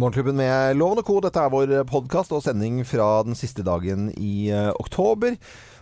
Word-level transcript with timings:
Morgenklubben 0.00 0.38
med 0.38 0.78
Loven 0.80 0.96
og. 1.02 1.26
Dette 1.26 1.42
er 1.44 1.50
vår 1.52 1.72
podkast 1.84 2.30
og 2.32 2.40
sending 2.40 2.78
fra 2.88 3.20
den 3.26 3.36
siste 3.36 3.60
dagen 3.66 4.06
i 4.16 4.48
eh, 4.48 4.70
oktober. 4.80 5.34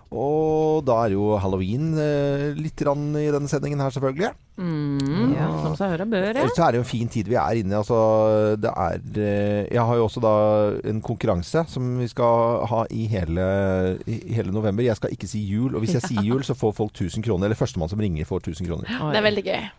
Og 0.09 0.85
da 0.89 1.03
er 1.05 1.13
jo 1.13 1.35
halloween 1.37 1.91
eh, 2.01 2.53
litt 2.57 2.79
grann 2.81 3.11
i 3.19 3.27
denne 3.33 3.51
sendingen 3.51 3.83
her, 3.83 3.93
selvfølgelig. 3.93 4.31
Mm, 4.59 5.35
ja, 5.37 5.49
som 5.63 5.75
seg 5.79 5.93
hør 5.93 6.03
og 6.07 6.15
bør, 6.15 6.39
ja. 6.41 6.47
Så 6.51 6.65
er 6.65 6.73
det 6.73 6.81
jo 6.81 6.85
en 6.87 6.89
fin 6.89 7.11
tid 7.13 7.29
vi 7.31 7.37
er 7.39 7.61
inne 7.61 7.77
i. 7.77 7.79
Altså, 7.79 7.99
det 8.59 8.73
er 8.73 8.97
eh, 9.23 9.69
Jeg 9.69 9.85
har 9.91 10.01
jo 10.01 10.07
også 10.09 10.23
da 10.25 10.33
en 10.91 11.03
konkurranse 11.05 11.67
som 11.71 11.93
vi 12.01 12.09
skal 12.11 12.65
ha 12.73 12.83
i 12.91 13.05
hele, 13.13 13.47
i 14.09 14.19
hele 14.39 14.55
november. 14.55 14.87
Jeg 14.87 14.97
skal 14.99 15.13
ikke 15.15 15.31
si 15.31 15.45
jul, 15.45 15.77
og 15.77 15.85
hvis 15.85 15.99
jeg 15.99 16.09
sier 16.09 16.25
jul, 16.25 16.43
så 16.47 16.57
får 16.59 16.75
folk 16.81 16.97
1000 16.97 17.27
kroner. 17.29 17.51
Eller 17.51 17.61
førstemann 17.61 17.93
som 17.93 18.01
ringer, 18.01 18.27
får 18.29 18.49
1000 18.49 18.71
kroner. 18.71 18.89
Oi. 18.89 19.13
Det 19.13 19.23
er 19.23 19.29
veldig 19.29 19.47
gøy. 19.51 19.71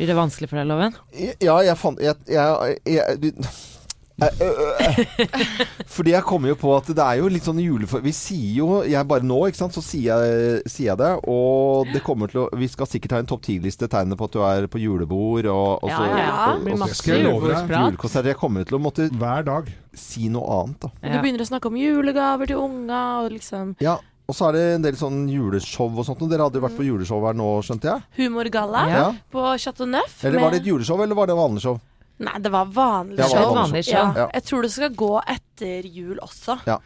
Blir 0.00 0.12
det 0.12 0.18
vanskelig 0.18 0.50
for 0.50 0.62
deg, 0.62 0.70
Loven? 0.72 1.00
Ja, 1.44 1.60
jeg 1.68 1.76
fant 1.78 2.00
jeg, 2.02 2.16
jeg, 2.32 2.76
jeg, 2.88 3.34
øh. 3.36 3.56
Fordi 5.96 6.12
jeg 6.14 6.24
kommer 6.26 6.48
jo 6.52 6.56
på 6.60 6.70
at 6.76 6.88
det 6.88 7.04
er 7.04 7.18
jo 7.20 7.28
litt 7.32 7.44
sånn 7.46 7.60
julefor... 7.60 8.00
Vi 8.04 8.12
sier 8.16 8.54
jo 8.62 8.68
jeg 8.88 9.08
bare 9.08 9.26
nå, 9.26 9.38
ikke 9.50 9.60
sant, 9.60 9.76
så 9.76 9.82
sier 9.84 10.16
jeg, 10.24 10.62
sier 10.72 10.90
jeg 10.92 11.00
det. 11.02 11.10
Og 11.28 11.90
det 11.92 12.02
kommer 12.06 12.30
til 12.32 12.44
å 12.44 12.48
Vi 12.56 12.68
skal 12.72 12.88
sikkert 12.90 13.16
ha 13.16 13.20
en 13.22 13.28
topp 13.28 13.44
ti-liste 13.46 13.88
tegnene 13.92 14.16
på 14.18 14.28
at 14.28 14.36
du 14.36 14.40
er 14.46 14.68
på 14.72 14.80
julebord 14.82 15.48
og, 15.52 15.84
og 15.84 15.90
Ja, 15.92 15.96
så- 16.00 16.08
ja, 16.08 16.18
ja. 16.18 16.34
og- 16.52 16.56
Det 16.56 16.64
blir 16.64 16.72
og 16.72 16.78
så- 16.78 16.84
masse 16.86 17.06
julebordsprat. 17.12 17.84
Julekonsert. 17.90 18.24
Jeg 18.32 18.36
kommer 18.40 18.64
til 18.64 18.78
å 18.78 18.82
måtte 18.82 19.10
Hver 19.12 19.44
dag. 19.44 19.72
si 19.94 20.28
noe 20.28 20.60
annet, 20.62 20.80
da. 20.80 20.88
Du 21.02 21.18
begynner 21.22 21.40
å 21.44 21.48
snakke 21.52 21.66
om 21.66 21.76
julegaver 21.76 22.46
til 22.46 22.56
unga 22.56 23.02
og 23.24 23.32
liksom 23.32 23.76
Ja. 23.80 23.98
Og 24.28 24.34
så 24.34 24.48
er 24.48 24.52
det 24.56 24.62
en 24.74 24.82
del 24.82 24.94
sånn 24.98 25.28
juleshow 25.30 25.86
og 25.96 26.04
sånt. 26.04 26.20
Og 26.20 26.28
dere 26.28 26.42
hadde 26.42 26.58
jo 26.58 26.64
vært 26.66 26.76
på 26.76 26.82
juleshow 26.84 27.20
her 27.28 27.32
nå, 27.38 27.60
skjønte 27.62 27.82
jeg? 27.92 28.02
humorgalla 28.18 28.88
Ja. 28.90 29.12
på 29.30 29.38
Chateau 29.60 29.86
Neuf. 29.86 30.24
Eller 30.24 30.40
var 30.40 30.50
det 30.50 30.62
et 30.62 30.66
juleshow, 30.66 31.00
eller 31.00 31.14
var 31.14 31.26
det 31.28 31.36
vanlig 31.36 31.60
show? 31.62 31.78
Nei, 32.18 32.38
det 32.40 32.48
var 32.54 32.70
vanlig 32.72 33.18
Det 33.18 33.26
var 33.28 33.42
show. 33.42 33.54
vanlig 33.58 33.84
show. 33.84 33.98
Ja. 33.98 34.24
Ja. 34.24 34.30
Jeg 34.38 34.46
tror 34.48 34.64
det 34.64 34.72
skal 34.72 34.94
gå 34.96 35.12
etter 35.36 35.84
jul 35.92 36.16
også. 36.24 36.58
Ja. 36.66 36.78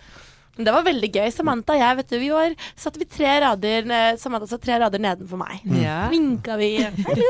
Men 0.56 0.66
det 0.66 0.72
var 0.74 0.82
veldig 0.84 1.08
gøy. 1.14 1.28
Samantha 1.32 1.72
og 1.72 1.78
jeg, 1.80 1.96
vet 2.00 2.10
du, 2.10 2.16
vi 2.20 2.28
var, 2.34 2.54
satt 2.76 2.96
vi 3.00 3.06
tre 3.08 3.30
rader 3.40 3.86
Samantha 4.20 4.48
satt 4.50 4.60
tre 4.66 4.74
rader 4.82 5.00
nedenfor 5.00 5.38
meg. 5.40 5.62
Ja. 5.78 6.00
Vinka 6.10 6.56
vi. 6.60 6.72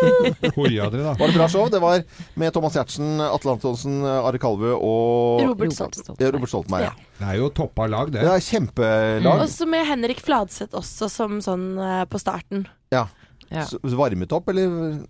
Hoia 0.57 0.89
dere, 0.91 1.05
da. 1.05 1.13
Var 1.21 1.29
det 1.31 1.37
bra 1.37 1.47
show? 1.53 1.69
Det 1.71 1.79
var 1.85 2.01
med 2.41 2.57
Thomas 2.57 2.75
Giertsen, 2.75 3.21
Atle 3.23 3.53
Antonsen, 3.55 4.01
Are 4.09 4.41
Kalvø 4.43 4.73
og 4.75 5.45
Robert 5.45 5.77
Stoltenberg. 5.77 6.35
Robert 6.41 6.55
Stoltenberg. 6.55 6.89
Ja. 6.89 7.15
Det 7.21 7.29
er 7.29 7.39
jo 7.43 7.53
toppa 7.61 7.87
lag, 7.93 8.11
det. 8.17 8.25
Det 8.25 8.33
er 8.33 8.45
kjempelag. 8.49 9.45
Og 9.45 9.53
så 9.53 9.69
med 9.69 9.87
Henrik 9.93 10.25
Fladseth 10.25 10.81
også, 10.81 11.13
som 11.13 11.39
sånn 11.45 11.69
eh, 11.79 12.05
på 12.11 12.19
starten. 12.25 12.65
Ja. 12.91 13.05
S- 13.51 13.75
Varmet 13.83 14.31
opp, 14.33 14.49
eller? 14.53 15.01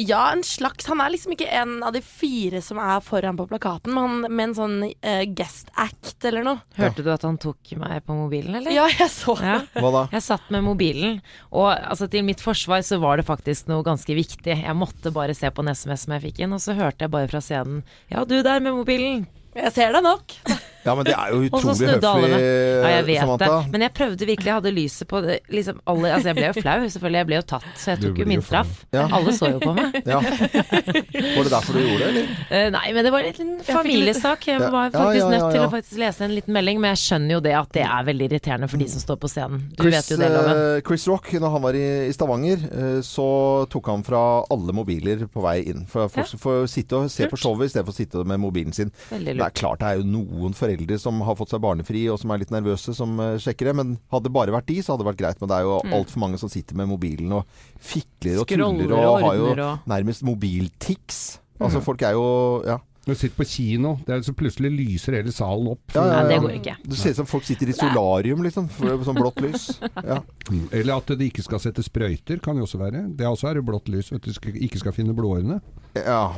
Ja, 0.00 0.32
en 0.32 0.40
slags. 0.46 0.86
Han 0.88 1.00
er 1.04 1.12
liksom 1.12 1.34
ikke 1.34 1.48
en 1.52 1.82
av 1.84 1.92
de 1.92 2.00
fire 2.00 2.62
som 2.64 2.78
er 2.80 3.02
foran 3.04 3.36
på 3.36 3.44
plakaten, 3.50 3.92
men 3.92 4.06
han 4.24 4.32
med 4.36 4.44
en 4.48 4.54
sånn 4.56 4.76
uh, 4.88 5.24
guest 5.36 5.68
act 5.76 6.24
eller 6.24 6.46
noe. 6.46 6.62
Hørte 6.78 7.04
du 7.04 7.10
at 7.12 7.26
han 7.28 7.36
tok 7.42 7.74
meg 7.80 8.00
på 8.06 8.16
mobilen, 8.16 8.56
eller? 8.56 8.72
Ja, 8.72 8.86
jeg 8.88 9.10
så 9.12 9.36
det. 9.40 9.50
Ja. 9.50 9.58
Hva 9.84 9.92
da? 9.98 10.04
Jeg 10.16 10.24
satt 10.30 10.48
med 10.54 10.64
mobilen, 10.64 11.20
og 11.52 11.68
altså, 11.74 12.08
til 12.08 12.24
mitt 12.24 12.40
forsvar 12.40 12.80
så 12.86 12.96
var 13.02 13.20
det 13.20 13.26
faktisk 13.28 13.68
noe 13.68 13.84
ganske 13.86 14.16
viktig. 14.16 14.56
Jeg 14.64 14.76
måtte 14.80 15.12
bare 15.12 15.36
se 15.36 15.50
på 15.52 15.60
en 15.66 15.74
SMS 15.74 16.06
som 16.06 16.16
jeg 16.16 16.24
fikk 16.30 16.42
inn, 16.46 16.56
og 16.56 16.64
så 16.64 16.78
hørte 16.78 17.04
jeg 17.04 17.12
bare 17.12 17.28
fra 17.28 17.44
scenen 17.44 17.82
Ja, 18.08 18.24
du 18.24 18.38
der 18.42 18.60
med 18.64 18.72
mobilen. 18.80 19.26
Jeg 19.54 19.72
ser 19.74 19.92
deg 19.96 20.04
nok. 20.06 20.36
Ja, 20.84 20.94
men 20.94 21.04
det 21.04 21.12
er 21.12 21.32
jo 21.34 21.42
utrolig 21.44 21.88
høflig. 21.90 22.30
Ja, 22.40 22.88
jeg 22.96 23.04
vet 23.06 23.18
Samantha. 23.20 23.48
det. 23.60 23.72
Men 23.72 23.80
jeg 23.84 23.92
prøvde 23.98 24.26
virkelig, 24.30 24.46
jeg 24.48 24.54
hadde 24.54 24.72
lyset 24.72 25.08
på 25.10 25.20
det. 25.26 25.38
Liksom 25.52 25.80
alle, 25.86 26.12
altså 26.14 26.28
jeg 26.30 26.36
ble 26.38 26.46
jo 26.46 26.54
flau, 26.62 26.78
selvfølgelig. 26.94 27.20
Jeg 27.20 27.26
ble 27.30 27.36
jo 27.36 27.46
tatt, 27.52 27.66
så 27.76 27.90
jeg 27.94 28.00
tok 28.04 28.18
jo 28.22 28.26
min 28.30 28.42
straff. 28.42 28.70
Ja. 28.96 29.06
Alle 29.12 29.34
så 29.36 29.50
jo 29.52 29.58
på 29.60 29.74
meg. 29.76 29.98
Ja. 30.08 30.20
Var 30.24 31.44
det 31.44 31.52
derfor 31.52 31.76
du 31.76 31.80
gjorde 31.84 31.98
det, 32.00 32.08
eller? 32.08 32.30
Uh, 32.50 32.70
nei, 32.74 32.86
men 32.96 33.04
det 33.06 33.12
var 33.12 33.20
en 33.20 33.28
liten 33.30 33.50
familiesak. 33.66 34.46
Jeg 34.48 34.60
var 34.62 34.88
Ja, 34.88 34.94
faktisk 34.94 35.20
ja, 35.20 35.26
ja, 35.26 35.36
nødt 35.36 35.52
til 35.54 35.60
å 35.66 35.70
faktisk 35.72 36.00
lese 36.00 36.24
en 36.26 36.34
liten 36.34 36.56
melding, 36.56 36.80
men 36.82 36.94
jeg 36.94 37.02
skjønner 37.04 37.36
jo 37.36 37.40
det 37.44 37.54
at 37.60 37.70
det 37.76 37.84
er 37.84 38.08
veldig 38.08 38.28
irriterende 38.30 38.68
for 38.72 38.80
de 38.82 38.88
som 38.90 39.04
står 39.04 39.20
på 39.20 39.30
scenen. 39.30 39.62
Du 39.76 39.84
Chris, 39.84 39.94
vet 39.98 40.10
jo 40.14 40.20
det, 40.22 40.30
Loven. 40.32 40.62
eh, 40.78 40.80
Chris 40.86 41.06
Rock, 41.10 41.30
når 41.44 41.54
han 41.58 41.64
var 41.68 41.78
i, 41.78 41.84
i 42.08 42.12
Stavanger, 42.16 42.64
eh, 42.70 43.00
så 43.06 43.28
tok 43.70 43.92
han 43.92 44.04
fra 44.06 44.22
alle 44.50 44.72
mobiler 44.76 45.26
på 45.30 45.44
vei 45.44 45.58
inn. 45.70 45.84
For 45.90 46.08
folk 46.08 46.32
Ja. 46.32 46.38
får 46.40 46.66
sitte 46.72 46.96
og 47.04 47.10
se 47.12 47.26
på 47.28 47.36
showet 47.40 47.68
i 47.68 47.72
stedet 47.74 47.84
for 47.86 47.92
å 47.92 48.00
sitte 48.00 48.24
med 48.24 48.40
mobilen 48.40 48.72
sin. 48.76 48.90
Veldig 49.10 49.36
Det 49.36 49.46
er 49.46 49.56
klart 49.60 49.78
det 49.84 49.88
er 49.92 50.00
jo 50.00 50.04
noen 50.08 50.54
foreldre 50.54 50.69
som 50.98 51.20
har 51.26 51.34
fått 51.36 51.50
seg 51.50 51.60
barnefri 51.60 52.08
og 52.12 52.18
som 52.20 52.30
er 52.30 52.38
litt 52.38 52.50
nervøse, 52.50 52.94
som 52.94 53.18
eh, 53.20 53.36
sjekker 53.38 53.66
det. 53.70 53.74
Men 53.76 53.98
hadde 54.12 54.24
det 54.28 54.32
bare 54.32 54.50
vært 54.52 54.66
de, 54.66 54.76
så 54.82 54.92
hadde 54.94 55.04
det 55.04 55.10
vært 55.14 55.20
greit. 55.22 55.40
Men 55.40 55.48
det 55.48 55.56
er 55.56 55.62
jo 55.68 55.80
Mm. 55.84 55.92
altfor 55.96 56.18
mange 56.18 56.38
som 56.38 56.48
sitter 56.48 56.74
med 56.76 56.88
mobilen 56.88 57.32
og 57.32 57.44
fikler 57.80 58.40
og 58.40 58.46
Skroller 58.46 58.84
tuller 58.86 58.96
og, 58.98 59.14
og 59.14 59.22
har 59.24 59.34
jo 59.36 59.50
og 59.54 59.88
nærmest 59.88 60.22
mobiltics. 60.22 61.38
Altså 61.60 61.80
folk 61.82 62.02
er 62.02 62.12
jo 62.12 62.62
Ja. 62.66 62.78
Du 63.06 63.14
sitter 63.14 63.34
på 63.42 63.46
kino, 63.48 63.94
det 64.06 64.12
er 64.12 64.20
så 64.20 64.34
plutselig 64.36 64.70
lyser 64.76 65.14
hele 65.16 65.32
salen 65.32 65.70
opp. 65.72 65.80
Ja, 65.96 66.02
ja, 66.04 66.18
Nei, 66.22 66.28
det 66.28 66.40
går 66.44 66.52
ikke. 66.58 66.74
Det 66.84 66.98
ser 67.00 67.10
ut 67.10 67.16
som 67.16 67.26
folk 67.26 67.44
sitter 67.48 67.70
i 67.72 67.72
solarium, 67.72 68.42
liksom. 68.44 68.68
Sånn 68.78 69.16
blått 69.16 69.40
lys. 69.40 69.80
Ja. 70.04 70.18
Mm. 70.50 70.66
Eller 70.70 70.96
at 71.00 71.06
de 71.18 71.24
ikke 71.30 71.42
skal 71.42 71.58
sette 71.58 71.82
sprøyter, 71.82 72.38
kan 72.44 72.56
jo 72.60 72.66
også 72.68 72.78
være. 72.78 73.06
Det 73.16 73.26
også 73.26 73.48
er 73.50 73.62
blått 73.62 73.88
lys, 73.88 74.12
at 74.12 74.20
de 74.22 74.52
ikke 74.60 74.78
skal 74.78 74.92
finne 74.92 75.14
blåårene. 75.16 75.60
ja. 75.96 76.30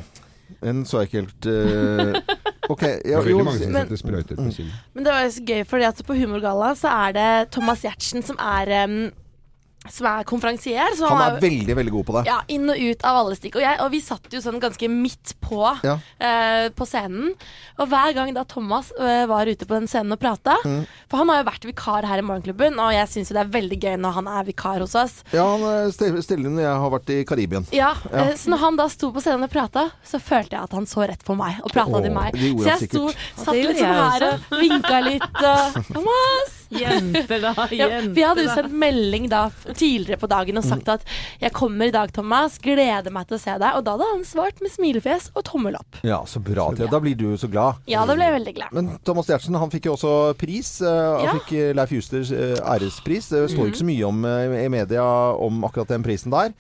Den 0.62 0.84
så 0.84 1.00
jeg 1.02 1.08
ikke 1.08 1.20
helt 1.22 1.46
eh, 1.48 2.36
OK. 2.72 2.82
Det 2.84 2.92
Ja, 3.04 3.10
det 3.10 3.16
var 3.16 3.26
veldig 3.28 3.46
mange 3.48 3.62
som 3.62 3.78
setter 3.78 4.00
sprøyter 4.00 4.38
på 4.38 4.46
kinnet. 4.58 4.78
Men 4.94 5.06
det 5.06 5.14
var 5.14 5.26
jo 5.26 5.32
så 5.36 5.44
gøy, 5.52 5.62
fordi 5.72 5.88
at 5.88 6.02
på 6.08 6.16
Humorgalla 6.18 6.72
så 6.78 6.92
er 7.06 7.16
det 7.18 7.30
Thomas 7.54 7.84
Giertsen 7.84 8.24
som 8.26 8.38
er 8.40 8.72
em, 8.82 8.96
som 9.90 10.06
er 10.06 10.22
konferansier. 10.24 10.92
Så 10.96 11.08
han 11.08 11.18
han 11.18 11.32
er 11.32 11.36
er 11.36 11.40
veldig, 11.42 11.74
veldig 11.76 11.92
god 11.92 12.04
på 12.06 12.12
det. 12.18 12.22
ja, 12.30 12.40
inn 12.54 12.68
og 12.70 12.76
ut 12.78 13.02
av 13.04 13.16
alle 13.22 13.34
stikk. 13.36 13.56
Og, 13.58 13.62
jeg, 13.64 13.78
og 13.82 13.90
vi 13.90 14.00
satt 14.00 14.28
jo 14.30 14.38
sånn 14.40 14.60
ganske 14.62 14.88
midt 14.88 15.34
på 15.42 15.62
Ja. 15.82 15.96
uh, 16.22 16.68
på 16.70 16.86
scenen. 16.86 17.32
Og 17.82 17.88
hver 17.90 18.14
gang 18.14 18.32
da 18.34 18.44
Thomas 18.44 18.92
uh, 19.00 19.26
var 19.26 19.46
ute 19.50 19.66
på 19.66 19.74
den 19.74 19.88
scenen 19.90 20.12
og 20.12 20.20
prata 20.22 20.54
Mm. 20.62 20.86
For 21.10 21.18
han 21.18 21.28
har 21.28 21.42
jo 21.42 21.48
vært 21.50 21.64
vikar 21.66 22.06
her 22.06 22.18
i 22.18 22.22
Morgenklubben, 22.22 22.78
og 22.78 22.92
jeg 22.94 23.08
syns 23.08 23.30
jo 23.30 23.34
det 23.34 23.42
er 23.42 23.50
veldig 23.58 23.78
gøy 23.82 23.96
når 23.98 24.12
han 24.20 24.28
er 24.28 24.44
vikar 24.44 24.78
hos 24.80 24.94
oss. 24.94 25.22
Ja, 25.32 25.44
han 25.56 25.62
er 25.66 25.90
ste- 25.90 26.22
stille 26.22 26.48
når 26.52 26.62
jeg 26.62 26.78
har 26.84 26.90
vært 26.94 27.10
i 27.10 27.24
Karibien. 27.24 27.66
Ja, 27.72 27.92
Ja. 28.12 28.28
Uh, 28.30 28.34
Så 28.36 28.48
når 28.50 28.58
han 28.58 28.76
da 28.76 28.86
sto 28.88 29.10
på 29.12 29.20
scenen 29.20 29.42
og 29.44 29.50
prata, 29.50 29.90
så 30.04 30.20
følte 30.22 30.56
jeg 30.56 30.62
at 30.62 30.72
han 30.72 30.86
så 30.86 31.06
rett 31.08 31.24
på 31.24 31.34
meg 31.36 31.58
og 31.64 31.72
prata 31.72 32.00
til 32.02 32.12
meg. 32.14 32.32
Så 32.38 32.64
jeg 32.70 32.88
sto, 32.88 33.08
satt 33.36 33.54
litt 33.54 33.76
sånn 33.82 33.98
her 33.98 34.28
og 34.32 34.58
vinka 34.60 35.00
litt 35.10 35.42
og 35.42 35.82
Thomas! 35.92 36.61
Jenter, 36.80 37.40
da. 37.42 37.52
Ja, 37.70 37.88
Jenter, 37.88 38.14
vi 38.16 38.22
hadde 38.26 38.44
jo 38.46 38.54
sendt 38.54 38.72
melding 38.72 39.28
da 39.32 39.42
tidligere 39.74 40.18
på 40.22 40.28
dagen 40.30 40.56
og 40.58 40.64
sagt 40.64 40.88
at 40.88 41.04
'jeg 41.40 41.52
kommer 41.52 41.86
i 41.86 41.90
dag, 41.94 42.12
Thomas. 42.12 42.58
Gleder 42.58 43.10
meg 43.12 43.28
til 43.28 43.36
å 43.36 43.40
se 43.40 43.50
deg'. 43.58 43.76
Og 43.76 43.84
da 43.84 43.92
hadde 43.96 44.08
han 44.12 44.24
svart 44.24 44.60
med 44.60 44.70
smilefjes 44.72 45.30
og 45.36 45.44
tommel 45.44 45.74
opp. 45.76 45.96
Ja, 46.02 46.22
så 46.24 46.40
bra. 46.42 46.70
Thea. 46.74 46.86
Da 46.90 46.98
blir 47.00 47.14
du 47.16 47.36
så 47.36 47.48
glad. 47.50 47.76
Ja, 47.86 48.04
da 48.06 48.14
ble 48.14 48.24
jeg 48.24 48.36
veldig 48.40 48.54
glad. 48.54 48.72
Men 48.72 48.98
Thomas 49.04 49.26
Giertsen 49.28 49.54
han 49.58 49.70
fikk 49.70 49.84
jo 49.90 49.96
også 49.96 50.34
pris. 50.38 50.80
eh, 50.80 50.86
Han 50.88 51.24
Ja. 51.24 51.32
fikk 51.38 51.52
eh, 51.52 51.72
Leif 51.74 51.90
Justers 51.92 52.30
eh, 52.32 52.56
ærespris. 52.62 53.28
Det 53.28 53.50
står 53.50 53.66
ikke 53.70 53.82
så 53.82 53.84
mye 53.84 54.04
om 54.06 54.24
i 54.24 54.68
media 54.68 55.02
om 55.36 55.62
akkurat 55.64 55.88
den 55.88 56.02
prisen 56.02 56.30
der. 56.30 56.52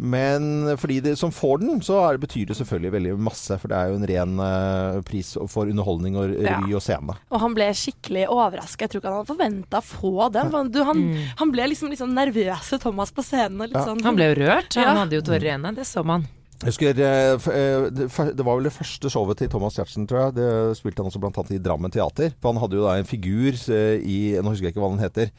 Men 0.00 0.76
fordi 0.80 1.00
det 1.04 1.12
som 1.20 1.30
får 1.34 1.60
den, 1.60 1.80
så 1.84 1.98
er 2.06 2.16
det, 2.16 2.22
betyr 2.24 2.46
det 2.48 2.56
selvfølgelig 2.56 2.92
veldig 2.94 3.12
masse. 3.20 3.58
For 3.60 3.68
det 3.68 3.76
er 3.76 3.90
jo 3.92 3.98
en 4.00 4.08
ren 4.08 4.32
uh, 4.40 5.00
pris 5.04 5.34
for 5.52 5.68
underholdning 5.68 6.16
og 6.16 6.32
revy 6.32 6.70
Ja. 6.72 6.76
og 6.78 6.84
scene. 6.84 7.16
Og 7.30 7.40
han 7.44 7.54
ble 7.58 7.68
skikkelig 7.76 8.24
overraska. 8.32 8.86
Jeg 8.86 8.94
tror 8.94 9.02
ikke 9.02 9.12
han 9.12 9.18
hadde 9.20 9.32
forventa 9.34 9.82
å 9.82 9.84
få 9.84 10.32
den. 10.32 10.50
For 10.50 10.68
Du, 10.72 10.82
han, 10.88 11.04
han 11.42 11.52
ble 11.52 11.68
liksom 11.74 11.92
sånn 12.00 12.16
nervøse 12.16 12.80
Thomas 12.80 13.12
på 13.12 13.22
scenen. 13.26 13.66
Litt 13.68 13.76
Ja. 13.76 13.84
sånn, 13.90 14.02
Han 14.02 14.16
ble 14.16 14.32
jo 14.32 14.40
rørt. 14.40 14.74
Han 14.74 14.84
Ja. 14.84 14.94
hadde 15.04 15.20
jo 15.20 15.22
tårer 15.22 15.44
i 15.44 15.52
øynene. 15.58 15.74
Det 15.76 15.84
så 15.86 16.04
man. 16.04 16.26
Jeg 16.60 16.74
husker, 16.74 16.90
eh, 17.00 17.32
eh, 17.32 17.88
det 18.36 18.44
var 18.44 18.56
vel 18.56 18.64
det 18.64 18.72
første 18.76 19.08
showet 19.08 19.38
til 19.38 19.48
Thomas 19.48 19.76
Giertsen, 19.78 20.06
tror 20.06 20.26
jeg. 20.26 20.34
Det 20.34 20.76
spilte 20.76 21.00
han 21.00 21.06
også 21.10 21.22
annet 21.24 21.52
i 21.52 21.58
Drammen 21.58 21.90
Teater. 21.90 22.34
For 22.38 22.52
han 22.52 22.60
hadde 22.60 22.76
jo 22.76 22.84
da 22.84 22.98
en 22.98 23.04
figur 23.08 23.52
i 24.04 24.36
Nå 24.36 24.44
husker 24.52 24.68
jeg 24.68 24.74
ikke 24.74 24.82
hva 24.84 24.90
den 24.92 25.00
heter. 25.04 25.30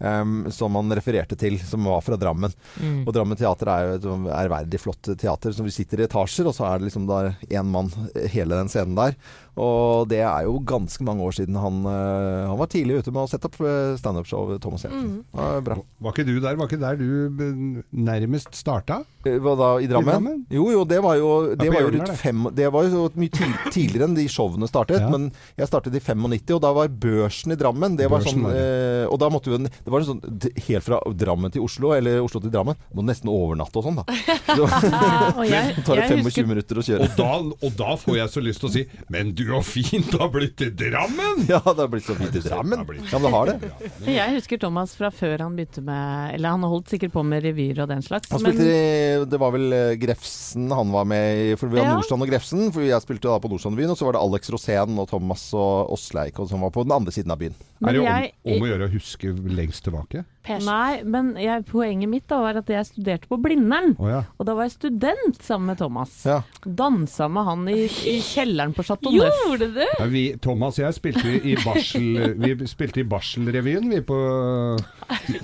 Em, 0.00 0.46
som 0.54 0.74
han 0.78 0.92
refererte 0.98 1.36
til, 1.38 1.58
som 1.62 1.84
var 1.88 2.00
fra 2.06 2.18
Drammen. 2.20 2.54
Mm. 2.80 3.02
Og 3.06 3.12
Drammen 3.16 3.38
Teater 3.40 3.72
er 3.72 3.84
jo 3.88 3.96
et 3.98 4.06
sånn 4.08 4.28
ærverdig 4.30 4.80
flott 4.82 5.12
teater. 5.18 5.52
Så 5.56 5.66
vi 5.66 5.74
sitter 5.74 6.02
i 6.02 6.08
etasjer, 6.08 6.48
og 6.50 6.56
så 6.56 6.68
er 6.70 6.78
det 6.80 6.88
liksom 6.90 7.08
da 7.10 7.22
én 7.48 7.68
mann 7.72 7.90
hele 8.32 8.58
den 8.58 8.70
scenen 8.72 8.96
der. 8.98 9.16
Og 9.58 10.06
det 10.06 10.20
er 10.22 10.44
jo 10.46 10.60
ganske 10.62 11.02
mange 11.02 11.24
år 11.26 11.34
siden 11.34 11.56
han, 11.58 11.80
eh, 11.90 12.44
han 12.46 12.58
var 12.60 12.68
tidlig 12.70 13.00
ute 13.00 13.10
med 13.10 13.24
å 13.24 13.30
sette 13.30 13.48
opp 13.50 13.56
eh, 13.66 13.96
standup-show, 13.98 14.52
Thomas 14.62 14.84
Jensen. 14.86 15.08
Mm. 15.18 15.24
Ja, 15.34 15.48
bra. 15.66 15.78
Var 16.06 16.14
ikke 16.14 16.26
du 16.28 16.36
der? 16.44 16.54
Var 16.60 16.68
ikke 16.70 16.78
der 16.78 17.00
du 17.00 17.08
eh, 17.42 17.80
nærmest 17.90 18.54
starta? 18.54 19.00
Eh, 19.26 19.40
Hva 19.42 19.56
da, 19.58 19.70
i 19.82 19.88
Drammen? 19.90 20.12
Drammen? 20.12 20.44
Jo, 20.54 20.68
jo, 20.76 20.84
det 20.86 21.00
var 21.02 21.18
jo, 21.18 21.30
det 21.58 21.72
var 21.74 21.82
jo 21.82 21.90
rundt 21.96 22.14
fem 22.20 22.46
Det 22.54 22.68
var 22.74 22.86
jo 22.86 23.08
mye 23.18 23.34
tid- 23.34 23.58
tidligere 23.74 24.06
enn 24.06 24.14
de 24.18 24.28
showene 24.30 24.68
startet. 24.70 25.02
Ja. 25.02 25.10
Men 25.10 25.32
jeg 25.58 25.70
startet 25.72 25.98
i 25.98 26.04
95, 26.06 26.54
og 26.54 26.62
da 26.62 26.72
var 26.78 26.94
børsen 27.08 27.56
i 27.56 27.58
Drammen 27.58 27.98
det 27.98 28.06
var 28.06 28.22
Børsen 28.22 28.38
sånn, 28.38 28.46
var 28.46 28.62
eh, 28.62 29.04
Og 29.10 29.18
da 29.18 29.32
måtte 29.34 29.50
vi 29.50 29.58
Det 29.88 29.92
var 29.94 30.04
sånn 30.04 30.20
helt 30.68 30.84
fra 30.84 30.98
Drammen 31.16 31.52
til 31.54 31.62
Oslo, 31.64 31.94
eller 31.96 32.18
Oslo 32.20 32.42
til 32.44 32.52
Drammen. 32.52 32.76
Må 32.92 33.04
nesten 33.08 33.30
overnatte 33.32 33.80
og 33.80 33.86
sånn, 33.88 34.00
da. 34.02 34.04
Så, 34.58 34.66
og 34.68 35.44
jeg, 35.48 35.74
tar 35.86 35.96
det 36.00 36.04
25 36.10 36.24
husker 36.26 36.46
minutter 36.48 36.80
å 36.80 36.84
kjøre. 36.84 37.06
Og 37.08 37.16
da, 37.16 37.30
og 37.68 37.74
da 37.78 37.94
får 38.00 38.18
jeg 38.18 38.32
så 38.34 38.42
lyst 38.44 38.62
til 38.62 38.68
å 38.68 38.72
si 38.74 38.82
Men 39.12 39.32
du 39.36 39.42
har 39.50 39.64
fint 39.66 40.12
har 40.20 40.30
blitt 40.34 40.56
til 40.60 40.72
Drammen! 40.76 41.44
Ja, 41.48 41.60
det 41.64 41.80
har 41.84 41.90
blitt 41.92 42.06
så 42.06 42.16
fint 42.18 42.36
i 42.36 42.42
Drammen. 42.44 42.84
Ja, 43.08 43.18
men 43.18 43.26
det 43.26 43.32
har 43.34 43.50
det. 43.52 43.90
Jeg 44.08 44.34
husker 44.36 44.60
Thomas 44.62 44.92
fra 44.98 45.10
før 45.14 45.44
han 45.46 45.56
begynte 45.58 45.82
med 45.84 46.34
Eller 46.36 46.54
han 46.56 46.64
holdt 46.68 46.92
sikkert 46.92 47.12
på 47.16 47.22
med 47.26 47.44
revyer 47.46 47.80
og 47.84 47.90
den 47.92 48.04
slags. 48.04 48.28
Han 48.32 48.44
men- 48.44 48.56
spilte 48.56 48.68
i 48.68 49.24
Det 49.32 49.40
var 49.40 49.52
vel 49.56 49.72
eh, 49.76 49.94
Grefsen 50.00 50.68
han 50.74 50.92
var 50.94 51.08
med 51.08 51.42
i, 51.46 51.54
for 51.60 51.72
vi 51.72 51.80
har 51.80 51.88
Ja. 51.90 51.96
Nordstrand 51.96 52.24
og 52.26 52.32
Grefsen. 52.32 52.66
For 52.74 52.84
jeg 52.84 53.04
spilte 53.04 53.28
da 53.30 53.38
på 53.40 53.50
Nordstrandbyen, 53.52 53.92
og 53.94 54.00
så 54.00 54.08
var 54.08 54.16
det 54.18 54.24
Alex 54.24 54.52
Rosén 54.52 54.98
og 55.00 55.08
Thomas 55.12 55.46
og 55.56 55.92
Åsleik 55.96 56.36
som 56.48 56.60
var 56.64 56.72
på 56.74 56.84
den 56.86 56.94
andre 56.96 57.12
siden 57.14 57.32
av 57.34 57.40
byen. 57.40 57.54
Men 57.80 57.90
er 57.92 57.98
det 57.98 58.04
jeg- 58.08 58.32
om, 58.44 58.52
om 58.56 58.64
å 58.66 58.70
gjøre 58.72 58.88
å 58.88 58.92
huske 58.92 59.30
lengst 59.58 59.77
tilbake? 59.84 60.24
Persen. 60.48 60.68
Nei, 60.68 61.02
men 61.04 61.32
jeg, 61.40 61.64
poenget 61.68 62.08
mitt 62.08 62.24
da 62.30 62.38
var 62.40 62.58
at 62.60 62.70
jeg 62.72 62.86
studerte 62.88 63.28
på 63.28 63.36
Blindern. 63.42 63.92
Oh, 64.00 64.08
ja. 64.08 64.22
Og 64.38 64.48
da 64.48 64.54
var 64.56 64.68
jeg 64.68 64.74
student 64.76 65.42
sammen 65.44 65.72
med 65.72 65.80
Thomas. 65.80 66.14
Ja. 66.28 66.38
Dansa 66.64 67.28
med 67.32 67.46
han 67.48 67.66
i, 67.72 67.84
i 67.84 68.16
kjelleren 68.24 68.72
på 68.76 68.86
Chateau 68.88 69.12
Neuf. 69.12 69.42
Gjorde 69.44 69.68
du? 69.76 69.82
Ja, 69.84 70.06
vi, 70.12 70.24
Thomas 70.42 70.78
og 70.80 70.86
jeg 70.86 70.98
spilte 70.98 71.34
i 71.36 71.56
barsel, 71.64 72.08
vi 72.40 72.54
spilte 72.70 73.02
i 73.02 73.06
Barselrevyen, 73.08 73.90
vi 73.92 74.00
på, 74.08 74.18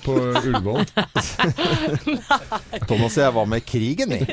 på 0.06 0.16
Ullevål. 0.44 0.88
Thomas 2.88 3.18
og 3.18 3.22
jeg 3.26 3.36
var 3.36 3.52
med 3.52 3.62
i 3.62 3.68
krigen, 3.68 4.16
vi. 4.16 4.24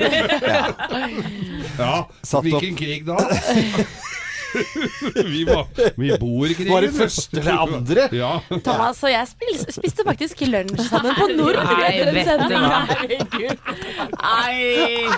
Ja, 1.77 1.93
hvilken 2.41 2.79
krig 2.79 3.05
da? 3.09 3.19
vi, 5.25 5.43
var, 5.47 5.67
vi 5.95 6.11
bor 6.19 6.47
i 6.47 6.53
krigen. 6.53 6.73
Var 6.73 6.87
det 6.87 6.91
første 6.95 7.39
eller 7.39 7.63
andre? 7.65 8.07
Ja. 8.15 8.31
Thomas 8.65 9.01
og 9.03 9.11
jeg 9.13 9.29
spiste, 9.29 9.75
spiste 9.75 10.05
faktisk 10.07 10.43
lunsj 10.47 10.83
sammen 10.89 11.15
på 11.17 11.29
Nord. 11.37 11.59
Nei, 11.71 11.93
vet 12.11 12.31
du 12.41 12.55
hva. 12.55 12.81
Herregud. 12.91 13.57
Nei. 14.17 15.09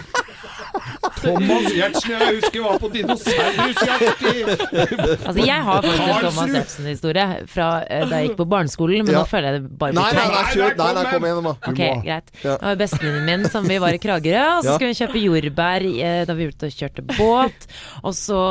Thomas 0.74 1.68
Giertsen, 1.74 2.12
jeg 2.14 2.36
husker 2.40 2.64
var 2.66 2.80
på 2.82 2.90
dinosaurjakt 2.94 4.24
i 4.26 4.44
Altså, 4.44 5.46
jeg 5.46 5.60
har 5.68 5.82
faktisk 5.86 6.04
en! 6.04 6.24
Thomas 6.24 6.50
Giertsen-historie 6.56 7.26
fra 7.52 7.68
eh, 7.86 8.06
da 8.10 8.20
jeg 8.22 8.30
gikk 8.32 8.38
på 8.42 8.48
barneskolen, 8.54 9.04
men 9.06 9.14
Ja. 9.14 9.22
nå 9.22 9.30
føler 9.30 9.48
jeg 9.52 9.62
det 9.62 9.78
bare 9.84 9.94
Nei, 9.98 10.06
blir 10.10 10.20
nei, 10.20 10.28
nei, 10.34 10.44
kjør, 10.54 10.76
nei, 10.80 10.90
nei, 10.98 11.04
kom 11.12 11.28
igjen, 11.30 11.44
da. 11.48 11.54
Ok, 11.70 11.82
greit. 12.08 12.32
Ja. 12.44 12.56
Det 12.58 12.68
var 12.70 12.80
bestevenninnen 12.82 13.26
min 13.44 13.50
som 13.54 13.68
vi 13.70 13.78
var 13.84 13.94
i 13.96 14.02
Kragerø, 14.04 14.44
og 14.58 14.64
så 14.64 14.72
Ja. 14.74 14.76
skulle 14.78 14.92
vi 14.94 15.00
kjøpe 15.02 15.24
jordbær 15.24 15.88
eh, 15.94 16.26
da 16.30 16.34
vi 16.38 16.48
var 16.50 16.56
ute 16.58 16.70
og 16.72 16.78
kjørte 16.82 17.06
båt. 17.14 17.68
Og 18.04 18.14
så 18.18 18.42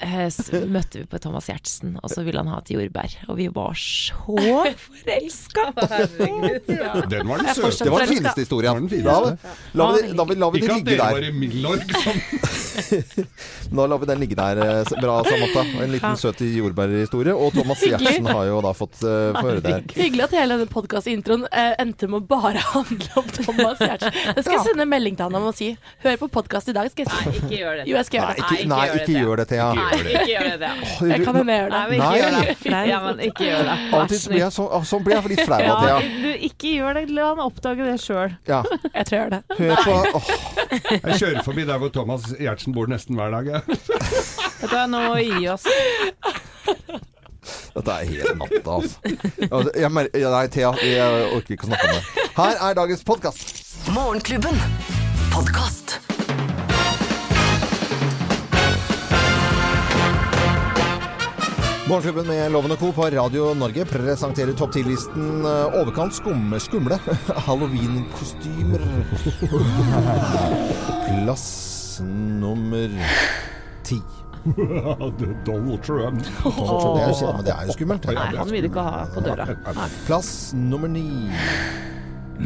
eh, 0.00 0.26
s- 0.28 0.50
møtte 0.52 1.02
vi 1.02 1.06
på 1.08 1.20
Thomas 1.22 1.46
Giertsen, 1.48 1.96
og 2.02 2.10
så 2.10 2.24
ville 2.26 2.42
han 2.42 2.50
ha 2.52 2.58
et 2.64 2.72
jordbær. 2.74 3.14
Og 3.28 3.36
vi 3.38 3.48
var 3.54 3.72
så 3.78 4.36
forelska! 4.82 5.68
Den 7.08 7.28
var 7.28 7.38
den 7.38 7.54
søte. 7.54 7.84
Det 7.84 7.90
var 7.92 7.98
den 8.04 8.08
fineste 8.10 8.40
historien. 8.42 8.88
Det 8.88 9.04
var 9.04 9.30
den 9.30 9.38
Da, 9.38 9.54
la 9.78 9.86
vi, 9.94 10.00
da, 10.16 10.24
la 10.34 10.50
vi 10.50 10.58
Ikke 10.62 10.68
det 10.68 10.72
at 10.72 10.76
ligge 10.76 10.90
dere 10.90 11.12
var 11.12 11.20
der. 11.20 11.28
i 11.28 11.32
Milorg 11.68 12.02
som 12.02 13.26
Da 13.76 13.86
lar 13.86 13.98
vi 13.98 14.06
den 14.06 14.20
ligge 14.20 14.34
der. 14.34 14.56
eh, 14.56 15.00
Bra, 15.02 15.24
Samantha. 15.24 15.82
En 15.84 15.92
liten 15.92 16.16
søt 16.16 16.40
jordbærhistorie. 16.40 17.34
Og 17.34 17.52
Thomas 17.52 17.82
Giertsen 17.84 18.26
har 18.26 18.44
jo 18.48 18.60
da 18.64 18.72
fått 18.76 19.00
uh, 19.02 19.34
få 19.36 19.42
høre 19.44 19.60
det 19.64 19.72
her. 19.74 19.82
Hyggelig 20.04 20.24
at 20.24 20.36
hele 20.38 20.56
denne 20.56 20.70
podkastintroen 20.72 21.44
uh, 21.44 21.50
eh, 21.52 21.74
endte 21.82 22.08
med 22.08 22.22
å 22.22 22.26
bare 22.30 22.62
handle 22.72 23.08
om 23.20 23.28
Thomas 23.36 23.82
Giertsen. 23.82 24.14
Jeg 24.30 24.46
skal 24.46 24.62
sende 24.64 24.86
melding 24.88 25.18
til 25.18 25.28
han 25.28 25.36
om 25.40 25.48
å 25.50 25.52
si 25.56 25.68
'hør 26.04 26.16
på 26.22 26.30
podkast 26.38 26.70
i 26.72 26.76
dag', 26.76 26.88
skal 26.94 27.04
jeg 27.04 27.12
si. 27.12 27.42
Ikke 27.42 27.60
gjør 27.60 27.82
det. 27.82 27.86
Jo, 27.90 27.96
jeg 27.98 28.08
skal 28.08 28.18
Nei, 28.18 28.28
gjøre 28.28 28.38
det. 28.38 28.58
ikke, 28.58 28.68
nei, 28.72 28.86
ikke 29.02 29.18
gjør 29.18 29.42
det, 29.42 29.46
Thea. 29.52 29.68
Nei. 29.74 29.90
Ikke 29.98 30.24
gjør 30.32 30.56
det. 30.64 30.72
Jeg 31.12 31.24
kan 31.26 31.38
hende 31.40 31.52
jeg 31.52 31.62
gjør 31.62 31.70
det. 31.74 31.78
Nei, 31.78 31.84
men 31.88 31.98
ikke 31.98 32.16
gjør 32.22 32.32
det. 32.38 32.82
Ja, 32.88 32.98
men 33.04 33.22
ikke 33.28 33.48
gjør 33.48 33.62
det. 33.68 33.76
Av 33.98 34.16
så 34.18 34.32
blir 34.32 34.42
jeg, 34.42 34.52
så, 34.56 34.68
sånn 34.88 35.04
blir 35.04 35.16
jeg 35.18 35.32
litt 35.34 35.44
flau 35.44 35.58
av 35.58 35.66
Ja, 35.68 35.76
Thea. 35.82 35.98
du, 36.24 36.30
ikke 36.48 36.72
gjør 36.78 36.98
det, 36.98 37.04
la 37.18 37.28
han 37.34 37.42
oppdage 37.44 37.84
det 37.90 37.98
sjøl. 38.02 38.34
Ja. 38.48 38.62
Jeg 38.94 39.08
tror 39.10 39.18
jeg 39.18 39.22
gjør 39.22 39.32
det. 39.36 39.42
Hør 39.58 39.74
på 39.84 39.96
åh, 40.18 40.32
Jeg 40.88 41.20
kjører 41.20 41.42
forbi 41.46 41.57
der 41.66 41.78
hvor 41.82 41.88
Thomas 41.94 42.22
Giertsen 42.38 42.74
bor 42.76 42.86
nesten 42.90 43.16
hver 43.18 43.30
dag. 43.34 43.44
Dette 43.66 43.86
Vet 44.62 44.70
du 44.70 44.76
å 44.76 44.86
nå 44.90 45.02
gi 45.22 45.48
oss. 45.52 45.64
Dette 47.78 47.94
er 47.94 48.08
hele 48.10 48.34
natta, 48.36 48.74
altså. 48.74 48.98
Altså, 49.48 49.70
Jeg, 49.78 49.90
mer- 49.94 50.10
nei, 50.12 50.46
Thea, 50.52 50.72
jeg 50.82 51.28
orker 51.36 51.54
ikke 51.56 51.68
å 51.68 51.70
snakke 51.70 51.88
om 51.88 51.96
det. 51.96 52.28
Her 52.38 52.62
er 52.68 52.78
dagens 52.82 53.04
podkast. 53.06 53.54
Morgenklubben. 53.94 54.58
Podkast. 55.32 55.98
Morgenklubben 61.88 62.26
med 62.28 62.52
Loven 62.52 62.74
og 62.74 62.78
Co. 62.82 62.90
på 62.92 63.06
Radio 63.14 63.54
Norge 63.56 63.84
presenterer 63.88 64.52
topp 64.56 64.74
10-listen 64.76 65.46
eh, 65.48 65.76
overkant 65.80 66.12
skumme, 66.18 66.58
skumle 66.60 66.98
halloweenkostymer. 67.46 68.84
Plass 71.08 71.46
nummer 72.04 72.92
ti. 73.88 74.02
Donald 75.46 75.80
Trump. 75.82 76.20
Det 76.28 76.68
er, 76.68 77.42
det 77.46 77.54
er 77.56 77.64
jo 77.70 77.76
skummelt. 77.78 78.10
Nei, 78.12 78.28
han 78.36 78.52
vil 78.52 78.68
ikke 78.68 78.84
ha 78.84 79.06
på 79.14 79.24
døra. 79.24 79.48
Plass 80.04 80.52
nummer 80.56 80.92
ni. 80.92 81.06
Og 82.38 82.44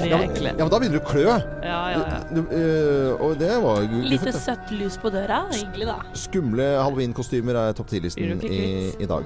de 0.02 0.08
er 0.10 0.24
ekle. 0.26 0.50
Ja, 0.50 0.58
men 0.58 0.70
da 0.72 0.78
begynner 0.80 0.98
du 0.98 1.00
å 1.00 1.06
klø. 1.06 1.22
Ja, 1.22 1.38
ja, 1.62 2.02
ja. 2.02 2.18
Du, 2.32 2.40
eh, 2.54 3.22
og 3.22 3.36
det 3.40 3.52
var 3.62 3.82
jo 3.86 4.02
Lite 4.10 4.34
søtt 4.34 4.72
lus 4.74 4.98
på 5.00 5.12
døra. 5.14 5.44
Hyggelig, 5.54 5.86
da. 5.92 5.96
Skumle 6.18 6.68
halloweenkostymer 6.82 7.58
er 7.62 7.78
topp 7.78 7.92
10-listen 7.94 8.22
Blir 8.22 8.34
du 8.34 8.46
ikke 8.48 8.54
i, 8.58 8.92
i 9.06 9.10
dag. 9.10 9.24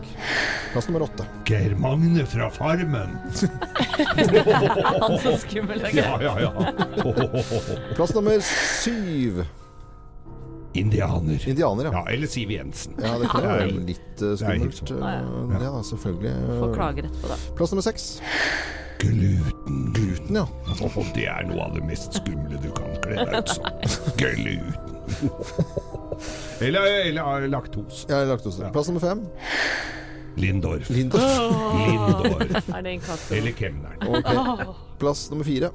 Plass 0.74 0.88
nummer 0.90 1.06
åtte. 1.08 1.24
Geir 1.48 1.76
Magne 1.80 2.24
fra 2.28 2.50
Farmen. 2.52 3.16
Han 5.02 5.20
så 5.24 5.36
skummel. 5.44 5.78
Ja, 5.96 6.16
ja, 6.22 6.34
ja. 6.44 6.50
Plass 7.96 8.12
nummer 8.16 8.40
syv. 8.44 9.44
Indianer. 10.76 11.48
Indianer, 11.48 11.84
ja. 11.88 11.92
Ja, 11.92 12.02
eller 12.14 12.26
Siv 12.30 12.50
Jensen. 12.54 12.94
Ja, 13.02 13.14
det 13.18 13.28
kan 13.32 13.42
jo 13.46 13.48
være 13.52 13.68
litt 13.90 14.22
eh, 14.22 14.22
Det 14.22 14.30
er 14.32 14.40
skummelt. 14.42 14.80
sånn. 14.82 15.04
ja, 15.04 15.60
Ja, 15.66 15.74
selvfølgelig. 15.90 16.32
Får 16.60 16.74
klage 16.76 17.04
rett 17.06 17.20
på 17.22 17.30
det. 17.32 17.38
Plass 17.58 17.72
nummer 17.74 17.86
seks. 17.86 18.08
Gluten. 19.00 19.80
Gluten, 19.96 20.38
ja. 20.40 20.46
Åh, 20.80 20.98
det 21.14 21.26
er 21.28 21.44
noe 21.50 21.66
av 21.66 21.74
det 21.76 21.84
mest 21.84 22.16
skumle 22.16 22.56
du 22.62 22.70
kan 22.76 22.94
kle 23.04 23.24
deg 23.24 23.34
ut 23.36 23.48
som. 23.52 23.64
Gluten. 24.20 24.72
eller, 26.60 26.86
eller 27.06 27.48
laktos. 27.52 28.06
Ja, 28.08 28.22
har 28.22 28.30
lagt 28.32 28.46
Ja. 28.58 28.70
Plass 28.72 28.88
nummer 28.88 29.00
fem. 29.04 29.26
Lindorf. 30.36 30.90
Lindorf. 30.90 31.22
Lindorf. 31.86 32.68
Er 32.76 32.82
det 32.84 32.90
en 32.90 33.00
katt? 33.00 33.22
Eller 33.32 33.52
kemneren. 33.56 34.16
Okay. 34.18 34.66
Plass 35.00 35.30
nummer 35.30 35.44
fire. 35.48 35.70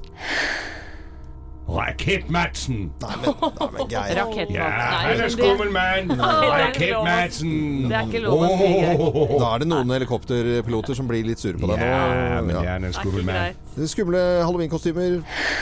Rakett-Madsen. 1.72 2.78
Nei, 3.02 3.14
men, 3.22 3.30
nei, 3.40 3.68
men 3.72 3.88
Geir. 3.92 4.12
Rakettmat. 4.18 4.56
Ja, 4.56 4.66
han 4.68 5.08
men 5.08 5.12
er 5.12 5.14
det- 5.22 5.32
skummel 5.36 5.70
mann. 5.72 6.04
Rakett-Madsen. 6.20 7.54
Det 7.88 7.96
er 7.96 8.02
ikke 8.10 8.22
lov 8.26 8.38
å 8.44 8.46
si, 8.58 8.68
Geir. 8.76 8.96
Da 9.42 9.46
er 9.54 9.58
det 9.64 9.68
noen 9.72 9.88
helikopterpiloter 9.96 10.94
som 10.98 11.06
blir 11.10 11.24
litt 11.26 11.40
sure 11.42 11.56
på 11.60 11.66
deg 11.72 11.78
nå. 11.82 11.86
Ja, 11.88 12.40
men 12.42 12.48
det 12.52 12.54
Ja. 12.54 12.60
er 12.62 12.64
en 12.76 12.82
Det 12.82 12.88
er 12.92 12.96
skummel 13.00 13.24
mann. 13.24 13.54
Skumle 13.88 14.20
halloweenkostymer. 14.44 15.10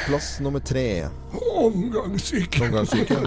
Plass 0.07 0.29
nummer 0.41 0.61
tre. 0.61 0.87
Omgangssyke. 1.61 2.61
Omgangssyke. 2.67 3.17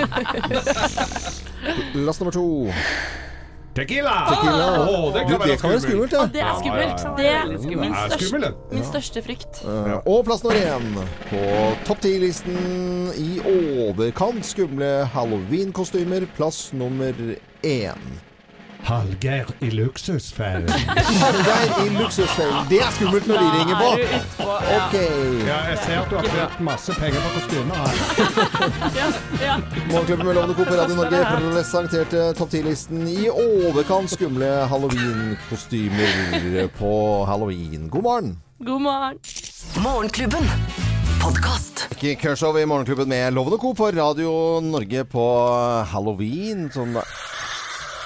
Plass 1.93 2.19
nummer 2.19 2.33
to. 2.35 2.45
Tequila! 3.75 4.25
Tequila. 4.29 4.65
Oh, 4.87 5.13
det 5.13 5.21
Du, 5.23 5.27
kan 5.27 5.39
være 5.39 5.49
det 5.49 5.59
kan 5.61 5.69
være 5.69 5.81
skummelt, 5.81 6.11
ja. 6.13 6.25
Det 6.33 6.41
er 6.41 6.57
skummelt. 6.59 6.99
Ja, 7.17 7.23
ja, 7.23 7.45
Det 7.47 7.71
er 7.73 7.79
min 7.81 7.95
største, 8.09 8.53
min 8.71 8.83
største 8.85 9.23
frykt. 9.25 9.63
Ja. 9.65 9.95
Og 10.05 10.25
plass 10.27 10.43
nummer 10.43 10.59
én 10.59 10.99
på 11.31 11.39
topp 11.87 12.03
ti-listen 12.05 12.59
i 13.17 13.39
overkant 13.41 14.45
skumle 14.45 14.91
Halloween-kostymer. 15.15 16.27
Plass 16.37 16.69
nummer 16.73 17.17
én. 17.65 18.05
Hallgeir 18.83 19.45
i 19.59 19.69
luksusfellen. 19.71 20.69
Hallgeir 20.69 21.85
i 21.85 21.89
luksusfellen. 21.95 22.65
Det 22.69 22.79
er 22.83 22.91
skummelt 22.91 23.27
når 23.31 23.37
de 23.39 23.45
ringer 23.55 23.75
på. 23.79 23.89
Ok. 24.43 24.95
Ja, 25.47 25.57
jeg 25.69 25.77
ser 25.85 25.99
at 26.01 26.09
du 26.11 26.15
har 26.17 26.23
brukt 26.27 26.59
masse 26.67 26.91
penger 26.99 27.19
på 27.23 27.29
kostymer 27.37 27.75
her. 27.79 27.93
Morgenklubben 29.91 30.25
med 30.27 30.35
Lovende 30.35 30.55
Coop 30.57 30.67
på 30.67 30.75
Radio 30.81 30.95
Norge 30.99 31.19
presenterte 31.39 32.19
topp 32.35 32.51
10-listen 32.57 32.99
i 33.07 33.29
overkant 33.31 34.09
skumle 34.11 34.51
halloweenkostymer 34.71 36.67
på 36.77 36.91
halloween. 37.29 37.87
God 37.89 38.03
morgen. 38.03 38.37
God 38.59 38.81
morgen. 38.81 39.17
Morgenklubben. 39.83 40.43
Podkast. 41.23 41.87
Kershaw 42.03 42.51
i 42.59 42.65
Morgenklubben 42.67 43.07
med 43.09 43.31
Lovende 43.33 43.57
Co 43.57 43.71
på 43.73 43.91
Radio 43.95 44.59
Norge 44.59 45.05
på 45.07 45.23
halloween. 45.87 46.67
Sånn 46.75 46.97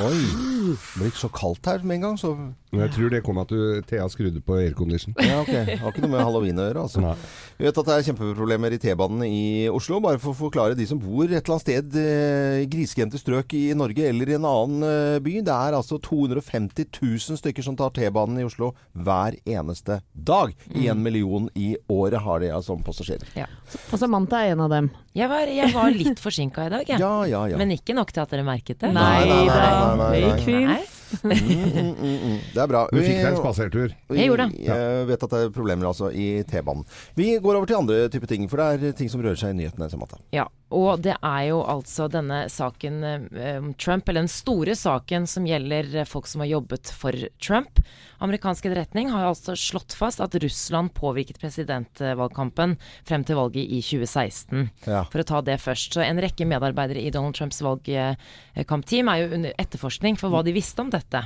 Oi. 0.03 0.19
Det 0.67 0.99
ble 0.99 1.09
ikke 1.09 1.23
så 1.23 1.29
kaldt 1.33 1.67
her 1.69 1.83
med 1.87 1.97
en 1.97 2.03
gang, 2.05 2.17
så 2.19 2.33
Men 2.37 2.83
jeg 2.83 2.91
tror 2.93 3.11
det 3.13 3.21
kom 3.25 3.39
at 3.41 3.49
du, 3.49 3.81
Thea 3.87 4.05
skrudde 4.11 4.41
på 4.43 4.57
aircondition. 4.59 5.15
Ja, 5.23 5.39
ok. 5.41 5.49
Det 5.49 5.77
har 5.79 5.93
ikke 5.93 6.03
noe 6.03 6.11
med 6.11 6.21
halloween 6.21 6.59
å 6.61 6.67
gjøre, 6.67 6.83
altså. 6.83 7.01
Nei. 7.01 7.13
Vi 7.57 7.65
vet 7.65 7.79
at 7.81 7.87
det 7.87 7.95
er 7.95 8.05
kjempeproblemer 8.09 8.75
i 8.75 8.79
T-banen 8.83 9.23
i 9.25 9.39
Oslo. 9.71 10.01
Bare 10.03 10.19
for 10.21 10.35
å 10.35 10.37
forklare 10.37 10.77
de 10.77 10.85
som 10.89 10.99
bor 11.01 11.25
et 11.25 11.39
eller 11.39 11.55
annet 11.55 11.65
sted 11.65 11.97
eh, 12.01 12.59
i 12.65 12.69
grisgrendte 12.69 13.21
strøk 13.21 13.55
i 13.57 13.63
Norge 13.77 14.05
eller 14.11 14.29
i 14.29 14.37
en 14.37 14.47
annen 14.49 14.85
eh, 14.85 15.17
by. 15.23 15.37
Det 15.47 15.55
er 15.55 15.79
altså 15.79 15.97
250 16.03 16.91
000 16.99 17.41
stykker 17.41 17.65
som 17.65 17.79
tar 17.79 17.95
T-banen 17.95 18.43
i 18.43 18.45
Oslo 18.45 18.73
hver 18.93 19.39
eneste 19.47 20.01
dag. 20.13 20.53
I 20.75 20.91
en 20.91 21.01
million 21.01 21.49
i 21.57 21.71
året 21.89 22.21
har 22.21 22.43
de 22.43 22.51
altså 22.51 22.67
som 22.67 22.83
passasjerer. 22.83 23.27
Ja. 23.37 23.47
Og 23.93 23.99
Samantha 24.01 24.43
er 24.43 24.55
en 24.55 24.63
av 24.65 24.71
dem. 24.73 24.89
Jeg 25.17 25.31
var, 25.31 25.49
jeg 25.49 25.71
var 25.73 25.93
litt 25.95 26.19
forsinka 26.21 26.67
i 26.67 26.71
dag, 26.73 26.89
jeg. 26.91 26.99
Ja, 27.01 27.13
ja, 27.29 27.45
ja. 27.49 27.59
Men 27.59 27.71
ikke 27.73 27.95
nok 27.97 28.11
til 28.13 28.21
at 28.25 28.33
dere 28.33 28.43
merket 28.45 28.83
det. 28.83 28.91
Nei, 28.93 29.23
nei, 29.23 29.39
nei, 29.47 29.55
nei, 29.55 29.86
nei, 29.95 30.43
nei. 30.45 30.65
Nei. 30.65 30.96
Mm, 31.23 31.93
mm, 31.97 32.17
mm. 32.23 32.37
Det 32.53 32.61
er 32.61 32.69
bra. 32.69 32.83
Du 32.91 32.99
fikk 32.99 33.17
deg 33.19 33.29
en 33.29 33.39
spasertur. 33.39 33.95
Jeg 34.13 34.29
gjorde 34.29 34.47
det. 34.49 34.61
jeg 34.67 35.07
vet 35.09 35.25
at 35.27 35.33
det 35.33 35.41
er 35.45 35.53
problemer 35.55 35.89
altså 35.89 36.11
i 36.11 36.27
T-banen. 36.47 36.85
Vi 37.17 37.31
går 37.43 37.59
over 37.59 37.69
til 37.69 37.79
andre 37.79 37.99
typer 38.13 38.31
ting, 38.31 38.47
for 38.51 38.61
det 38.61 38.91
er 38.91 38.97
ting 38.97 39.11
som 39.11 39.23
rører 39.23 39.39
seg 39.39 39.55
i 39.55 39.59
nyhetene. 39.61 39.89
Ja, 40.35 40.47
og 40.75 40.99
det 41.05 41.15
er 41.15 41.43
jo 41.47 41.61
altså 41.63 42.09
denne 42.11 42.41
saken 42.51 42.99
eh, 43.07 43.55
om 43.61 43.71
Trump, 43.79 44.09
eller 44.09 44.25
den 44.25 44.31
store 44.31 44.75
saken 44.75 45.27
som 45.29 45.47
gjelder 45.47 46.03
folk 46.09 46.27
som 46.27 46.43
har 46.43 46.51
jobbet 46.57 46.91
for 46.91 47.15
Trump. 47.39 47.79
Amerikansk 48.19 48.65
etterretning 48.65 49.11
har 49.13 49.29
altså 49.29 49.55
slått 49.55 49.93
fast 49.95 50.19
at 50.23 50.35
Russland 50.41 50.91
påvirket 50.97 51.39
presidentvalgkampen 51.39 52.75
frem 53.07 53.23
til 53.27 53.37
valget 53.39 53.63
i 53.63 53.79
2016. 53.79 54.67
Ja. 54.89 55.03
For 55.11 55.21
å 55.21 55.27
ta 55.27 55.41
det 55.45 55.59
først. 55.63 55.95
Så 55.95 56.03
en 56.03 56.19
rekke 56.21 56.47
medarbeidere 56.49 57.03
i 57.03 57.13
Donald 57.13 57.37
Trumps 57.37 57.61
valgkampteam 57.63 59.11
er 59.13 59.21
jo 59.21 59.31
under 59.37 59.55
etterforskning 59.61 60.19
for 60.19 60.33
hva 60.33 60.43
de 60.43 60.55
visste 60.57 60.83
om 60.83 60.91
dette. 60.97 61.23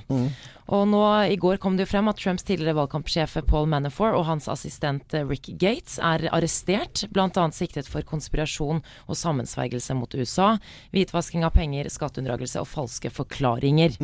Og 0.72 0.86
nå 0.88 1.02
i 1.28 1.36
går 1.40 1.58
kom 1.60 1.76
det 1.76 1.84
jo 1.84 1.92
frem 1.92 2.08
at 2.08 2.20
Trumps 2.22 2.46
tidligere 2.48 2.78
valgkampsjef 2.78 3.34
Paul 3.50 3.68
Manafort 3.72 4.16
og 4.16 4.24
hans 4.30 4.48
assistent 4.52 5.16
Rick 5.28 5.50
Gates 5.60 5.98
er 6.00 6.28
arrestert, 6.32 7.04
bl.a. 7.12 7.48
siktet 7.52 7.90
for 7.92 8.06
konspirasjon 8.08 8.80
og 8.80 9.20
sammensvergelse 9.20 9.98
mot 10.00 10.16
USA, 10.16 10.54
hvitvasking 10.96 11.44
av 11.48 11.52
penger, 11.58 11.92
skatteunndragelse 11.92 12.62
og 12.64 12.70
falske 12.72 13.12
forklaringer. 13.12 13.98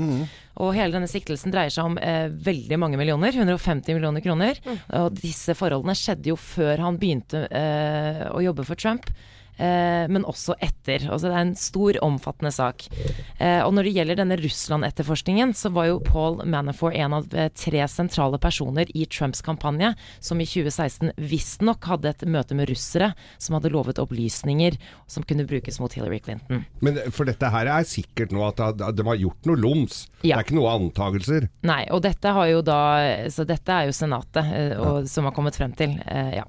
Og 0.57 0.74
hele 0.75 0.97
denne 0.97 1.09
siktelsen 1.12 1.53
dreier 1.53 1.71
seg 1.74 1.88
om 1.88 1.97
eh, 2.01 2.27
veldig 2.27 2.81
mange 2.81 3.00
millioner, 3.00 3.31
150 3.31 3.95
millioner 3.95 4.25
kroner. 4.25 4.59
Og 5.00 5.15
disse 5.21 5.55
forholdene 5.57 5.95
skjedde 5.97 6.33
jo 6.33 6.38
før 6.39 6.83
han 6.83 7.00
begynte 7.00 7.45
eh, 7.47 8.25
å 8.33 8.43
jobbe 8.43 8.67
for 8.67 8.79
Trump. 8.79 9.07
Eh, 9.57 10.05
men 10.13 10.25
også 10.27 10.55
etter. 10.61 11.07
Altså 11.09 11.27
det 11.31 11.35
er 11.35 11.45
en 11.47 11.55
stor, 11.57 11.97
omfattende 12.05 12.51
sak. 12.53 12.85
Eh, 13.41 13.61
og 13.65 13.73
når 13.73 13.87
det 13.87 13.93
gjelder 13.97 14.19
denne 14.21 14.37
Russland-etterforskningen, 14.37 15.53
så 15.57 15.71
var 15.73 15.89
jo 15.89 15.99
Paul 16.05 16.39
Manafort 16.45 16.95
en 16.97 17.15
av 17.17 17.33
eh, 17.33 17.49
tre 17.57 17.81
sentrale 17.89 18.37
personer 18.41 18.89
i 18.93 19.05
Trumps 19.09 19.41
kampanje, 19.45 19.93
som 20.19 20.41
i 20.41 20.45
2016 20.47 21.13
visstnok 21.17 21.87
hadde 21.89 22.11
et 22.13 22.25
møte 22.29 22.57
med 22.57 22.69
russere 22.69 23.13
som 23.41 23.57
hadde 23.57 23.71
lovet 23.73 23.99
opplysninger 24.01 24.77
som 25.09 25.25
kunne 25.27 25.47
brukes 25.49 25.79
mot 25.81 25.93
Hillary 25.93 26.19
Clinton. 26.23 26.65
Men 26.85 26.99
for 27.13 27.25
dette 27.29 27.49
her 27.53 27.69
er 27.71 27.87
sikkert 27.87 28.33
nå 28.35 28.43
at 28.47 28.61
de- 28.77 29.07
har 29.07 29.15
gjort 29.15 29.45
noe 29.47 29.55
loms. 29.55 30.01
Det 30.21 30.33
er 30.35 30.43
ikke 30.43 30.57
noe 30.57 30.73
antagelser. 30.75 31.47
Nei, 31.63 31.85
og 31.95 32.01
dette 32.03 32.27
har 32.35 32.47
jo 32.51 32.61
da 32.65 32.79
Så 33.31 33.45
dette 33.47 33.71
er 33.71 33.87
jo 33.87 33.93
Senatet 33.95 34.49
og, 34.77 35.07
som 35.07 35.23
har 35.23 35.31
kommet 35.35 35.55
frem 35.55 35.71
til. 35.77 35.95
Eh, 36.05 36.33
ja. 36.41 36.43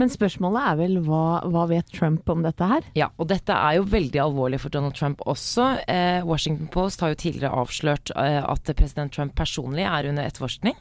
Men 0.00 0.12
spørsmålet 0.12 0.64
er 0.64 0.78
vel 0.78 0.98
hva, 1.04 1.42
hva 1.52 1.66
vet 1.68 1.90
Trump 1.92 2.28
om 2.32 2.44
dette 2.44 2.64
her? 2.64 2.86
Ja, 2.96 3.10
og 3.20 3.28
dette 3.28 3.52
er 3.52 3.76
jo 3.76 3.86
veldig 3.90 4.22
alvorlig 4.22 4.60
for 4.62 4.72
Donald 4.72 4.96
Trump 4.96 5.20
også. 5.28 5.66
Eh, 5.90 6.24
Washington 6.26 6.70
Post 6.72 7.04
har 7.04 7.12
jo 7.12 7.20
tidligere 7.20 7.52
avslørt 7.60 8.12
eh, 8.16 8.40
at 8.40 8.72
president 8.78 9.12
Trump 9.12 9.36
personlig 9.36 9.84
er 9.84 10.08
under 10.08 10.24
etterforskning 10.24 10.78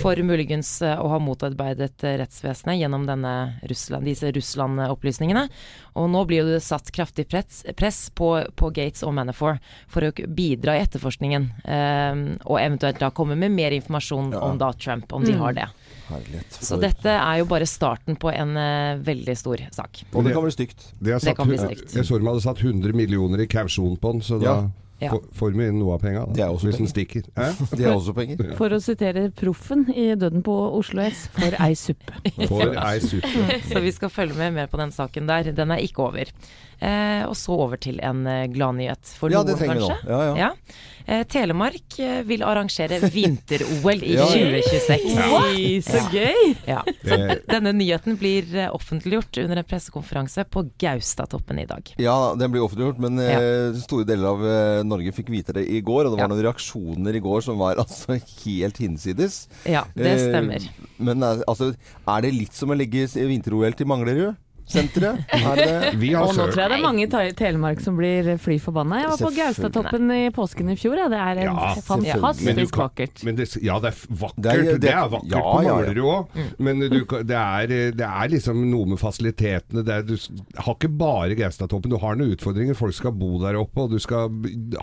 for 0.00 0.18
muligens 0.24 0.70
eh, 0.84 0.96
å 0.96 1.10
ha 1.12 1.20
motarbeidet 1.20 2.06
eh, 2.06 2.16
rettsvesenet 2.22 2.80
gjennom 2.80 3.04
denne 3.08 3.34
Russland, 3.68 4.08
disse 4.08 4.32
Russland-opplysningene. 4.34 5.46
Og 5.94 6.08
nå 6.10 6.24
blir 6.26 6.46
det 6.48 6.60
satt 6.64 6.90
kraftig 6.94 7.28
press, 7.30 7.62
press 7.78 8.08
på, 8.14 8.30
på 8.58 8.70
Gates 8.74 9.04
og 9.06 9.14
Manafort 9.14 9.62
for 9.90 10.06
å 10.06 10.12
bidra 10.12 10.76
i 10.76 10.84
etterforskningen, 10.84 11.50
Um, 11.64 12.22
og 12.44 12.58
eventuelt 12.60 12.98
da 13.00 13.08
komme 13.14 13.36
med 13.38 13.52
mer 13.54 13.74
informasjon 13.74 14.34
om 14.36 14.58
da 14.60 14.70
Trump, 14.76 15.12
om 15.16 15.24
de 15.24 15.32
har 15.38 15.54
det. 15.56 15.66
Herlighet. 16.08 16.58
Så 16.60 16.76
dette 16.80 17.10
er 17.14 17.40
jo 17.40 17.48
bare 17.48 17.66
starten 17.68 18.18
på 18.20 18.30
en 18.32 18.52
uh, 18.58 19.00
veldig 19.04 19.36
stor 19.38 19.62
sak. 19.72 20.02
Og 20.12 20.26
det 20.26 20.34
kan 20.36 20.44
bli 20.44 20.54
stygt. 20.54 20.86
Det, 20.98 21.16
satt, 21.16 21.30
Det 21.30 21.36
kan 21.38 21.50
bli 21.50 21.58
stygt. 21.60 21.94
Jeg 21.96 22.06
så 22.08 22.20
de 22.20 22.28
hadde 22.28 22.44
satt 22.44 22.60
100 22.60 22.96
millioner 22.96 23.44
i 23.44 23.48
kausjon 23.50 23.96
på 24.00 24.16
den, 24.16 24.24
så 24.24 24.40
da 24.42 24.50
Ja. 24.50 24.56
Ja. 25.02 25.10
For, 25.10 25.24
for 25.34 25.56
inn 25.58 25.78
noe 25.80 25.96
av 25.96 26.02
penga. 26.04 26.22
Det 26.30 26.44
er 26.44 26.52
også 26.54 26.68
Hvis 26.70 26.78
den 26.80 26.90
stikker. 26.90 27.26
De 27.76 27.82
er 27.82 27.92
også 27.92 28.14
penger. 28.16 28.40
For 28.60 28.72
å 28.74 28.78
sitere 28.82 29.26
Proffen 29.36 29.86
i 29.90 30.06
Døden 30.18 30.44
på 30.46 30.54
Oslo 30.78 31.02
S, 31.04 31.26
for 31.34 31.56
ei 31.58 31.72
suppe. 31.78 32.14
For 32.52 32.76
ei 32.78 33.00
suppe. 33.02 33.58
Så 33.68 33.82
vi 33.84 33.92
skal 33.96 34.12
følge 34.14 34.38
med 34.38 34.54
mer 34.60 34.70
på 34.70 34.80
den 34.80 34.94
saken 34.94 35.28
der. 35.30 35.50
Den 35.56 35.74
er 35.74 35.82
ikke 35.84 36.06
over. 36.06 36.30
Eh, 36.78 37.22
og 37.26 37.34
så 37.38 37.56
over 37.66 37.80
til 37.80 38.00
en 38.04 38.24
eh, 38.28 38.46
gladnyhet 38.52 39.14
for 39.18 39.32
Ja, 39.32 39.42
noen, 39.42 39.52
det 39.52 39.58
trenger 39.60 39.78
vi 39.78 39.84
nå. 39.84 39.90
kanskje. 39.94 40.10
Ja, 40.10 40.36
ja. 40.38 40.50
Eh, 40.50 40.93
Telemark 41.28 41.98
eh, 42.00 42.22
vil 42.24 42.42
arrangere 42.46 42.96
vinter-OL 43.12 44.02
i 44.02 44.14
Ja. 44.18 44.24
2026. 44.30 45.18
Oi, 45.36 45.64
så 45.84 46.00
gøy! 46.12 46.54
Ja. 46.68 46.80
Det- 47.04 47.42
Denne 47.50 47.72
nyheten 47.76 48.16
blir 48.20 48.48
eh, 48.56 48.70
offentliggjort 48.72 49.36
under 49.44 49.60
en 49.60 49.68
pressekonferanse 49.68 50.44
på 50.48 50.62
Gaustatoppen 50.80 51.58
i 51.60 51.66
dag. 51.68 51.92
Ja, 52.00 52.16
den 52.40 52.54
blir 52.54 52.64
offentliggjort, 52.64 52.98
men 53.04 53.20
ja. 53.20 53.38
store 53.84 54.06
deler 54.08 54.30
av 54.32 54.46
eh, 54.48 54.80
Norge 54.88 55.12
fikk 55.16 55.28
vite 55.34 55.52
det 55.58 55.66
i 55.68 55.82
går. 55.84 56.06
Og 56.08 56.14
det 56.14 56.22
var 56.22 56.24
Ja. 56.24 56.30
noen 56.32 56.44
reaksjoner 56.48 57.14
i 57.18 57.22
går 57.24 57.44
som 57.44 57.58
var 57.60 57.76
altså 57.84 58.16
helt 58.46 58.80
hinsides. 58.80 59.42
Ja, 59.68 59.84
det 59.94 60.14
Eh, 60.14 60.24
stemmer. 60.30 60.64
Men 60.98 61.22
eh, 61.26 61.42
altså, 61.50 61.72
er 62.08 62.24
det 62.24 62.32
litt 62.34 62.54
som 62.56 62.70
å 62.72 62.78
legge 62.78 63.04
vinter-OL 63.12 63.74
til 63.76 63.86
Manglerud? 63.90 64.36
Senteret? 64.66 65.18
Er 65.28 65.56
det? 65.60 65.90
Vi 66.00 66.12
har 66.14 66.24
Og 66.24 66.32
nå 66.36 66.46
tror 66.48 66.60
jeg 66.62 66.70
det 66.72 66.76
er 66.78 66.82
mange 66.82 67.04
i 67.04 67.32
Telemark 67.36 67.80
som 67.84 67.96
blir 67.98 68.30
fly 68.40 68.56
forbanna. 68.62 69.02
Jeg 69.02 69.10
var 69.12 69.20
på. 69.20 69.30
Gaustatoppen 69.36 70.12
i 70.14 70.20
påsken 70.34 70.70
i 70.72 70.76
fjor. 70.80 70.96
Ja. 71.02 71.08
Det 71.12 71.18
er 71.20 71.40
en 71.44 71.50
Ja, 71.50 71.72
fantastisk 71.84 72.72
kan- 72.72 72.84
vakkert. 72.86 73.24
Men 73.28 73.36
det, 73.36 73.48
ja, 73.62 73.78
det 73.82 73.90
er 73.92 73.98
vakkert. 74.22 74.40
Det 74.42 74.52
er- 74.54 74.62
Det 74.64 74.80
det- 74.80 74.90
er, 74.94 75.08
vakkert 75.12 75.30
ja, 75.34 75.42
på 75.44 75.62
ja, 75.62 75.68
ja. 75.68 75.74
Manglerud 75.74 76.10
òg. 76.14 76.40
Men 76.58 76.80
du, 76.80 76.98
det, 77.04 77.36
er, 77.36 77.66
det 77.92 78.08
er 78.08 78.28
liksom 78.32 78.62
noe 78.70 78.86
med 78.94 78.98
fasilitetene. 78.98 79.84
Det 79.84 79.94
er, 79.98 80.02
du 80.08 80.16
har 80.58 80.74
ikke 80.78 80.90
bare 80.98 81.34
Gaustatoppen. 81.38 81.90
Du 81.92 81.98
har 82.00 82.16
noen 82.16 82.32
utfordringer. 82.34 82.74
Folk 82.78 82.94
skal 82.94 83.12
bo 83.12 83.38
der 83.44 83.58
oppe, 83.60 83.84
og 83.84 83.90
du 83.92 83.98
skal 84.02 84.32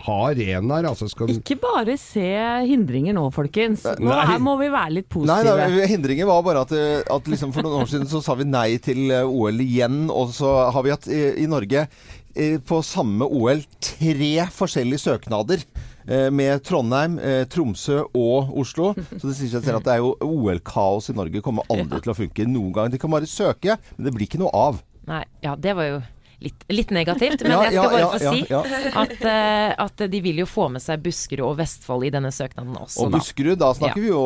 ha 0.06 0.18
arenaer. 0.30 0.86
Altså 0.92 1.08
skal 1.10 1.28
Ikke 1.34 1.58
bare 1.60 1.96
se 2.00 2.22
hindringer 2.70 3.14
nå, 3.18 3.26
folkens. 3.34 3.84
Nå 3.98 4.08
Nei. 4.12 4.26
her 4.30 4.38
må 4.38 4.56
vi 4.60 4.68
være 4.72 4.92
litt 5.00 5.10
Nei, 5.10 5.42
positive. 5.42 5.86
hindringer 5.90 6.26
var 6.30 6.42
bare 6.46 6.60
at, 6.66 6.72
eh, 6.72 7.02
at 7.14 7.24
liksom 7.28 7.52
for 7.52 7.62
noen 7.66 7.82
år 7.82 7.90
siden 7.90 8.06
så 8.10 8.22
sa 8.22 8.34
vi 8.38 8.44
nei 8.48 8.76
til 8.82 9.10
OL 9.10 9.42
OL 9.42 9.58
igjen, 9.72 10.04
og 10.12 10.30
så 10.36 10.52
har 10.74 10.84
vi 10.86 10.92
hatt 10.94 11.08
i, 11.08 11.22
i 11.44 11.48
Norge 11.50 11.86
på 12.32 12.78
samme 12.80 13.26
OL 13.28 13.58
tre 13.84 14.46
forskjellige 14.56 15.02
søknader. 15.02 15.60
eh, 16.08 16.30
Med 16.32 16.62
Trondheim, 16.64 17.18
eh, 17.20 17.42
Tromsø 17.44 17.98
og 18.16 18.54
Oslo. 18.62 18.94
Så 19.18 19.26
det 19.28 19.34
sier 19.36 19.50
seg 19.52 19.66
selv 19.66 19.82
at 19.82 19.84
det 19.84 19.92
er 19.98 20.00
jo 20.00 20.14
OL-kaos 20.24 21.10
i 21.12 21.16
Norge. 21.18 21.42
Kommer 21.44 21.68
aldri 21.70 22.00
til 22.00 22.14
å 22.14 22.16
funke 22.16 22.46
noen 22.48 22.72
gang. 22.72 22.88
De 22.90 22.98
kan 23.02 23.12
bare 23.12 23.28
søke, 23.28 23.76
men 23.98 24.06
det 24.08 24.14
blir 24.16 24.26
ikke 24.30 24.40
noe 24.40 24.50
av. 24.56 24.80
Nei, 25.06 25.20
ja, 25.44 25.52
det 25.60 25.76
var 25.76 25.90
jo 25.90 26.00
litt, 26.42 26.64
litt 26.72 26.90
negativt. 26.94 27.42
Men 27.46 27.52
Ja, 27.52 27.60
jeg 27.66 27.72
skal 27.72 27.82
ja, 27.82 27.88
bare 27.92 28.02
ja, 28.02 28.10
få 28.12 28.18
ja, 28.22 28.32
si 28.32 28.40
ja. 28.50 28.62
At, 29.02 29.14
uh, 29.24 29.84
at 29.86 30.04
de 30.12 30.20
vil 30.24 30.42
jo 30.42 30.46
få 30.48 30.68
med 30.72 30.82
seg 30.84 31.02
Buskerud 31.04 31.44
og 31.46 31.56
Vestfold 31.60 32.06
i 32.08 32.12
denne 32.14 32.32
søknaden 32.34 32.76
også. 32.76 33.06
Og. 33.06 33.12
Buskerud, 33.16 33.56
da 33.60 33.72
snakker, 33.76 34.00
vi 34.02 34.10
jo, 34.12 34.22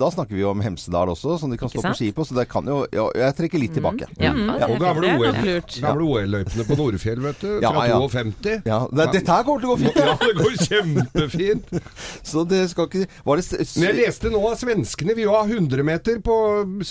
da 0.00 0.10
snakker 0.14 0.36
vi 0.36 0.42
jo 0.44 0.50
om 0.52 0.62
Hemsedal 0.64 1.12
også, 1.14 1.38
som 1.40 1.52
de 1.52 1.58
kan 1.60 1.70
Ikke 1.70 1.80
stå 1.80 1.88
på 1.92 1.98
ski 2.00 2.10
på. 2.16 2.26
Så 2.28 2.36
det 2.38 2.46
kan 2.50 2.66
jo 2.68 2.82
ja, 2.92 3.06
Jeg 3.22 3.36
trekker 3.40 3.62
litt 3.62 3.74
tilbake. 3.78 4.08
Ja, 4.18 4.32
Mm. 4.32 4.48
det 4.48 4.62
er 4.64 4.72
Og 4.72 4.80
gamle 4.80 6.04
OL-løypene 6.06 6.64
på 6.66 6.76
Nordfjell, 6.78 7.20
vet 7.22 7.40
du. 7.42 7.48
Fra 7.62 7.84
ja. 7.88 7.98
52. 8.00 8.54
Ja, 8.66 8.78
det, 8.90 9.06
dette 9.18 9.32
her 9.36 9.44
kommer 9.46 9.60
til 9.62 9.68
å 9.68 9.74
gå 9.74 9.78
fint. 9.82 9.98
Ja, 10.02 10.16
det 10.18 10.32
går 10.38 10.56
kjempefint. 10.66 11.68
Så 12.30 12.44
det 12.48 12.62
skal 12.72 12.88
ikke 12.88 13.06
Var 13.26 13.36
det 13.40 13.60
Men 13.76 13.86
jeg 13.88 13.98
leste 14.00 14.30
nå 14.32 14.40
at 14.50 14.60
svenskene 14.62 15.14
vil 15.16 15.28
jo 15.28 15.34
ha 15.36 15.42
100 15.46 15.84
meter 15.86 16.18
på 16.24 16.36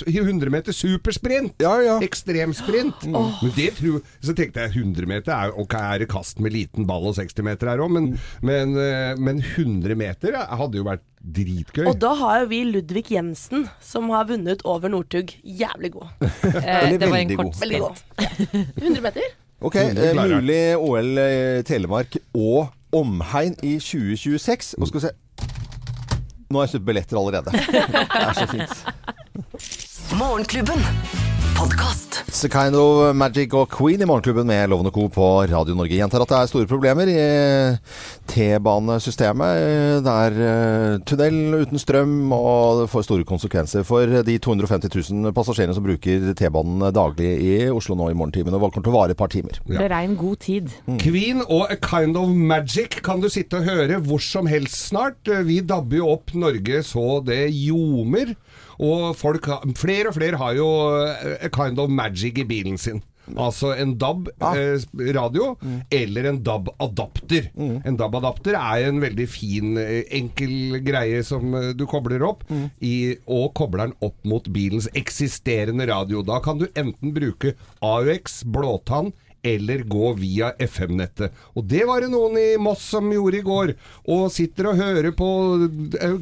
100 0.07 0.53
meter 0.53 0.75
supersprint. 0.75 1.55
Ja, 1.61 1.73
ja. 1.83 1.97
Ekstremsprint. 2.05 3.07
Men 3.09 3.51
det 3.55 3.71
tror 3.79 4.01
Så 4.21 4.35
tenkte 4.37 4.60
jeg 4.60 4.60
100 4.69 5.07
meter 5.09 5.33
er, 5.35 5.53
ok, 5.57 5.75
er 5.79 6.03
det 6.03 6.09
kast 6.11 6.41
med 6.43 6.53
liten 6.55 6.87
ball 6.89 7.07
og 7.09 7.15
60 7.17 7.45
meter 7.47 7.71
her 7.71 7.81
òg, 7.83 7.91
men, 7.95 8.11
men, 8.45 8.75
eh, 8.77 9.13
men 9.17 9.41
100 9.41 9.97
meter 9.99 10.37
hadde 10.37 10.79
jo 10.79 10.85
vært 10.87 11.05
dritgøy. 11.21 11.85
Og 11.89 11.99
da 12.01 12.13
har 12.17 12.43
jo 12.43 12.49
vi 12.51 12.63
Ludvig 12.69 13.11
Jensen, 13.13 13.67
som 13.83 14.09
har 14.13 14.27
vunnet 14.29 14.63
over 14.65 14.91
Northug. 14.91 15.33
Jævlig 15.43 15.93
god. 15.97 16.09
Eh, 16.61 16.97
det 16.99 17.07
var 17.09 17.17
en 17.17 17.35
kort. 17.35 17.57
Ja. 17.67 17.89
100 18.81 19.01
meter. 19.01 19.33
Ok, 19.61 19.75
eh, 19.75 20.13
mulig 20.17 20.77
OL 20.77 21.17
eh, 21.21 21.61
Telemark 21.67 22.17
og 22.33 22.71
omhegn 22.93 23.55
i 23.63 23.77
2026. 23.79 24.75
Og 24.79 24.89
skal 24.89 24.99
vi 24.99 25.05
se 25.07 25.13
Nå 26.51 26.59
har 26.59 26.67
jeg 26.67 26.73
kjøpt 26.75 26.87
billetter 26.89 27.19
allerede. 27.21 27.51
Det 27.55 28.23
er 28.27 28.33
så 28.35 28.47
fint. 28.51 30.15
Morgenklubben. 30.19 31.30
Podkast. 31.57 32.23
It's 32.27 32.43
a 32.45 32.49
kind 32.49 32.75
of 32.75 33.15
magic 33.15 33.53
og 33.57 33.69
Queen 33.73 34.01
i 34.01 34.05
Morgenklubben 34.07 34.47
med 34.47 34.69
Lovende 34.71 34.91
Co. 34.93 35.07
på 35.11 35.25
Radio 35.51 35.75
Norge. 35.75 35.97
Gjentar 35.97 36.23
at 36.23 36.31
det 36.31 36.37
er 36.37 36.49
store 36.49 36.67
problemer 36.69 37.09
i 37.11 37.23
T-banesystemet. 38.31 40.03
Det 40.05 40.13
er 40.25 40.37
eh, 40.47 40.95
tunnel 41.07 41.61
uten 41.61 41.81
strøm, 41.81 42.13
og 42.35 42.81
det 42.81 42.87
får 42.93 43.05
store 43.07 43.27
konsekvenser 43.27 43.85
for 43.87 44.09
de 44.27 44.37
250 44.41 44.93
000 45.11 45.35
passasjerene 45.37 45.75
som 45.77 45.85
bruker 45.85 46.31
T-banen 46.39 46.87
daglig 46.95 47.31
i 47.45 47.55
Oslo 47.73 47.97
nå 47.99 48.11
i 48.11 48.17
morgentimene. 48.17 48.57
Og 48.57 48.71
kommer 48.71 48.87
til 48.87 48.93
å 48.93 48.97
vare 48.99 49.15
et 49.15 49.21
par 49.21 49.31
timer. 49.33 49.59
Ja. 49.67 49.83
Beregn 49.83 50.15
god 50.19 50.41
tid. 50.45 50.71
Queen 51.03 51.43
og 51.47 51.67
A 51.73 51.77
Kind 51.83 52.19
of 52.21 52.31
Magic 52.31 53.01
kan 53.05 53.21
du 53.23 53.29
sitte 53.33 53.59
og 53.61 53.69
høre 53.69 54.01
hvor 54.05 54.23
som 54.23 54.49
helst 54.51 54.87
snart. 54.91 55.19
Vi 55.47 55.61
dabber 55.65 56.01
jo 56.01 56.13
opp 56.15 56.33
Norge 56.37 56.83
så 56.87 57.19
det 57.25 57.43
ljomer. 57.51 58.35
Og 58.81 59.11
folk 59.17 59.45
flere 59.77 60.09
og 60.09 60.17
flere 60.17 60.39
har 60.41 60.57
jo 60.57 60.67
A 61.37 61.49
Kind 61.53 61.79
of 61.79 61.91
Magic 61.93 62.41
i 62.41 62.47
bilen 62.49 62.79
sin. 62.81 63.01
Altså 63.37 63.75
en 63.79 63.93
DAB-radio 64.01 65.51
eller 65.93 66.27
en 66.29 66.39
DAB-adapter. 66.43 67.51
En 67.87 67.97
DAB-adapter 67.99 68.57
er 68.57 68.87
en 68.89 69.01
veldig 69.03 69.27
fin, 69.29 69.77
eh, 69.77 70.03
enkel 70.17 70.79
greie 70.85 71.21
som 71.23 71.53
eh, 71.55 71.71
du 71.77 71.85
kobler 71.89 72.23
opp, 72.25 72.43
i, 72.81 73.15
og 73.27 73.53
kobler 73.57 73.87
den 73.89 73.95
opp 74.01 74.17
mot 74.27 74.49
bilens 74.53 74.89
eksisterende 74.97 75.87
radio. 75.89 76.23
Da 76.25 76.41
kan 76.43 76.59
du 76.59 76.67
enten 76.73 77.13
bruke 77.15 77.55
AUX, 77.85 78.41
blåtann, 78.43 79.13
eller 79.43 79.83
gå 79.89 80.13
via 80.19 80.51
FM-nettet. 80.61 81.33
Og 81.57 81.65
det 81.69 81.85
var 81.89 82.03
det 82.03 82.11
noen 82.13 82.37
i 82.39 82.47
Moss 82.61 82.83
som 82.93 83.09
gjorde 83.13 83.41
i 83.41 83.45
går. 83.45 83.73
Og 84.13 84.29
sitter 84.33 84.71
og 84.71 84.81
hører 84.81 85.15
på 85.17 85.31
eh, 86.01 86.19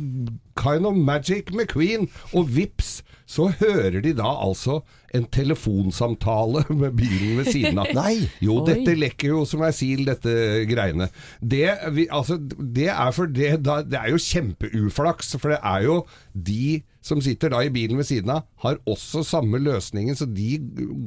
Kind 0.59 0.87
of 0.87 0.97
Magic 0.97 1.53
med 1.55 1.69
Queen, 1.71 2.09
og 2.33 2.49
vips, 2.55 2.99
så 3.29 3.51
hører 3.59 4.01
de 4.01 4.15
da 4.17 4.31
altså 4.41 4.79
en 5.13 5.25
telefonsamtale 5.29 6.63
med 6.81 6.95
bilen 6.97 7.37
ved 7.39 7.51
siden 7.53 7.79
av. 7.81 7.91
Nei! 7.97 8.29
Jo, 8.43 8.59
dette 8.67 8.95
lekker 8.97 9.33
jo 9.33 9.43
som 9.49 9.63
ei 9.65 9.71
sil, 9.75 10.03
dette 10.07 10.33
greiene. 10.69 11.09
Det, 11.39 11.65
vi, 11.95 12.07
altså, 12.11 12.39
det 12.39 12.89
er 12.93 13.13
for 13.15 13.29
det, 13.29 13.51
da, 13.65 13.79
det 13.85 13.99
er 14.01 14.11
jo 14.13 14.23
kjempeuflaks, 14.23 15.35
for 15.37 15.53
det 15.55 15.61
er 15.61 15.85
jo 15.85 15.99
de 16.45 16.81
som 17.01 17.21
sitter 17.21 17.53
da 17.53 17.61
i 17.63 17.71
bilen 17.71 17.97
ved 17.97 18.07
siden 18.07 18.31
av, 18.33 18.45
har 18.63 18.79
også 18.89 19.23
samme 19.23 19.59
løsningen, 19.63 20.17
så 20.19 20.27
de 20.27 20.57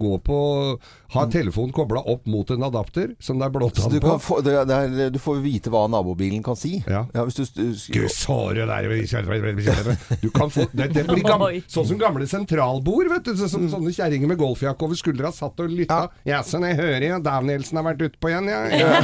går 0.01 0.21
på 0.25 0.39
Har 1.13 1.29
telefonen 1.29 1.75
kobla 1.77 2.01
opp 2.09 2.25
mot 2.31 2.49
en 2.51 2.65
adapter 2.65 3.11
som 3.21 3.37
det 3.39 3.45
er 3.47 3.53
blåtann 3.53 3.99
på. 4.01 4.15
få, 4.23 4.39
det, 4.41 4.55
det 4.71 4.77
er, 4.79 5.11
du 5.13 5.19
får 5.21 5.43
vite 5.45 5.73
hva 5.73 5.85
nabobilen 5.93 6.41
kan 6.45 6.57
si. 6.57 6.79
Ja. 6.89 7.05
hvis 7.13 7.37
du, 7.37 7.45
du, 7.45 7.75
der 8.71 8.89
Du 10.23 10.31
kan 10.33 10.51
få 10.51 10.65
det, 10.73 10.89
det 10.97 11.05
blir 11.11 11.21
gamle, 11.27 11.61
Sånn 11.69 11.91
som 11.91 12.01
gamle 12.01 12.27
sentralbord, 12.31 13.11
vet 13.13 13.29
du. 13.29 13.35
Så, 13.37 13.51
så, 13.53 13.61
sånne 13.75 13.93
kjerringer 13.93 14.33
med 14.33 14.41
golfjakke 14.41 14.89
over 14.89 14.99
skuldra 14.99 15.33
satt 15.37 15.61
og 15.61 15.69
lytta. 15.69 16.07
Jaså, 16.29 16.63
jeg 16.65 16.81
hører 16.81 17.07
ja, 17.11 17.21
Danielsen 17.23 17.83
har 17.83 17.89
vært 17.91 18.07
utpå 18.09 18.33
igjen, 18.33 18.49
ja. 18.49 18.63
ja. 18.81 19.03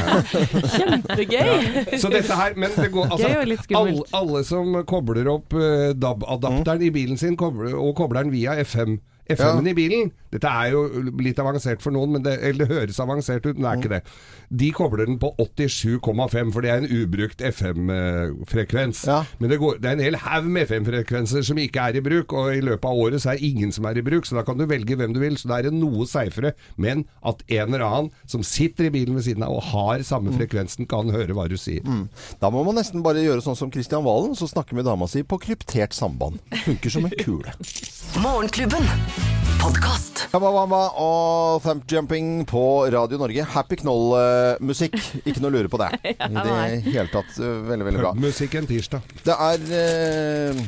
Kjempegøy! 0.73 1.99
Så 2.01 2.09
dette 2.09 2.35
her 2.41 2.57
Men 2.57 2.73
det 2.73 2.89
går 2.93 3.13
altså 3.13 3.29
alle, 3.77 4.03
alle 4.17 4.43
som 4.47 4.81
kobler 4.89 5.29
opp 5.29 5.53
eh, 5.53 5.93
DAB-adapteren 6.19 6.81
i 6.81 6.91
bilen 6.91 7.17
sin, 7.17 7.37
og 7.39 7.95
kobler 7.95 8.23
den 8.23 8.31
via 8.31 8.61
FM 8.63 8.99
FM-en 9.29 9.69
i 9.69 9.75
bilen. 9.77 10.11
Dette 10.29 10.49
er 10.49 10.73
jo 10.75 10.83
litt 11.21 11.39
avansert 11.41 11.81
for 11.81 11.93
noen, 11.95 12.13
men 12.15 12.25
det, 12.25 12.35
eller 12.45 12.65
det 12.67 12.75
høres 12.75 12.99
avansert 13.01 13.45
ut, 13.47 13.55
men 13.55 13.65
det 13.65 13.69
er 13.71 13.79
ikke 13.81 13.93
det. 13.95 14.01
De 14.61 14.69
kobler 14.73 15.09
den 15.09 15.17
på 15.21 15.31
87,5, 15.37 16.51
for 16.53 16.65
det 16.65 16.71
er 16.73 16.83
en 16.83 16.89
ubrukt 16.89 17.41
FM-frekvens. 17.45 19.03
Ja. 19.09 19.19
Men 19.41 19.53
det, 19.53 19.59
går, 19.61 19.79
det 19.81 19.89
er 19.89 19.97
en 19.97 20.03
hel 20.03 20.17
haug 20.23 20.49
med 20.49 20.69
FM-frekvenser 20.69 21.45
som 21.45 21.61
ikke 21.61 21.87
er 21.89 21.99
i 21.99 22.03
bruk, 22.05 22.33
og 22.33 22.53
i 22.57 22.63
løpet 22.65 22.89
av 22.89 23.01
året 23.05 23.23
så 23.23 23.33
er 23.33 23.39
det 23.39 23.49
ingen 23.49 23.73
som 23.75 23.87
er 23.89 23.99
i 24.01 24.05
bruk, 24.05 24.29
så 24.29 24.37
da 24.37 24.45
kan 24.47 24.59
du 24.59 24.65
velge 24.69 24.97
hvem 24.99 25.15
du 25.15 25.21
vil. 25.23 25.37
Så 25.39 25.49
da 25.49 25.59
er 25.59 25.69
det 25.69 25.75
noe 25.77 26.07
seifere. 26.09 26.53
Men 26.77 27.05
at 27.25 27.43
en 27.47 27.73
eller 27.73 27.85
annen 27.85 28.11
som 28.29 28.45
sitter 28.45 28.89
i 28.89 28.93
bilen 28.93 29.17
ved 29.17 29.25
siden 29.27 29.45
av 29.45 29.57
og 29.57 29.65
har 29.71 30.05
samme 30.07 30.33
frekvensen, 30.37 30.87
kan 30.89 31.09
høre 31.13 31.35
hva 31.37 31.47
du 31.49 31.57
sier. 31.59 31.85
Da 32.41 32.49
må 32.53 32.63
man 32.65 32.77
nesten 32.79 33.03
bare 33.05 33.21
gjøre 33.23 33.43
sånn 33.45 33.57
som 33.59 33.73
Kristian 33.73 34.05
Valen, 34.05 34.37
så 34.37 34.49
snakker 34.49 34.77
med 34.77 34.87
dama 34.89 35.09
si 35.09 35.25
på 35.25 35.41
kryptert 35.41 35.97
samband. 35.97 36.39
Funker 36.65 36.93
som 36.93 37.09
en 37.09 37.17
kule. 37.19 37.53
Morgenklubben. 38.23 38.87
Podkast. 39.59 40.25
Kabawamba 40.31 40.81
og 41.01 41.61
Thump 41.63 41.85
Jumping 41.91 42.45
på 42.49 42.63
Radio 42.93 43.17
Norge. 43.21 43.45
Happy 43.53 43.79
Knoll-musikk. 43.81 44.95
Ikke 45.23 45.41
noe 45.43 45.51
å 45.51 45.55
lure 45.57 45.71
på 45.71 45.79
det. 45.81 45.89
I 46.15 46.33
det 46.35 46.59
hele 46.89 47.07
tatt 47.11 47.39
eh, 47.39 47.57
veldig, 47.69 47.87
veldig 47.89 48.03
bra. 48.03 48.13
Musikk 48.17 48.59
en 48.59 48.69
tirsdag. 48.69 49.17
Det 49.25 49.35
er 49.35 49.65
eh, 49.79 50.61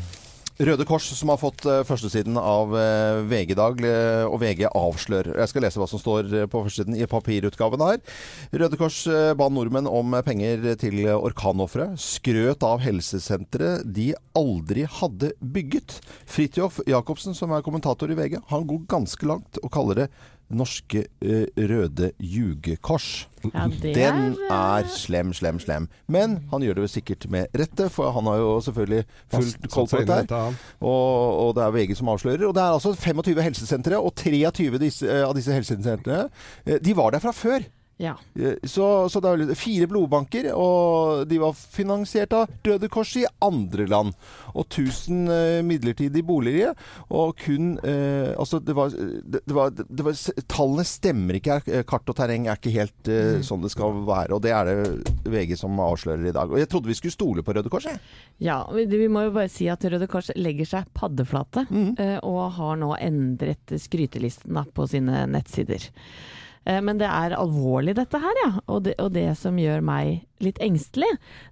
Røde 0.62 0.86
Kors 0.86 1.08
som 1.18 1.32
har 1.32 1.40
fått 1.42 1.64
eh, 1.66 1.80
førstesiden 1.88 2.36
av 2.38 2.76
eh, 2.78 3.22
VG 3.26 3.54
i 3.56 3.58
dag, 3.58 3.80
eh, 3.88 4.26
og 4.28 4.38
VG 4.44 4.68
avslører. 4.68 5.40
Jeg 5.42 5.50
skal 5.50 5.66
lese 5.66 5.82
hva 5.82 5.88
som 5.90 6.02
står 6.02 6.30
på 6.52 6.62
førstesiden 6.68 7.00
i 7.00 7.08
papirutgaven 7.10 7.82
her. 7.82 7.98
Røde 8.54 8.78
Kors 8.78 9.00
ba 9.40 9.48
nordmenn 9.50 9.90
om 9.90 10.14
penger 10.26 10.68
til 10.82 11.00
orkanofre. 11.16 11.90
Skrøt 11.98 12.62
av 12.68 12.84
helsesenteret 12.84 13.88
de 13.90 14.12
aldri 14.38 14.86
hadde 15.00 15.32
bygget. 15.42 15.98
Fridtjof 16.30 16.78
Jacobsen, 16.90 17.34
som 17.38 17.56
er 17.56 17.66
kommentator 17.66 18.14
i 18.14 18.20
VG, 18.20 18.38
han 18.52 18.68
går 18.70 18.86
ganske 18.92 19.32
langt 19.32 19.58
og 19.64 19.74
kaller 19.74 20.04
det 20.04 20.10
Norske 20.58 21.06
uh, 21.24 21.46
røde 21.58 22.12
jugekors. 22.20 23.28
Ja, 23.46 23.66
Den 23.82 23.96
er, 23.96 24.54
er 24.54 24.90
slem, 24.94 25.34
slem, 25.34 25.60
slem. 25.64 25.88
Men 26.12 26.38
han 26.52 26.66
gjør 26.66 26.78
det 26.78 26.86
jo 26.86 26.92
sikkert 26.94 27.26
med 27.34 27.58
rette, 27.58 27.90
for 27.94 28.14
han 28.14 28.30
har 28.30 28.42
jo 28.42 28.54
selvfølgelig 28.68 29.04
fullt 29.34 29.70
koll 29.74 29.90
på 29.90 30.04
dette. 30.06 30.42
her. 30.46 30.62
Og, 30.80 31.48
og 31.48 31.54
det 31.58 31.66
er 31.66 31.76
VG 31.76 31.98
som 31.98 32.14
avslører. 32.14 32.48
Og 32.48 32.56
det 32.58 32.64
er 32.64 32.78
altså 32.78 32.94
25 32.94 33.42
helsesentre, 33.42 34.00
og 34.00 34.14
23 34.16 34.82
disse, 34.82 35.10
uh, 35.10 35.28
av 35.30 35.36
disse 35.38 35.56
helsesentrene 35.56 36.26
uh, 36.28 36.78
de 36.82 36.98
var 36.98 37.16
der 37.16 37.24
fra 37.24 37.34
før. 37.36 37.66
Ja. 38.02 38.16
Eh, 38.34 38.56
Så, 38.66 38.86
så 39.14 39.22
det 39.22 39.30
er 39.52 39.56
fire 39.60 39.86
blodbanker, 39.92 40.48
og 40.58 41.28
de 41.30 41.38
var 41.42 41.54
finansiert 41.54 42.34
av 42.34 42.50
Røde 42.66 42.90
Kors 42.90 43.12
i 43.22 43.26
andre 43.46 43.86
land. 43.92 44.16
Og 44.58 44.66
1000 44.74 45.30
eh, 45.30 45.60
midlertidige 45.64 46.26
boliger. 46.26 46.74
Og 47.14 47.36
kun 47.46 47.76
eh, 47.86 48.34
Altså, 48.42 48.58
det 48.64 48.74
var, 48.76 48.90
det, 48.96 49.42
var, 49.54 49.70
det 49.78 50.06
var 50.08 50.18
Tallene 50.50 50.86
stemmer 50.88 51.38
ikke. 51.38 51.60
Er- 51.70 51.86
Kart 51.92 52.10
og 52.10 52.18
terreng 52.18 52.48
er 52.50 52.58
ikke 52.58 52.74
helt 52.74 53.12
eh, 53.12 53.40
sånn 53.46 53.62
det 53.64 53.72
skal 53.76 54.02
være. 54.08 54.34
Og 54.34 54.42
det 54.44 54.52
er 54.58 54.72
det 54.72 55.32
VG 55.32 55.56
som 55.62 55.78
avslører 55.86 56.32
i 56.32 56.36
dag. 56.36 56.50
Og 56.52 56.58
jeg 56.62 56.70
trodde 56.72 56.90
vi 56.90 56.98
skulle 56.98 57.14
stole 57.16 57.46
på 57.46 57.54
Røde 57.56 57.70
Kors, 57.72 57.86
jeg. 57.92 58.02
Ja, 58.42 58.64
vi, 58.74 58.88
vi 58.90 59.08
må 59.12 59.28
jo 59.28 59.36
bare 59.38 59.52
si 59.54 59.70
at 59.70 59.86
Røde 59.86 60.10
Kors 60.10 60.34
legger 60.36 60.66
seg 60.74 60.90
paddeflate, 60.98 61.68
Mm. 61.72 61.94
eh, 62.02 62.18
og 62.26 62.52
har 62.58 62.76
nå 62.82 62.96
endret 62.98 63.76
skrytelisten 63.80 64.58
da, 64.58 64.66
på 64.74 64.88
sine 64.90 65.28
nettsider. 65.30 65.86
Eh, 66.66 66.82
Men 66.82 67.00
det 67.02 67.10
er 67.10 67.38
alvorlig 67.38 67.96
dette 67.98 68.22
her, 68.22 68.42
ja. 68.46 68.52
Og 68.68 68.84
det, 68.88 68.98
og 69.02 69.14
det 69.16 69.30
som 69.40 69.60
gjør 69.60 69.84
meg 69.86 70.26
litt 70.44 70.62
engstelig, 70.64 71.10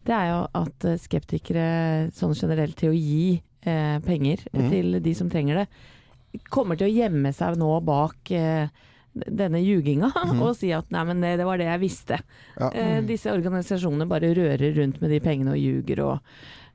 det 0.07 0.15
er 0.15 0.31
jo 0.33 0.41
at 0.63 0.89
eh, 0.89 0.99
skeptikere 1.01 1.69
sånn 2.15 2.35
generelt 2.37 2.77
til 2.79 2.93
å 2.93 2.97
gi 2.97 3.39
eh, 3.65 3.97
penger 4.05 4.45
mm. 4.53 4.69
til 4.69 4.99
de 5.03 5.15
som 5.17 5.31
trenger 5.31 5.63
det, 5.63 5.67
kommer 6.53 6.77
til 6.77 6.89
å 6.89 6.93
gjemme 6.93 7.33
seg 7.33 7.57
nå 7.57 7.71
bak 7.85 8.31
eh, 8.37 8.69
denne 9.13 9.61
ljuginga 9.63 10.11
og 10.43 10.53
si 10.57 10.71
at 10.75 10.89
nei, 10.93 11.03
men 11.09 11.23
det, 11.23 11.35
det 11.41 11.47
var 11.47 11.59
det 11.59 11.69
jeg 11.71 11.83
visste. 11.83 12.21
Ja. 12.55 12.69
Mm. 12.69 12.79
Eh, 12.79 13.03
disse 13.09 13.33
organisasjonene 13.33 14.09
bare 14.09 14.33
rører 14.37 14.77
rundt 14.77 15.01
med 15.01 15.13
de 15.13 15.21
pengene 15.23 15.55
og 15.55 15.61
ljuger, 15.61 16.05
og 16.05 16.17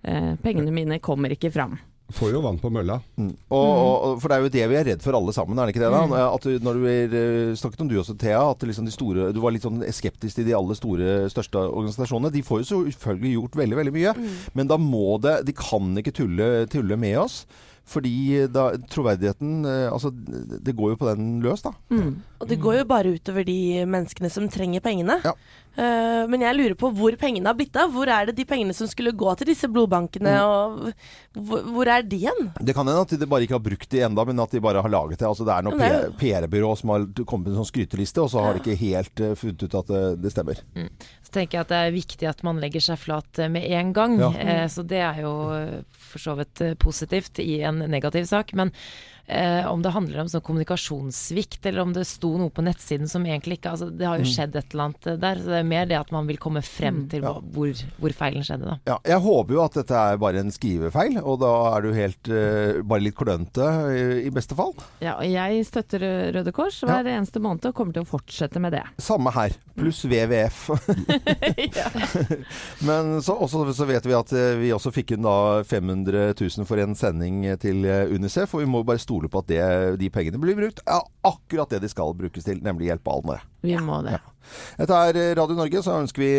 eh, 0.03 0.35
pengene 0.43 0.75
mine 0.75 1.01
kommer 1.05 1.35
ikke 1.35 1.53
fram. 1.55 1.79
Får 2.13 2.35
jo 2.35 2.43
vann 2.45 2.59
på 2.61 2.69
mølla. 2.69 2.99
Mm. 3.17 3.31
Og, 3.49 3.71
og, 3.81 4.19
for 4.21 4.29
det 4.29 4.37
er 4.37 4.45
jo 4.45 4.53
det 4.53 4.65
vi 4.69 4.77
er 4.77 4.87
redd 4.91 5.05
for 5.05 5.17
alle 5.17 5.33
sammen, 5.33 5.57
er 5.57 5.67
det 5.67 5.75
ikke 5.75 5.87
det? 5.87 5.93
da? 5.95 6.25
At 6.29 6.45
du, 6.45 6.59
når 6.61 6.79
du 6.79 6.85
er, 6.91 7.17
eh, 7.21 7.55
snakket 7.57 7.81
om 7.81 7.89
du 7.89 7.97
også, 8.01 8.17
Thea, 8.21 8.43
at 8.51 8.67
liksom 8.69 8.85
de 8.85 8.93
store, 8.93 9.31
du 9.33 9.41
var 9.41 9.55
litt 9.55 9.65
sånn 9.65 9.81
skeptisk 9.89 10.37
til 10.37 10.49
de 10.51 10.57
aller 10.57 10.79
store, 10.79 11.13
største 11.33 11.65
organisasjonene. 11.65 12.33
De 12.35 12.45
får 12.45 12.61
jo 12.61 12.83
selvfølgelig 12.93 13.37
gjort 13.39 13.61
veldig, 13.63 13.79
veldig 13.81 13.95
mye. 13.97 14.17
Men 14.55 14.69
da 14.71 14.79
må 14.81 15.17
det 15.23 15.39
De 15.49 15.55
kan 15.57 15.95
ikke 16.01 16.13
tulle, 16.21 16.51
tulle 16.73 17.01
med 17.01 17.23
oss. 17.25 17.45
Fordi 17.85 18.47
da, 18.49 18.71
troverdigheten 18.89 19.67
eh, 19.69 19.89
Altså, 19.93 20.09
det 20.13 20.73
går 20.77 20.95
jo 20.95 21.01
på 21.01 21.09
den 21.11 21.35
løs, 21.45 21.65
da. 21.67 21.75
Mm. 21.93 22.15
Og 22.41 22.49
det 22.49 22.61
går 22.63 22.79
jo 22.81 22.87
bare 22.89 23.13
utover 23.17 23.45
de 23.45 23.85
menneskene 23.85 24.31
som 24.33 24.49
trenger 24.53 24.85
pengene. 24.85 25.19
Ja. 25.25 25.35
Eh, 25.75 26.23
men 26.31 26.45
jeg 26.45 26.57
lurer 26.57 26.77
på 26.79 26.91
hvor 26.95 27.17
pengene 27.19 27.51
har 27.51 27.59
blitt 27.59 27.77
av. 27.81 27.91
Hvor 27.95 28.11
er 28.11 28.29
det 28.29 28.37
de 28.39 28.47
pengene 28.49 28.77
som 28.77 28.89
skulle 28.91 29.15
gå 29.17 29.35
til 29.41 29.51
disse 29.51 29.71
blodbankene, 29.71 30.35
og 30.45 30.91
hvor, 31.35 31.65
hvor 31.75 31.91
er 31.91 32.07
de 32.07 32.21
igjen? 32.23 32.53
Det 32.61 32.77
kan 32.77 32.87
hende 32.87 33.03
at 33.07 33.17
de 33.19 33.31
bare 33.31 33.47
ikke 33.47 33.59
har 33.59 33.65
brukt 33.65 33.91
de 33.91 34.05
enda, 34.07 34.27
men 34.29 34.45
at 34.45 34.55
de 34.55 34.63
bare 34.65 34.85
har 34.85 34.93
laget 34.93 35.19
det. 35.19 35.29
Altså 35.29 35.47
Det 35.47 35.57
er 35.57 35.67
noe 35.67 35.91
PR-byrå 36.21 36.75
som 36.79 36.95
har 36.95 37.09
kommet 37.25 37.49
med 37.49 37.55
en 37.55 37.63
sånn 37.63 37.73
skryteliste, 37.73 38.23
og 38.23 38.31
så 38.33 38.45
har 38.45 38.55
de 38.55 38.63
ikke 38.63 38.79
helt 38.85 39.25
uh, 39.25 39.35
funnet 39.39 39.67
ut 39.67 39.79
at 39.81 39.91
det, 39.91 40.05
det 40.25 40.35
stemmer. 40.35 40.63
Så 41.25 41.35
tenker 41.35 41.59
jeg 41.59 41.67
at 41.67 41.73
det 41.73 41.81
er 41.81 41.97
viktig 41.97 42.29
at 42.31 42.45
man 42.47 42.61
legger 42.63 42.85
seg 42.85 43.01
flat 43.01 43.43
eh, 43.43 43.51
med 43.51 43.67
en 43.75 43.91
gang. 43.97 44.19
Ja. 44.23 44.31
Uh, 44.35 44.67
så 44.71 44.87
det 44.87 45.03
er 45.03 45.25
jo 45.25 45.35
eh, 45.57 45.83
for 46.15 46.23
så 46.23 46.37
vidt 46.39 46.63
eh, 46.63 46.77
positivt 46.79 47.43
i 47.43 47.61
en 47.67 47.83
negativ 47.91 48.29
sak. 48.31 48.55
Men 48.55 48.71
eh, 49.27 49.65
om 49.71 49.83
det 49.83 49.93
handler 49.95 50.25
om 50.25 50.31
sånn 50.31 50.45
kommunikasjonssvikt, 50.45 51.61
eller 51.67 51.85
om 51.85 51.95
det 51.97 52.07
sto 52.09 52.35
noe 52.41 52.53
på 52.55 52.65
nettsiden 52.65 53.11
som 53.11 53.25
egentlig 53.27 53.59
ikke 53.59 53.75
Altså 53.75 53.89
det 53.91 54.07
har 54.07 54.21
jo 54.21 54.29
skjedd 54.29 54.55
et 54.59 54.75
eller 54.75 54.85
annet 54.89 55.07
der. 55.23 55.41
Så 55.41 55.51
det 55.51 55.59
er 55.59 55.67
mer 55.67 55.87
det 55.91 55.97
at 55.99 56.13
man 56.15 56.29
vil 56.29 56.39
komme 56.41 56.61
frem 56.65 57.05
til 57.11 57.25
ja. 57.27 57.33
hvor, 57.55 57.85
hvor 58.01 58.15
feilen 58.17 58.45
skjedde, 58.47 58.69
da. 58.69 58.77
Ja, 58.93 58.99
jeg 59.15 59.23
håper 59.25 59.57
jo 59.57 59.63
at 59.65 59.79
dette 59.81 60.03
er 60.11 60.21
bare 60.21 60.43
en 60.45 60.53
skrivefeil, 60.55 61.19
og 61.23 61.41
da 61.43 61.53
er 61.73 61.87
du 61.87 61.91
helt 61.97 62.31
eh, 62.31 62.81
bare 62.85 63.07
litt 63.07 63.17
klønete 63.19 63.71
i, 63.95 64.05
i 64.29 64.33
beste 64.35 64.57
fall. 64.59 64.75
Ja, 65.05 65.17
og 65.17 65.27
jeg 65.29 65.65
støtter 65.67 66.07
Røde 66.37 66.55
Kors 66.55 66.81
hver 66.85 67.09
eneste 67.09 67.43
måned 67.43 67.71
og 67.71 67.77
kommer 67.77 67.97
til 67.97 68.05
å 68.05 68.09
fortsette 68.09 68.63
med 68.63 68.77
det. 68.77 68.85
Samme 69.03 69.33
her, 69.35 69.57
pluss 69.79 70.05
WWF. 70.07 70.69
Men 72.89 73.23
så, 73.23 73.35
også, 73.35 73.65
så 73.75 73.89
vet 73.89 74.07
vi 74.07 74.17
at 74.17 74.33
eh, 74.37 74.55
vi 74.61 74.73
også 74.75 74.93
fikk 74.95 75.15
inn 75.17 75.27
da 75.27 75.65
500 75.67 76.35
000 76.39 76.69
for 76.69 76.81
en 76.83 76.97
sending 76.99 77.43
til 77.63 77.85
eh, 77.89 78.13
Unicef, 78.13 78.55
og 78.55 78.65
vi 78.65 78.71
må 78.71 78.85
bare 78.87 79.03
stole 79.15 79.29
på 79.29 79.39
at 79.39 79.49
det, 79.49 79.97
de 80.01 80.11
pengene 80.11 80.41
blir 80.43 80.57
brukt 80.59 80.81
ja, 80.87 81.01
akkurat 81.23 81.71
det 81.71 81.83
de 81.85 81.89
skal 81.89 82.15
brukes 82.15 82.45
til, 82.45 82.61
nemlig 82.63 82.91
hjelpe 82.91 83.13
alle. 83.13 83.41
Vi 83.63 83.77
må 83.81 84.03
det. 84.05 84.19
Dette 84.79 84.99
er 85.09 85.35
Radio 85.39 85.57
Norge, 85.57 85.83
så 85.83 86.01
ønsker 86.03 86.25
vi 86.25 86.33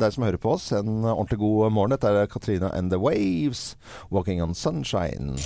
deg 0.00 0.14
som 0.14 0.26
hører 0.26 0.40
på 0.40 0.56
oss 0.56 0.70
en 0.72 1.04
ordentlig 1.04 1.38
god 1.42 1.76
morgen. 1.76 1.94
Dette 1.94 2.10
er 2.10 2.30
Katrina 2.30 2.72
and 2.74 2.90
the 2.90 2.98
Waves, 2.98 3.76
'Walking 4.10 4.42
on 4.42 4.54
Sunshine'. 4.54 5.38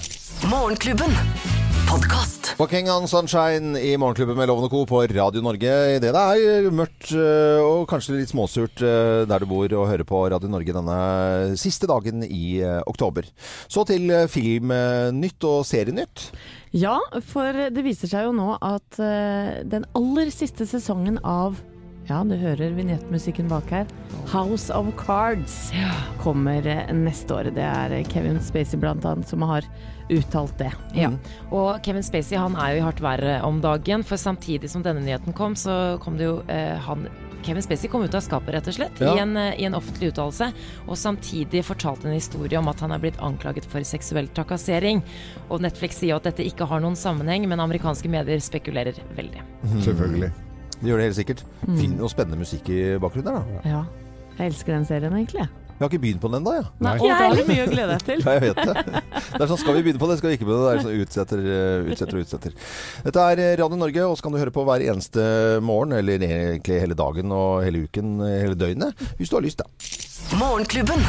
Morgenklubben. 0.48 1.63
Podkast. 1.94 2.56
'Walking 2.58 2.88
on 2.90 3.04
Sunshine' 3.06 3.78
i 3.78 3.92
Morgenklubben 3.94 4.34
med 4.34 4.48
Loven 4.50 4.64
og 4.66 4.70
Co. 4.72 4.80
på 4.84 5.02
Radio 5.06 5.42
Norge. 5.44 5.74
Det 6.02 6.08
er 6.10 6.66
mørkt 6.74 7.12
øh, 7.14 7.60
og 7.62 7.84
kanskje 7.86 8.16
litt 8.16 8.32
småsurt 8.32 8.82
øh, 8.82 9.22
der 9.30 9.38
du 9.38 9.46
bor 9.46 9.70
og 9.78 9.86
hører 9.86 10.02
på 10.02 10.24
Radio 10.26 10.50
Norge 10.50 10.74
denne 10.74 11.54
siste 11.54 11.86
dagen 11.86 12.24
i 12.26 12.58
øh, 12.66 12.80
oktober. 12.90 13.28
Så 13.70 13.84
til 13.86 14.10
filmnytt 14.26 15.46
og 15.46 15.62
serienytt. 15.70 16.32
Ja, 16.74 16.96
for 17.30 17.54
det 17.70 17.86
viser 17.86 18.10
seg 18.10 18.26
jo 18.26 18.34
nå 18.34 18.56
at 18.58 18.98
eh, 18.98 19.62
den 19.62 19.86
aller 19.94 20.34
siste 20.34 20.66
sesongen 20.66 21.22
av 21.22 21.62
ja, 22.08 22.20
du 22.28 22.34
hører 22.36 22.74
vignettmusikken 22.76 23.48
bak 23.48 23.70
her. 23.72 23.86
House 24.32 24.70
of 24.74 24.90
Cards 25.00 25.72
kommer 26.20 26.66
eh, 26.66 26.90
neste 26.96 27.34
år. 27.36 27.50
Det 27.56 27.64
er 27.64 27.94
eh, 27.98 28.06
Kevin 28.12 28.40
Spacey 28.44 28.80
blant 28.80 29.04
annet 29.08 29.28
som 29.28 29.42
har 29.48 29.64
uttalt 30.12 30.56
det. 30.60 30.72
Ja. 30.96 31.10
Og 31.50 31.78
Kevin 31.84 32.04
Spacey 32.04 32.36
han 32.36 32.56
er 32.60 32.74
jo 32.74 32.82
i 32.82 32.84
hardt 32.84 33.00
verre 33.04 33.38
om 33.46 33.62
dagen, 33.64 34.04
for 34.04 34.20
samtidig 34.20 34.68
som 34.72 34.84
denne 34.84 35.00
nyheten 35.04 35.32
kom, 35.36 35.56
så 35.56 35.96
kom 36.04 36.18
det 36.20 36.28
jo 36.28 36.40
eh, 36.52 36.76
han 36.88 37.06
Kevin 37.44 37.60
Spacey 37.64 37.90
kom 37.92 38.00
ut 38.06 38.14
av 38.16 38.22
skapet, 38.24 38.54
rett 38.54 38.68
og 38.70 38.76
slett, 38.78 39.00
Ja. 39.04 39.10
i, 39.16 39.20
en, 39.20 39.36
eh, 39.36 39.50
i 39.60 39.66
en 39.68 39.76
offentlig 39.76 40.12
uttalelse. 40.14 40.50
Og 40.88 40.96
samtidig 40.96 41.64
fortalte 41.64 42.08
en 42.08 42.16
historie 42.16 42.56
om 42.60 42.68
at 42.72 42.80
han 42.80 42.92
er 42.96 43.02
blitt 43.02 43.20
anklaget 43.20 43.64
for 43.68 43.84
seksuell 43.84 44.28
trakassering. 44.36 45.02
Og 45.50 45.60
Netflix 45.64 46.00
sier 46.00 46.16
at 46.16 46.24
dette 46.28 46.44
ikke 46.44 46.68
har 46.68 46.80
noen 46.84 46.96
sammenheng, 46.96 47.44
men 47.48 47.60
amerikanske 47.60 48.08
medier 48.12 48.40
spekulerer 48.44 48.96
veldig. 49.16 49.44
Selvfølgelig. 49.84 50.32
Det 50.80 50.90
gjør 50.90 51.02
det 51.02 51.10
helt 51.10 51.18
sikkert. 51.20 51.44
Finn 51.64 51.98
og 52.00 52.10
spennende 52.12 52.40
musikk 52.40 52.70
i 52.72 52.80
bakgrunnen 53.02 53.30
der, 53.30 53.44
da. 53.44 53.68
Ja. 53.68 53.84
Jeg 54.38 54.50
elsker 54.52 54.74
den 54.74 54.88
serien, 54.88 55.14
egentlig. 55.14 55.46
Vi 55.74 55.82
har 55.82 55.90
ikke 55.90 56.02
begynt 56.04 56.20
på 56.22 56.28
den 56.30 56.38
ennå, 56.38 56.52
ja. 56.54 56.66
Nei, 56.78 56.92
Nei. 56.94 56.98
og 57.02 57.08
da 57.10 57.14
har 57.18 57.32
litt 57.34 57.48
mye 57.50 57.64
å 57.64 57.70
glede 57.72 57.94
deg 57.96 58.04
til. 58.06 58.20
Ja, 58.26 58.34
jeg 58.36 58.42
vet 58.44 58.60
det. 58.62 59.02
Det 59.34 59.40
er 59.42 59.50
sånn, 59.50 59.58
Skal 59.58 59.74
vi 59.74 59.82
begynne 59.82 60.02
på 60.02 60.10
det, 60.10 60.18
skal 60.20 60.30
vi 60.30 60.36
ikke 60.38 60.46
begynne. 60.46 60.68
Det 60.68 60.74
er 60.74 60.84
sånn 60.84 61.02
utsetter, 61.02 61.42
eh, 61.54 61.88
utsetter 61.90 62.18
og 62.18 62.22
utsetter. 62.26 62.54
Dette 63.08 63.24
er 63.32 63.42
eh, 63.42 63.56
Radio 63.58 63.80
Norge, 63.80 64.06
og 64.06 64.14
så 64.14 64.26
kan 64.26 64.36
du 64.36 64.38
høre 64.38 64.54
på 64.54 64.66
hver 64.68 64.86
eneste 64.86 65.26
morgen, 65.66 65.96
eller 65.98 66.22
egentlig 66.28 66.78
hele 66.84 66.98
dagen 66.98 67.34
og 67.34 67.64
hele 67.66 67.88
uken, 67.88 68.14
eh, 68.22 68.38
hele 68.44 68.58
døgnet, 68.60 69.02
hvis 69.18 69.34
du 69.34 69.38
har 69.40 69.46
lyst, 69.48 69.64
da. 69.64 70.38
Morgenklubben. 70.38 71.02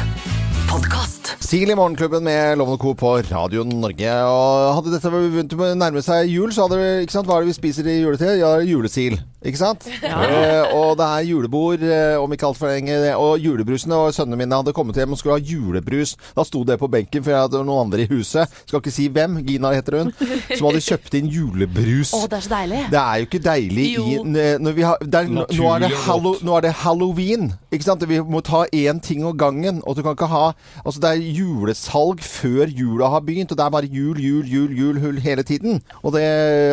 Sil 1.46 1.70
i 1.70 1.76
Morgenklubben 1.78 2.24
med 2.26 2.58
Loven 2.58 2.74
og 2.74 2.80
Co. 2.82 2.90
på 2.98 3.12
Radio 3.30 3.62
Norge. 3.64 4.10
Og 4.26 4.74
hadde 4.80 4.92
dette 4.96 5.12
begynt 5.14 5.54
å 5.54 5.68
nærme 5.78 6.02
seg 6.04 6.26
jul, 6.28 6.50
så 6.52 6.66
hadde 6.66 6.80
det, 6.82 6.88
ikke 7.06 7.14
sant, 7.14 7.30
hva 7.30 7.38
er 7.38 7.46
det 7.46 7.52
vi 7.52 7.56
spiser 7.60 7.86
i 7.86 8.00
juletid? 8.00 8.34
Ja, 8.42 8.56
julesil. 8.66 9.16
Ikke 9.46 9.60
sant? 9.60 9.86
Eh, 9.86 10.74
og 10.74 10.96
det 10.98 11.06
er 11.06 11.26
julebord 11.28 11.82
eh, 11.86 12.16
om 12.18 12.32
ikke 12.34 12.48
altfor 12.48 12.72
lenge. 12.72 12.96
Og 13.14 13.38
julebrusene 13.44 13.94
og 14.06 14.14
sønnene 14.16 14.38
mine 14.40 14.58
hadde 14.58 14.74
kommet 14.76 14.98
hjem 14.98 15.14
og 15.14 15.20
skulle 15.20 15.36
ha 15.38 15.44
julebrus. 15.44 16.16
Da 16.36 16.44
sto 16.46 16.64
det 16.66 16.78
på 16.80 16.88
benken, 16.90 17.22
for 17.22 17.34
jeg 17.34 17.44
hadde 17.46 17.62
noen 17.62 17.86
andre 17.86 18.04
i 18.04 18.10
huset. 18.10 18.50
Skal 18.66 18.82
ikke 18.82 18.94
si 18.94 19.06
hvem, 19.12 19.38
Gina 19.46 19.70
heter 19.76 20.00
hun, 20.00 20.12
som 20.50 20.68
hadde 20.68 20.82
kjøpt 20.86 21.18
inn 21.20 21.30
julebrus. 21.30 22.14
Å, 22.16 22.24
det 22.32 22.40
er 22.40 22.46
så 22.48 22.52
deilig. 22.56 22.82
Det 22.92 23.02
er 23.02 23.22
jo 23.22 23.28
ikke 23.28 23.42
deilig 23.46 23.86
Jo. 23.92 24.06
i 24.10 24.46
når 24.66 24.76
vi 24.76 24.84
har, 24.86 25.00
det 25.02 25.20
er, 25.20 25.30
nå, 25.30 25.46
er 25.74 25.84
det 25.86 25.92
hallo, 26.06 26.34
nå 26.44 26.56
er 26.58 26.66
det 26.66 26.74
halloween. 26.82 27.50
Ikke 27.70 27.86
sant? 27.86 28.02
Vi 28.08 28.18
må 28.26 28.42
ta 28.46 28.64
én 28.74 29.00
ting 29.04 29.24
om 29.26 29.36
gangen. 29.38 29.82
Og 29.86 29.96
du 29.98 30.02
kan 30.02 30.16
ikke 30.16 30.30
ha 30.32 30.44
Altså 30.86 31.00
det 31.02 31.10
er 31.10 31.22
julesalg 31.36 32.20
før 32.24 32.70
jula 32.70 33.08
har 33.12 33.22
begynt, 33.26 33.52
og 33.52 33.58
det 33.58 33.64
er 33.64 33.72
bare 33.74 33.88
jul, 33.90 34.18
jul, 34.22 34.46
jul, 34.46 34.72
jul, 34.76 34.98
hull 35.02 35.18
hele 35.22 35.44
tiden. 35.46 35.80
Og 36.02 36.14
det 36.16 36.26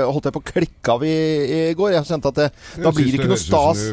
holdt 0.06 0.28
jeg 0.30 0.36
på 0.36 0.42
å 0.42 0.48
klikke 0.52 0.94
av 0.96 1.06
i, 1.08 1.14
i 1.14 1.62
går. 1.78 1.96
Jeg 1.98 2.08
kjente 2.10 2.32
at 2.34 2.40
det, 2.40 2.50
da 2.78 2.92
blir 2.96 3.12
det 3.12 3.20
ikke 3.20 3.30
noe 3.32 3.42
stas. 3.42 3.84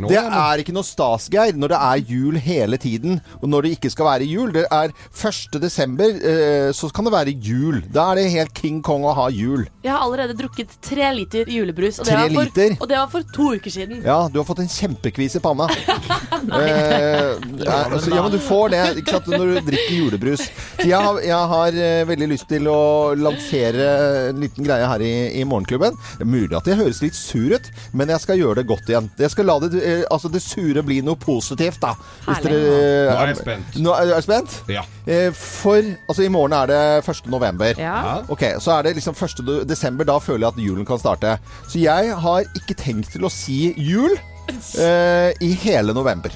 nå, 0.00 0.08
Det 0.10 0.20
er 0.20 0.62
ikke 0.62 0.74
noe 0.74 0.86
stas, 0.86 1.28
Geir, 1.32 1.56
når 1.56 1.74
det 1.74 1.80
er 1.90 2.04
jul 2.12 2.38
hele 2.40 2.78
tiden. 2.80 3.20
Og 3.40 3.48
når 3.52 3.66
det 3.66 3.72
ikke 3.78 3.92
skal 3.92 4.08
være 4.10 4.28
jul. 4.28 4.52
Det 4.54 4.66
er 4.66 4.92
1. 4.92 5.60
desember, 5.62 6.08
eh, 6.32 6.70
så 6.76 6.90
kan 6.94 7.06
det 7.06 7.14
være 7.14 7.34
jul. 7.36 7.82
Da 7.92 8.10
er 8.12 8.20
det 8.20 8.30
helt 8.34 8.54
King 8.56 8.80
Kong 8.86 9.04
å 9.08 9.14
ha 9.16 9.28
jul. 9.34 9.66
Jeg 9.84 9.92
har 9.92 10.04
allerede 10.04 10.36
drukket 10.38 10.76
tre 10.84 11.10
liter 11.16 11.48
julebrus, 11.50 12.00
og 12.00 12.08
det, 12.08 12.14
Tre 12.14 12.28
var 12.34 12.50
for, 12.50 12.76
og 12.80 12.88
det 12.90 12.98
var 12.98 13.10
for 13.12 13.28
to 13.34 13.48
uker 13.56 13.72
siden. 13.72 14.02
Ja, 14.04 14.18
du 14.28 14.40
har 14.40 14.46
fått 14.48 14.62
en 14.64 14.70
kjempekvis 14.70 15.38
i 15.38 15.42
panna. 15.44 15.68
eh, 16.60 17.36
ja, 17.64 17.78
altså, 17.86 18.12
ja, 18.12 18.22
men 18.22 18.34
du 18.34 18.38
får 18.42 18.74
det 18.74 18.82
ikke 19.02 19.16
sant, 19.16 19.30
når 19.32 19.54
du 19.54 19.70
drikker 19.70 19.94
julebrus. 19.96 20.46
Jeg 20.80 20.96
har, 20.96 21.20
jeg 21.24 21.50
har 21.54 21.80
eh, 21.86 22.02
veldig 22.08 22.30
lyst 22.34 22.48
til 22.50 22.68
å 22.70 22.80
lansere 23.18 23.88
en 24.30 24.42
liten 24.42 24.66
greie 24.66 24.88
her 24.90 25.04
i, 25.04 25.12
i 25.40 25.46
Morgenklubben. 25.48 25.96
Det 26.18 26.26
er 26.26 26.30
mulig 26.30 26.56
at 26.58 26.68
jeg 26.70 26.80
høres 26.80 27.02
litt 27.04 27.18
sur 27.18 27.56
ut, 27.56 27.70
men 27.96 28.12
jeg 28.12 28.19
skal 28.20 28.38
gjøre 28.38 28.54
det 28.60 28.66
godt 28.68 28.88
igjen. 28.90 29.10
Jeg 29.18 29.30
skal 29.32 29.46
la 29.48 29.58
det, 29.60 29.82
eh, 29.82 30.02
altså 30.10 30.30
det 30.32 30.42
sure 30.42 30.82
bli 30.86 31.00
noe 31.06 31.16
positivt, 31.20 31.80
da. 31.80 31.94
Hvis 32.26 32.36
Herlig. 32.40 32.52
dere- 32.52 33.10
Nå 33.10 33.20
er 33.22 33.26
jeg 33.32 33.36
spent. 33.40 33.78
Nå 33.84 33.94
er 33.96 34.12
jeg 34.14 34.22
spent? 34.28 34.58
Ja. 34.68 34.82
Eh, 35.06 35.30
For 35.32 35.76
altså, 36.08 36.22
i 36.24 36.28
morgen 36.28 36.52
er 36.52 36.66
det 36.66 37.04
1. 37.08 37.26
november. 37.30 37.74
Ja. 37.78 38.22
Ok, 38.28 38.42
Så 38.60 38.72
er 38.78 38.82
det 38.82 38.94
liksom 38.96 39.14
1. 39.14 39.64
desember. 39.66 40.04
Da 40.04 40.18
føler 40.18 40.46
jeg 40.46 40.52
at 40.54 40.64
julen 40.68 40.86
kan 40.86 40.98
starte. 40.98 41.38
Så 41.68 41.78
jeg 41.80 42.14
har 42.14 42.40
ikke 42.54 42.74
tenkt 42.76 43.12
til 43.12 43.22
å 43.22 43.30
si 43.30 43.74
jul 43.76 44.16
eh, 44.78 45.32
i 45.40 45.52
hele 45.54 45.92
november. 45.94 46.30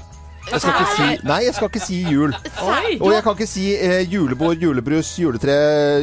Jeg 0.44 0.61
skal 0.61 0.74
ikke 0.74 0.90
si 0.94 1.26
Nei, 1.26 1.38
jeg 1.46 1.54
skal 1.57 1.68
ikke 1.70 1.80
si 1.83 1.98
jul. 2.04 2.35
Og 3.00 3.09
jeg 3.14 3.22
kan 3.24 3.35
ikke 3.37 3.48
si 3.48 3.64
eh, 3.74 4.02
julebord, 4.12 4.61
julebrus, 4.61 5.14
juletre, 5.18 5.54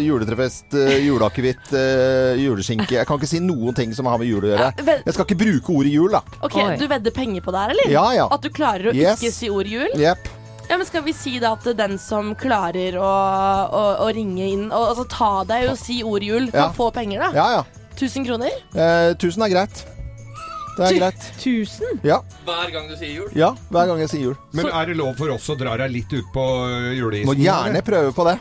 juletrefest, 0.01 0.73
eh, 0.81 0.95
juleakevitt, 1.05 1.71
eh, 1.77 2.41
juleskinke. 2.41 2.95
Jeg 2.97 3.07
kan 3.09 3.19
ikke 3.21 3.29
si 3.29 3.39
noen 3.43 3.77
ting 3.77 3.93
som 3.97 4.09
har 4.09 4.17
med 4.21 4.27
jul 4.31 4.47
å 4.47 4.51
gjøre. 4.53 4.71
Jeg 5.05 5.13
skal 5.15 5.27
ikke 5.27 5.39
bruke 5.43 5.75
ordet 5.77 5.93
jul, 5.93 6.09
da. 6.17 6.23
Ok, 6.41 6.57
Oi. 6.63 6.75
Du 6.81 6.87
vedder 6.89 7.13
penger 7.15 7.45
på 7.45 7.53
det 7.53 7.63
her, 7.65 7.75
eller? 7.75 7.93
Ja, 7.93 8.05
ja. 8.17 8.27
At 8.33 8.41
du 8.45 8.49
klarer 8.49 8.91
å 8.91 8.95
Yes. 8.97 9.21
ikke 9.21 9.33
si 9.35 9.49
ord 9.53 9.69
jul? 9.69 9.89
Jepp. 10.01 10.27
Ja, 10.71 10.77
men 10.77 10.85
Skal 10.87 11.03
vi 11.03 11.11
si 11.13 11.37
da 11.39 11.51
at 11.53 11.65
den 11.77 11.97
som 11.99 12.33
klarer 12.39 12.95
å, 12.97 13.11
å, 13.75 13.81
å 14.07 14.09
ringe 14.15 14.45
inn 14.53 14.69
og 14.71 14.87
altså, 14.93 15.05
ta 15.11 15.43
deg 15.43 15.69
og 15.69 15.77
si 15.77 16.01
ord 16.03 16.23
jul, 16.23 16.47
kan 16.51 16.69
Ja. 16.69 16.73
få 16.75 16.91
penger, 16.95 17.19
da? 17.27 17.31
Ja, 17.35 17.47
ja. 17.59 17.63
1000 17.97 18.25
kroner? 18.25 18.49
Eh, 18.73 19.13
tusen 19.19 19.43
er 19.43 19.49
greit. 19.51 19.83
Det 20.77 20.87
er 20.87 20.99
greit. 20.99 21.25
Tusen? 21.41 21.99
Ja. 22.07 22.21
Hver 22.47 22.71
gang 22.73 22.87
du 22.89 22.95
sier 22.95 23.11
jul. 23.11 23.33
ja. 23.35 23.51
Hver 23.73 23.91
gang 23.91 23.99
jeg 24.03 24.13
sier 24.13 24.29
jul. 24.29 24.37
Men 24.55 24.71
er 24.71 24.91
det 24.91 24.95
lov 24.99 25.13
for 25.19 25.33
oss 25.35 25.49
å 25.51 25.57
dra 25.59 25.75
deg 25.83 25.91
litt 25.91 26.15
ut 26.15 26.31
på 26.33 26.47
øh, 26.67 26.93
juleisen? 26.97 27.27
Må 27.27 27.35
gjerne 27.39 27.83
prøve 27.85 28.15
på 28.15 28.27
det. 28.29 28.39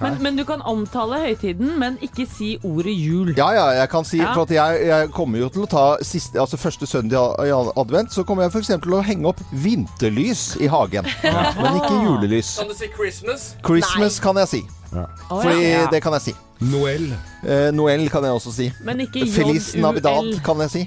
Men, 0.00 0.16
men 0.22 0.36
du 0.36 0.44
kan 0.46 0.62
omtale 0.62 1.18
høytiden, 1.24 1.72
men 1.78 1.96
ikke 2.04 2.26
si 2.30 2.54
ordet 2.62 2.94
jul. 2.94 3.32
Ja, 3.36 3.48
ja, 3.56 3.64
jeg 3.80 3.90
kan 3.90 4.06
si 4.06 4.20
Ja. 4.20 4.30
For 4.34 4.46
at 4.46 4.54
jeg, 4.54 4.86
jeg 4.86 5.10
kommer 5.14 5.42
jo 5.42 5.48
til 5.52 5.64
å 5.64 5.68
ta 5.70 5.84
siste, 6.02 6.38
altså 6.40 6.58
første 6.60 6.86
søndag 6.86 7.34
i 7.44 7.50
advent, 7.52 8.14
så 8.14 8.24
kommer 8.26 8.46
jeg 8.46 8.54
f.eks. 8.54 8.72
til 8.86 8.94
å 8.94 9.02
henge 9.04 9.28
opp 9.32 9.42
vinterlys 9.50 10.54
i 10.62 10.70
hagen. 10.70 11.08
Men 11.24 11.80
ikke 11.80 11.98
julelys. 12.06 12.54
Kan 12.60 12.70
du 12.70 12.78
si 12.78 12.90
Christmas? 12.94 13.52
Christmas 13.66 14.20
kan 14.22 14.38
jeg 14.44 14.52
si. 14.52 14.62
Ja. 14.94 15.08
Fordi 15.28 15.58
ja. 15.66 15.86
det 15.90 16.02
kan 16.04 16.14
jeg 16.18 16.30
si. 16.30 16.36
Noel. 16.70 17.06
Eh, 17.44 17.68
Noel 17.74 18.06
kan 18.12 18.24
jeg 18.24 18.32
også 18.32 18.52
si. 18.54 18.66
Men 18.84 19.00
ikke 19.04 19.26
Feliz 19.30 19.70
J-U-L. 19.74 19.82
Navidad 19.84 20.30
kan 20.46 20.60
jeg 20.64 20.70
si. 20.70 20.82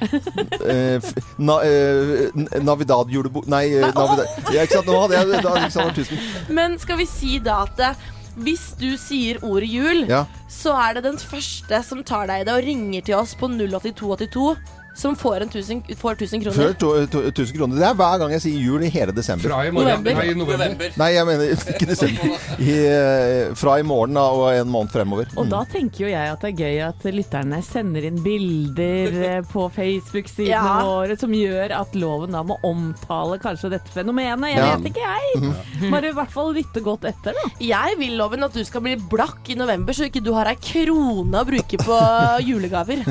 Eh, 0.66 0.98
f- 1.00 1.13
na, 1.38 1.60
eh, 1.63 2.62
Navidad 2.63 3.10
julebord 3.13 3.48
Nei, 3.52 3.66
eh, 3.78 3.92
Navidad. 3.94 4.28
Ja, 4.54 4.63
ikke 4.66 4.80
sant? 4.80 4.88
Nå 4.90 5.00
hadde 5.06 5.18
jeg 5.20 5.44
da, 5.44 5.56
Alexander 5.56 5.94
Tusen. 5.98 6.18
Men 6.50 6.78
skal 6.82 6.98
vi 7.02 7.06
si 7.10 7.38
da 7.44 7.62
at 7.68 7.80
eh, 7.92 8.06
hvis 8.38 8.68
du 8.78 8.92
sier 9.02 9.40
ordet 9.42 9.70
jul, 9.74 10.04
Ja. 10.10 10.26
så 10.50 10.74
er 10.78 10.94
det 11.00 11.04
den 11.08 11.18
første 11.18 11.80
som 11.84 12.04
tar 12.06 12.28
deg 12.30 12.42
i 12.42 12.46
det 12.46 12.54
og 12.54 12.63
ringer 12.68 13.02
til 13.08 13.16
oss 13.18 13.34
på 13.36 13.48
08282, 13.50 14.52
som 14.97 15.15
får, 15.15 15.43
en 15.45 15.49
1000, 15.51 15.83
kroner. 15.88 16.55
Før 16.57 16.73
kroner. 16.73 17.05
to, 17.12 17.21
to, 17.21 17.21
1000 17.29 17.57
kroner. 17.57 17.77
Det 17.77 17.86
er 17.86 17.97
hver 17.99 18.17
gang 18.23 18.31
jeg 18.33 18.41
sier 18.47 18.63
jul 18.65 18.83
i 18.83 18.89
hele 18.89 19.13
desember. 19.13 19.49
Fra 19.51 19.60
i 19.67 19.71
morgen. 19.71 19.88
November. 19.88 20.17
Nei, 20.17 20.33
november. 20.39 20.93
Nei, 20.97 21.10
jeg 21.13 21.27
mener 21.29 21.51
ikke 21.53 21.88
desember. 21.91 22.33
I, 22.57 22.73
eh, 22.89 23.53
fra 23.60 23.75
i 23.77 23.86
morgen 23.86 24.17
da, 24.17 24.23
og 24.33 24.47
en 24.57 24.71
måned 24.73 24.89
fremover. 24.93 25.29
Og 25.38 25.49
da 25.51 25.62
tenker 25.69 26.07
jo 26.07 26.10
jeg 26.12 26.31
at 26.33 26.41
det 26.41 26.49
er 26.53 26.63
gøy 26.63 26.81
at 26.88 27.05
lytterne 27.13 27.60
sender 27.67 28.07
inn 28.10 28.17
bilder 28.25 29.17
eh, 29.29 29.41
på 29.51 29.67
Facebook-sidene 29.75 30.49
Ja. 30.55 30.63
våre 30.88 31.17
som 31.19 31.31
gjør 31.38 31.75
at 31.77 31.93
loven 31.99 32.33
da 32.33 32.41
må 32.47 32.57
omtale 32.65 33.38
kanskje 33.43 33.69
dette 33.77 33.93
fenomenet. 33.93 34.49
Jeg 34.55 34.57
Ja. 34.63 34.75
vet 34.77 34.89
ikke, 34.91 35.05
jeg. 35.05 35.91
Bare 35.93 36.10
i 36.10 36.15
hvert 36.17 36.31
fall 36.33 36.53
lytte 36.57 36.81
godt 36.83 37.05
etter, 37.05 37.38
da. 37.38 37.51
Jeg 37.62 37.97
vil, 37.99 38.15
Loven, 38.17 38.43
at 38.47 38.53
du 38.57 38.63
skal 38.65 38.81
bli 38.81 38.95
blakk 39.12 39.49
i 39.53 39.55
november, 39.60 39.93
så 39.93 40.07
ikke 40.10 40.23
du 40.25 40.31
har 40.33 40.49
ei 40.49 40.55
krone 40.57 41.38
å 41.38 41.45
bruke 41.45 41.77
på 41.83 41.97
julegaver. 42.49 43.03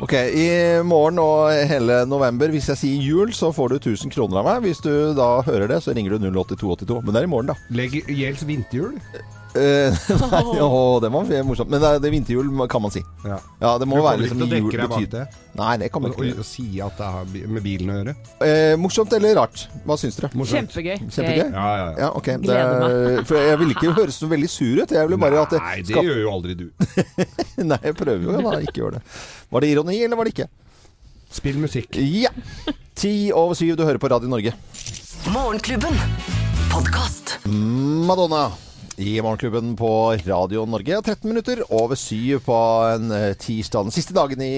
Ok, 0.00 0.14
I 0.14 0.46
morgen 0.86 1.15
nå 1.16 1.26
hele 1.72 2.02
november. 2.08 2.52
Hvis 2.54 2.68
jeg 2.72 2.80
sier 2.82 3.06
jul, 3.06 3.32
så 3.36 3.52
får 3.56 3.74
du 3.74 3.78
1000 3.80 4.12
kroner 4.14 4.42
av 4.42 4.50
meg. 4.50 4.68
Hvis 4.68 4.82
du 4.84 4.92
da 5.16 5.30
hører 5.46 5.72
det, 5.74 5.82
så 5.84 5.96
ringer 5.96 6.16
du 6.16 6.28
08282. 6.30 7.00
Men 7.02 7.16
det 7.16 7.22
er 7.24 7.30
i 7.30 7.32
morgen, 7.32 7.52
da. 7.54 7.58
Legg 7.76 7.98
Gjelds 8.06 8.46
vinterjul? 8.46 9.00
Eh, 9.56 9.94
nei, 10.32 10.42
å, 10.60 10.98
det 11.00 11.08
var 11.12 11.28
morsomt. 11.48 11.70
Men 11.72 11.80
det 11.80 11.88
er, 11.88 12.00
det 12.02 12.08
er 12.10 12.14
vinterjul, 12.16 12.50
kan 12.70 12.82
man 12.84 12.92
si. 12.92 13.00
Ja. 13.24 13.38
Ja, 13.62 13.70
det 13.80 13.88
må 13.88 14.02
være 14.04 14.24
liksom 14.26 14.42
jul 14.44 15.06
det. 15.12 15.22
Nei, 15.56 15.70
det 15.80 15.88
kommer 15.94 16.12
ikke 16.12 16.26
til 16.26 16.42
å 16.42 16.46
si 16.46 16.66
at 16.84 16.98
det 17.00 17.08
har 17.14 17.30
med 17.54 17.64
bilen 17.64 17.92
å 17.92 17.96
gjøre. 18.00 18.14
eh, 18.44 18.74
Morsomt 18.80 19.14
eller 19.16 19.36
rart? 19.38 19.64
Hva 19.88 19.96
syns 20.00 20.18
dere? 20.20 20.30
Morsomt. 20.36 20.74
Kjempegøy. 20.76 21.08
Kjempegøy? 21.08 21.40
Ja, 21.46 21.64
ja, 21.64 21.86
ja. 21.86 21.94
Ja, 22.04 22.10
ok. 22.20 22.30
Det, 22.44 22.50
Gleder 22.50 23.24
for 23.30 23.40
jeg 23.40 23.62
vil 23.62 23.74
ikke 23.78 23.94
høres 23.96 24.20
så 24.20 24.28
veldig 24.30 24.52
sur 24.52 24.82
ut. 24.82 24.94
Jeg 24.98 25.12
vil 25.12 25.22
bare 25.24 25.40
at 25.46 25.56
det 25.56 25.62
Nei, 25.64 25.78
det 25.88 26.04
gjør 26.04 26.20
jo 26.20 26.36
aldri 26.36 26.58
du. 26.60 26.66
Nei, 27.72 27.80
jeg 27.88 27.96
prøver 27.96 28.28
jo 28.28 28.38
da, 28.44 28.58
ikke 28.60 28.82
gjøre 28.84 28.98
det. 29.00 29.04
Var 29.56 29.64
det 29.64 29.72
ironi, 29.72 30.00
eller 30.04 30.20
var 30.20 30.28
det 30.28 30.36
ikke? 30.36 30.50
Spill 31.36 31.58
musikk. 31.60 31.98
Ja! 32.00 32.30
Ti 32.96 33.30
over 33.36 33.56
syv, 33.58 33.74
du 33.76 33.84
hører 33.84 34.00
på 34.00 34.08
Radio 34.08 34.30
Norge. 34.30 34.54
Morgenklubben. 35.28 35.98
Podkast. 36.72 37.36
Madonna 37.44 38.46
i 38.96 39.18
Morgenklubben 39.20 39.74
på 39.76 39.90
Radio 40.24 40.64
Norge. 40.64 41.02
13 41.02 41.28
minutter 41.28 41.60
over 41.68 41.98
syv 42.00 42.40
på 42.46 42.56
en 42.94 43.12
eh, 43.12 43.34
tirsdag. 43.36 43.84
Den 43.90 43.92
siste 43.92 44.16
dagen 44.16 44.40
i 44.40 44.54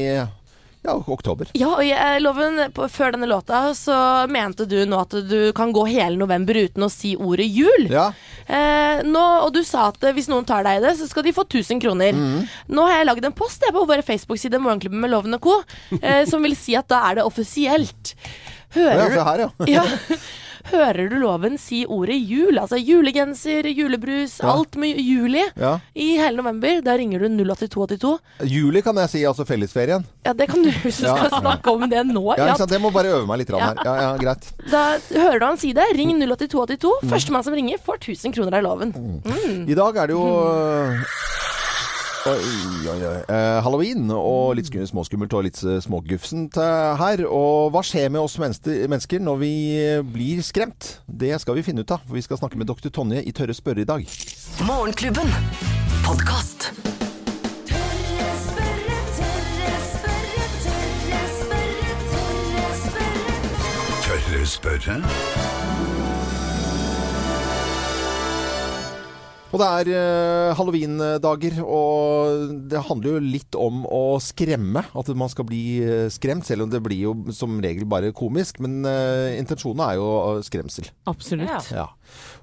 ja, 0.87 0.95
oktober. 0.95 1.51
Ja, 1.59 1.73
og 1.75 1.85
jeg, 1.85 2.23
Loven, 2.23 2.61
på, 2.75 2.87
før 2.93 3.15
denne 3.15 3.29
låta 3.29 3.61
så 3.77 3.97
mente 4.31 4.67
du 4.69 4.79
nå 4.89 5.01
at 5.03 5.17
du 5.29 5.51
kan 5.57 5.73
gå 5.75 5.85
hele 5.91 6.19
november 6.21 6.57
uten 6.57 6.87
å 6.87 6.91
si 6.93 7.15
ordet 7.19 7.49
jul. 7.51 7.89
Ja. 7.91 8.11
Eh, 8.47 9.03
nå, 9.05 9.25
og 9.45 9.53
du 9.57 9.61
sa 9.67 9.91
at 9.91 10.03
eh, 10.07 10.15
hvis 10.17 10.31
noen 10.31 10.47
tar 10.49 10.65
deg 10.65 10.79
i 10.79 10.85
det, 10.87 10.95
så 11.01 11.09
skal 11.11 11.27
de 11.27 11.35
få 11.37 11.45
1000 11.49 11.83
kroner. 11.85 12.17
Mm. 12.17 12.47
Nå 12.73 12.87
har 12.89 13.01
jeg 13.01 13.09
lagd 13.11 13.29
en 13.29 13.37
post 13.37 13.65
jeg, 13.67 13.75
på 13.77 13.85
vår 13.91 14.05
Facebook-side 14.07 14.63
Morgenklubben 14.63 15.03
med 15.03 15.13
Loven 15.13 15.37
og 15.37 15.45
co., 15.45 15.59
eh, 16.01 16.23
som 16.31 16.45
vil 16.47 16.57
si 16.59 16.79
at 16.79 16.89
da 16.89 17.03
er 17.11 17.21
det 17.21 17.27
offisielt. 17.29 18.15
Hører, 18.77 19.03
ja, 19.03 19.09
du, 19.13 19.21
her, 19.25 19.43
ja. 19.45 19.51
ja, 19.81 20.19
hører 20.71 21.09
du 21.11 21.17
Loven 21.23 21.59
si 21.59 21.85
ordet 21.87 22.17
jul? 22.29 22.59
Altså 22.59 22.79
julegenser, 22.79 23.67
julebrus, 23.75 24.39
Ja. 24.43 24.53
alt 24.55 24.77
med 24.77 24.97
juli. 24.99 25.43
ja. 25.57 25.79
I 25.95 26.17
hele 26.19 26.37
november. 26.37 26.81
Da 26.83 26.97
ringer 26.97 27.19
du 27.21 27.29
08282. 27.29 28.19
Juli 28.45 28.83
kan 28.83 28.97
jeg 28.97 29.09
si, 29.11 29.23
altså 29.25 29.45
fellesferien. 29.47 30.05
Ja, 30.25 30.33
det 30.33 30.49
kan 30.49 30.63
du 30.63 30.71
hvis 30.71 31.01
du 31.01 31.07
Ja. 31.07 31.17
skal 31.17 31.41
snakke 31.41 31.67
om 31.73 31.89
det 31.89 32.05
nå. 32.07 32.37
Ja, 32.37 32.49
ikke 32.53 32.59
sant? 32.59 32.71
Jeg 32.71 32.81
må 32.81 32.93
bare 32.93 33.07
øve 33.19 33.27
meg 33.27 33.39
litt 33.39 33.51
her. 33.51 33.75
Ja, 33.85 33.95
ja, 34.03 34.17
greit. 34.19 34.53
Da 34.71 34.99
hører 35.15 35.39
du 35.41 35.47
han 35.47 35.57
si 35.59 35.73
det. 35.73 35.85
Ring 35.97 36.11
08282. 36.19 36.93
Mm. 37.03 37.09
Førstemann 37.11 37.45
som 37.45 37.55
ringer, 37.55 37.79
får 37.79 37.99
1000 38.01 38.33
kroner 38.35 38.59
av 38.59 38.63
loven. 38.65 38.93
I 39.69 39.75
dag 39.75 39.97
er 39.97 40.07
det 40.07 40.15
jo 40.17 40.25
Oi, 42.27 42.89
oi, 42.91 42.99
oi. 43.07 43.19
Eh, 43.31 43.59
halloween 43.63 44.09
og 44.11 44.57
litt 44.59 44.67
småskummelt 44.91 45.33
og 45.39 45.45
litt 45.47 45.61
eh, 45.63 45.79
smågufsent 45.85 46.59
eh, 46.59 46.97
her. 46.99 47.23
Og 47.31 47.71
hva 47.75 47.83
skjer 47.87 48.11
med 48.11 48.25
oss 48.25 48.35
mennesker, 48.41 49.23
når 49.23 49.39
vi 49.41 49.53
eh, 49.79 50.03
blir 50.03 50.43
skremt? 50.45 50.99
Det 51.07 51.31
skal 51.41 51.59
vi 51.59 51.65
finne 51.67 51.87
ut 51.87 51.95
av. 51.95 52.03
For 52.09 52.19
vi 52.19 52.25
skal 52.27 52.41
snakke 52.41 52.59
med 52.59 52.69
dr. 52.69 52.91
Tonje 52.91 53.23
i 53.23 53.33
Tørre 53.37 53.55
spørre 53.57 53.85
i 53.85 53.89
dag. 53.89 54.03
Morgenklubben. 54.67 55.31
Podcast. 56.03 56.73
Tørre 57.71 58.35
spørre, 58.49 58.99
tørre 59.21 59.79
spørre, 59.93 60.51
tørre 60.67 61.23
spørre, 61.39 61.95
tørre 62.17 62.75
spørre. 62.83 64.11
Tørre 64.11 64.53
spørre? 64.57 65.01
Og 69.49 69.61
det 69.63 69.67
er 69.67 69.89
eh, 69.97 70.51
halloween-dager, 70.59 71.63
og 71.65 72.51
det 72.69 72.83
handler 72.85 73.15
jo 73.15 73.21
litt 73.25 73.57
om 73.57 73.87
å 73.89 74.19
skremme. 74.21 74.83
At 74.93 75.09
man 75.17 75.33
skal 75.33 75.49
bli 75.49 75.63
eh, 75.81 76.09
skremt, 76.13 76.45
selv 76.45 76.67
om 76.67 76.73
det 76.73 76.83
blir 76.85 77.07
jo 77.07 77.15
som 77.33 77.57
regel 77.65 77.89
bare 77.89 78.13
komisk. 78.17 78.61
Men 78.65 78.83
eh, 78.85 79.39
intensjonen 79.41 79.87
er 79.87 79.97
jo 79.97 80.11
skremsel. 80.45 80.91
Absolutt. 81.09 81.49
Ja. 81.73 81.87
Ja. 81.87 81.87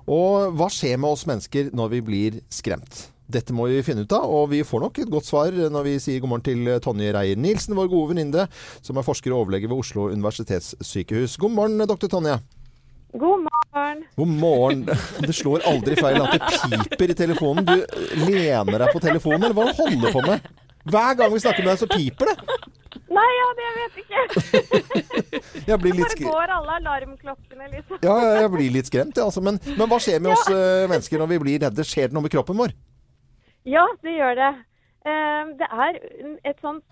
Og 0.09 0.57
hva 0.57 0.71
skjer 0.73 0.97
med 0.97 1.13
oss 1.13 1.27
mennesker 1.29 1.69
når 1.77 1.93
vi 1.93 2.01
blir 2.09 2.41
skremt? 2.53 3.11
Dette 3.29 3.53
må 3.57 3.69
vi 3.69 3.85
finne 3.85 4.05
ut 4.05 4.13
av, 4.13 4.25
og 4.25 4.51
vi 4.51 4.65
får 4.65 4.83
nok 4.85 4.99
et 5.01 5.09
godt 5.09 5.29
svar 5.29 5.53
når 5.53 5.85
vi 5.85 5.95
sier 6.01 6.21
god 6.21 6.29
morgen 6.29 6.45
til 6.45 6.75
Tonje 6.85 7.13
Reier 7.13 7.39
Nilsen, 7.41 7.73
vår 7.77 7.89
gode 7.89 8.13
venninne, 8.13 8.45
som 8.85 8.97
er 9.01 9.05
forsker 9.05 9.33
og 9.33 9.45
overlege 9.45 9.69
ved 9.69 9.81
Oslo 9.81 10.11
universitetssykehus. 10.13 11.39
God 11.41 11.57
morgen, 11.57 11.89
doktor 11.89 12.13
Tonje. 12.17 12.37
God 13.19 13.45
morgen. 13.47 14.03
God 14.15 14.27
morgen. 14.27 14.85
Det 15.23 15.33
slår 15.35 15.63
aldri 15.69 15.95
feil 15.99 16.19
at 16.21 16.33
det 16.35 16.41
piper 16.51 17.11
i 17.13 17.17
telefonen. 17.17 17.65
Du 17.67 18.25
lener 18.27 18.81
deg 18.83 18.91
på 18.91 19.01
telefonen, 19.03 19.45
eller 19.47 19.55
hva 19.55 19.69
holder 19.77 20.01
du 20.03 20.11
på 20.15 20.23
med? 20.25 20.49
Hver 20.85 21.15
gang 21.21 21.31
vi 21.33 21.39
snakker 21.41 21.63
med 21.65 21.71
deg, 21.73 21.79
så 21.81 21.87
piper 21.89 22.31
det. 22.31 22.57
Nei, 23.15 23.25
ja, 23.37 23.47
det 23.59 23.69
vet 23.77 23.97
jeg 23.99 24.05
ikke. 24.05 25.41
Jeg 25.71 25.79
blir 25.81 25.95
litt, 25.97 26.11
Bare 26.19 26.27
går 26.27 26.51
alle 26.57 26.73
alarmklokkene, 26.81 27.67
liksom. 27.71 27.97
ja, 28.03 28.15
ja, 28.21 28.33
jeg 28.43 28.49
blir 28.53 28.73
litt 28.75 28.89
skremt, 28.89 29.17
ja, 29.17 29.23
altså. 29.25 29.41
men, 29.41 29.55
men 29.79 29.87
hva 29.89 29.97
skjer 30.03 30.19
med 30.21 30.33
oss 30.35 30.43
eh, 30.51 30.83
mennesker 30.91 31.21
når 31.21 31.29
vi 31.31 31.39
blir 31.41 31.63
redde? 31.63 31.85
Skjer 31.87 32.11
det 32.11 32.17
noe 32.17 32.25
med 32.25 32.33
kroppen 32.33 32.59
vår? 32.59 32.73
Ja, 33.65 33.85
det 34.05 34.13
gjør 34.17 34.35
det. 34.37 34.49
Eh, 35.09 35.53
Det 35.61 35.69
er 35.71 35.97
et 36.51 36.61
sånt 36.61 36.83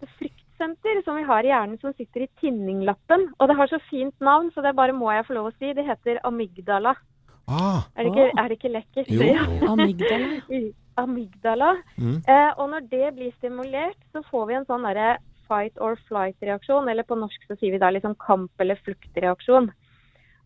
fryktsenter 0.53 1.03
som 1.03 1.15
vi 1.17 1.23
har 1.23 1.43
i 1.43 1.49
hjernen 1.49 1.79
som 1.81 1.93
sitter 1.93 2.23
i 2.23 2.29
tinninglappen. 2.39 3.33
Og 3.39 3.47
det 3.49 3.55
har 3.57 3.67
så 3.67 3.79
fint 3.89 4.13
navn, 4.21 4.51
så 4.53 4.61
det 4.61 4.75
bare 4.75 4.93
må 4.93 5.11
jeg 5.11 5.25
få 5.27 5.33
lov 5.33 5.49
å 5.51 5.53
si. 5.57 5.73
Det 5.73 5.85
heter 5.85 6.19
amygdala. 6.23 6.95
Ah, 7.47 7.83
Er 7.97 8.03
det 8.03 8.11
ikke, 8.13 8.31
er 8.39 8.47
det 8.47 8.57
ikke 8.57 8.71
lekkert? 8.71 9.09
Jo. 9.09 9.21
Ja. 9.21 9.43
Amygdala. 9.73 10.73
Amygdala. 10.97 11.71
Mm. 11.97 12.21
Eh, 12.27 12.51
og 12.57 12.69
når 12.69 12.87
det 12.89 13.15
blir 13.17 13.33
stimulert, 13.37 13.97
så 14.13 14.23
får 14.29 14.47
vi 14.47 14.53
en 14.55 14.65
sånn 14.69 14.85
derre 14.87 15.17
fight 15.47 15.77
or 15.81 15.97
flight-reaksjon. 16.07 16.87
Eller 16.89 17.03
på 17.03 17.17
norsk 17.19 17.43
så 17.49 17.57
sier 17.59 17.73
vi 17.75 17.81
da 17.81 17.89
liksom 17.91 18.15
kamp- 18.15 18.61
eller 18.63 18.79
fluktreaksjon. 18.85 19.71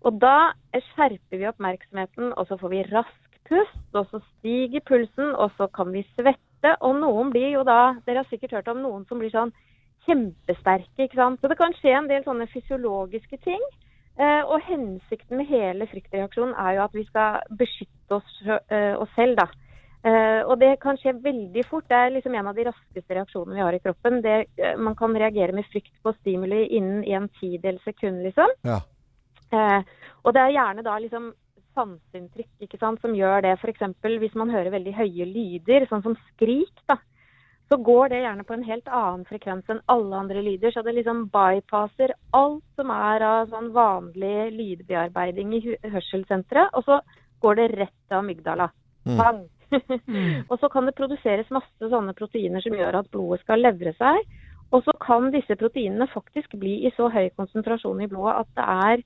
Og 0.06 0.20
da 0.22 0.54
skjerper 0.74 1.38
vi 1.41 1.48
oppmerksomheten, 1.50 2.34
og 2.38 2.48
så 2.48 2.58
får 2.58 2.70
vi 2.74 2.84
rask 2.89 3.24
pust, 3.48 3.80
og 3.96 4.10
så 4.12 4.20
stiger 4.38 4.84
pulsen, 4.86 5.34
og 5.36 5.52
så 5.58 5.67
kan 5.74 5.91
vi 5.93 6.04
svette. 6.15 6.74
Og 6.82 6.98
noen 6.98 7.30
blir 7.32 7.52
jo 7.54 7.63
da 7.63 7.96
Dere 8.06 8.24
har 8.24 8.30
sikkert 8.32 8.58
hørt 8.58 8.67
om 8.74 8.82
noen 8.82 9.06
som 9.08 9.22
blir 9.22 9.30
sånn 9.34 9.54
kjempesterke, 10.08 11.06
ikke 11.06 11.20
sant. 11.20 11.41
Så 11.41 11.52
det 11.52 11.60
kan 11.60 11.76
skje 11.78 11.93
en 11.98 12.10
del 12.10 12.26
sånne 12.26 12.48
fysiologiske 12.52 13.39
ting. 13.43 13.63
Eh, 14.17 14.41
og 14.50 14.63
hensikten 14.65 15.38
med 15.38 15.50
hele 15.52 15.86
fryktreaksjonen 15.91 16.56
er 16.58 16.78
jo 16.78 16.84
at 16.88 16.96
vi 16.98 17.06
skal 17.06 17.43
beskytte 17.60 18.17
oss, 18.17 18.38
eh, 18.48 18.96
oss 18.98 19.12
selv, 19.15 19.38
da. 19.38 19.46
Eh, 20.08 20.41
og 20.46 20.58
det 20.62 20.80
kan 20.82 20.98
skje 20.98 21.13
veldig 21.22 21.63
fort. 21.70 21.88
Det 21.89 21.98
er 21.98 22.13
liksom 22.15 22.36
en 22.36 22.48
av 22.48 22.56
de 22.56 22.65
raskeste 22.70 23.17
reaksjonene 23.17 23.58
vi 23.58 23.65
har 23.65 23.78
i 23.78 23.82
kroppen. 23.84 24.22
Det, 24.22 24.38
man 24.78 24.96
kan 24.96 25.13
reagere 25.13 25.54
med 25.54 25.67
frykt 25.72 25.93
på 26.04 26.13
stimuli 26.22 26.63
innen 26.78 27.04
en 27.04 27.28
tidel 27.39 27.80
sekund, 27.84 28.24
liksom. 28.26 28.54
Ja. 28.65 28.80
Eh, 29.52 29.82
og 30.24 30.34
det 30.34 30.41
er 30.43 30.56
gjerne 30.56 30.86
da 30.86 30.98
liksom 31.00 31.32
sanseinntrykk 31.78 32.65
ikke 32.65 32.80
sant, 32.82 33.02
som 33.04 33.13
gjør 33.15 33.43
det. 33.46 33.54
F.eks. 33.60 33.86
hvis 34.02 34.36
man 34.39 34.50
hører 34.54 34.74
veldig 34.74 34.96
høye 34.98 35.30
lyder, 35.30 35.86
sånn 35.89 36.06
som 36.06 36.17
skrik, 36.32 36.74
da. 36.89 36.98
Så 37.68 37.78
går 37.84 38.14
det 38.14 38.22
gjerne 38.24 38.46
på 38.48 38.56
en 38.56 38.64
helt 38.64 38.88
annen 38.88 39.26
frekvens 39.28 39.68
enn 39.70 39.84
alle 39.92 40.22
andre 40.22 40.42
lyder. 40.46 40.72
Så 40.72 40.86
det 40.86 40.96
liksom 40.96 41.26
bypasser 41.34 42.14
alt 42.38 42.64
som 42.80 42.94
er 42.96 43.26
av 43.28 43.52
sånn 43.52 43.74
vanlig 43.76 44.54
lydbearbeiding 44.56 45.54
i 45.58 45.62
hørselssenteret. 45.84 46.72
Og 46.80 46.88
så 46.88 47.02
går 47.44 47.60
det 47.60 47.70
rett 47.76 47.98
til 48.08 48.20
amygdala. 48.22 48.72
Mm. 49.08 49.44
Og 50.52 50.60
så 50.60 50.70
kan 50.72 50.88
det 50.88 50.96
produseres 50.98 51.50
masse 51.54 51.92
sånne 51.92 52.16
proteiner 52.18 52.64
som 52.64 52.76
gjør 52.78 53.02
at 53.02 53.12
blodet 53.12 53.44
skal 53.44 53.64
levre 53.64 53.94
seg. 54.00 54.24
Og 54.76 54.84
så 54.84 54.94
kan 55.04 55.30
disse 55.32 55.56
proteinene 55.60 56.10
faktisk 56.12 56.58
bli 56.60 56.82
i 56.88 56.92
så 56.96 57.08
høy 57.12 57.30
konsentrasjon 57.40 58.02
i 58.04 58.10
blodet 58.12 58.42
at 58.42 58.50
det 58.58 58.66
er 58.88 59.06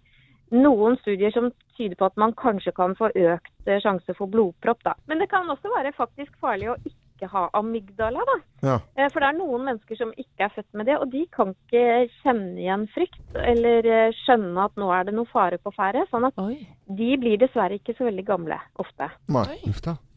noen 0.62 0.98
studier 1.00 1.32
som 1.32 1.52
tyder 1.78 1.96
på 2.00 2.10
at 2.10 2.18
man 2.20 2.34
kanskje 2.38 2.74
kan 2.76 2.96
få 2.98 3.12
økt 3.14 3.70
eh, 3.70 3.80
sjanse 3.84 4.16
for 4.18 4.32
blodpropp. 4.32 4.82
Da. 4.84 4.96
Men 5.08 5.22
det 5.22 5.30
kan 5.32 5.50
også 5.50 5.72
være 5.72 5.94
faktisk 5.96 6.34
farlig 6.42 6.72
å 6.74 6.80
ikke 6.82 7.01
ha 7.30 7.50
amygdala. 7.54 8.24
Da. 8.26 8.38
Ja. 8.62 8.76
Eh, 8.96 9.10
For 9.12 9.20
det 9.20 9.30
er 9.30 9.38
noen 9.38 9.66
mennesker 9.68 10.00
som 10.00 10.14
ikke 10.18 10.48
er 10.48 10.54
født 10.56 10.74
med 10.74 10.90
det, 10.90 10.98
og 10.98 11.12
de 11.12 11.26
kan 11.34 11.54
ikke 11.54 11.84
kjenne 12.22 12.58
igjen 12.62 12.88
frykt 12.94 13.38
eller 13.38 13.86
eh, 13.86 14.18
skjønne 14.24 14.66
at 14.66 14.76
nå 14.82 14.90
er 14.96 15.06
det 15.08 15.16
noe 15.18 15.30
fare 15.30 15.60
på 15.62 15.74
ferde. 15.76 16.06
Sånn 16.12 16.26
at 16.30 16.42
Oi. 16.42 16.58
de 16.88 17.12
blir 17.22 17.38
dessverre 17.42 17.78
ikke 17.78 17.96
så 17.98 18.10
veldig 18.10 18.26
gamle 18.26 18.60
ofte. 18.82 19.12
Nei. 19.28 19.60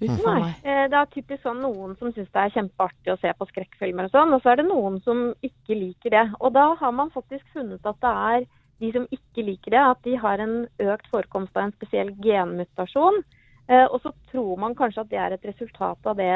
Nei, 0.01 0.51
eh, 0.65 0.85
Det 0.89 0.99
er 1.01 1.13
typisk 1.13 1.43
sånn 1.43 1.63
noen 1.65 1.97
som 1.99 2.13
syns 2.13 2.29
det 2.33 2.43
er 2.43 2.57
kjempeartig 2.59 3.15
å 3.15 3.21
se 3.21 3.33
på 3.33 3.49
skrekkfilmer 3.53 4.09
og 4.09 4.17
sånn, 4.17 4.35
og 4.35 4.43
så 4.43 4.53
er 4.53 4.63
det 4.63 4.69
noen 4.69 5.01
som 5.05 5.33
ikke 5.43 5.79
liker 5.79 6.11
det. 6.11 6.27
Og 6.41 6.53
da 6.53 6.75
har 6.75 6.93
man 6.93 7.11
faktisk 7.11 7.45
funnet 7.55 7.85
at 7.85 8.01
det 8.01 8.13
er 8.35 8.47
de 8.83 8.91
som 8.93 9.07
ikke 9.15 9.45
liker 9.47 9.71
det, 9.71 9.81
at 9.81 10.03
de 10.05 10.17
har 10.21 10.43
en 10.43 10.67
økt 10.83 11.09
forekomst 11.13 11.57
av 11.57 11.69
en 11.69 11.75
spesiell 11.77 12.11
genmutasjon. 12.25 13.23
Eh, 13.69 13.87
og 13.87 14.01
så 14.03 14.13
tror 14.31 14.59
man 14.61 14.75
kanskje 14.77 15.05
at 15.05 15.11
det 15.13 15.21
er 15.21 15.37
et 15.37 15.47
resultat 15.49 16.11
av 16.11 16.19
det 16.21 16.33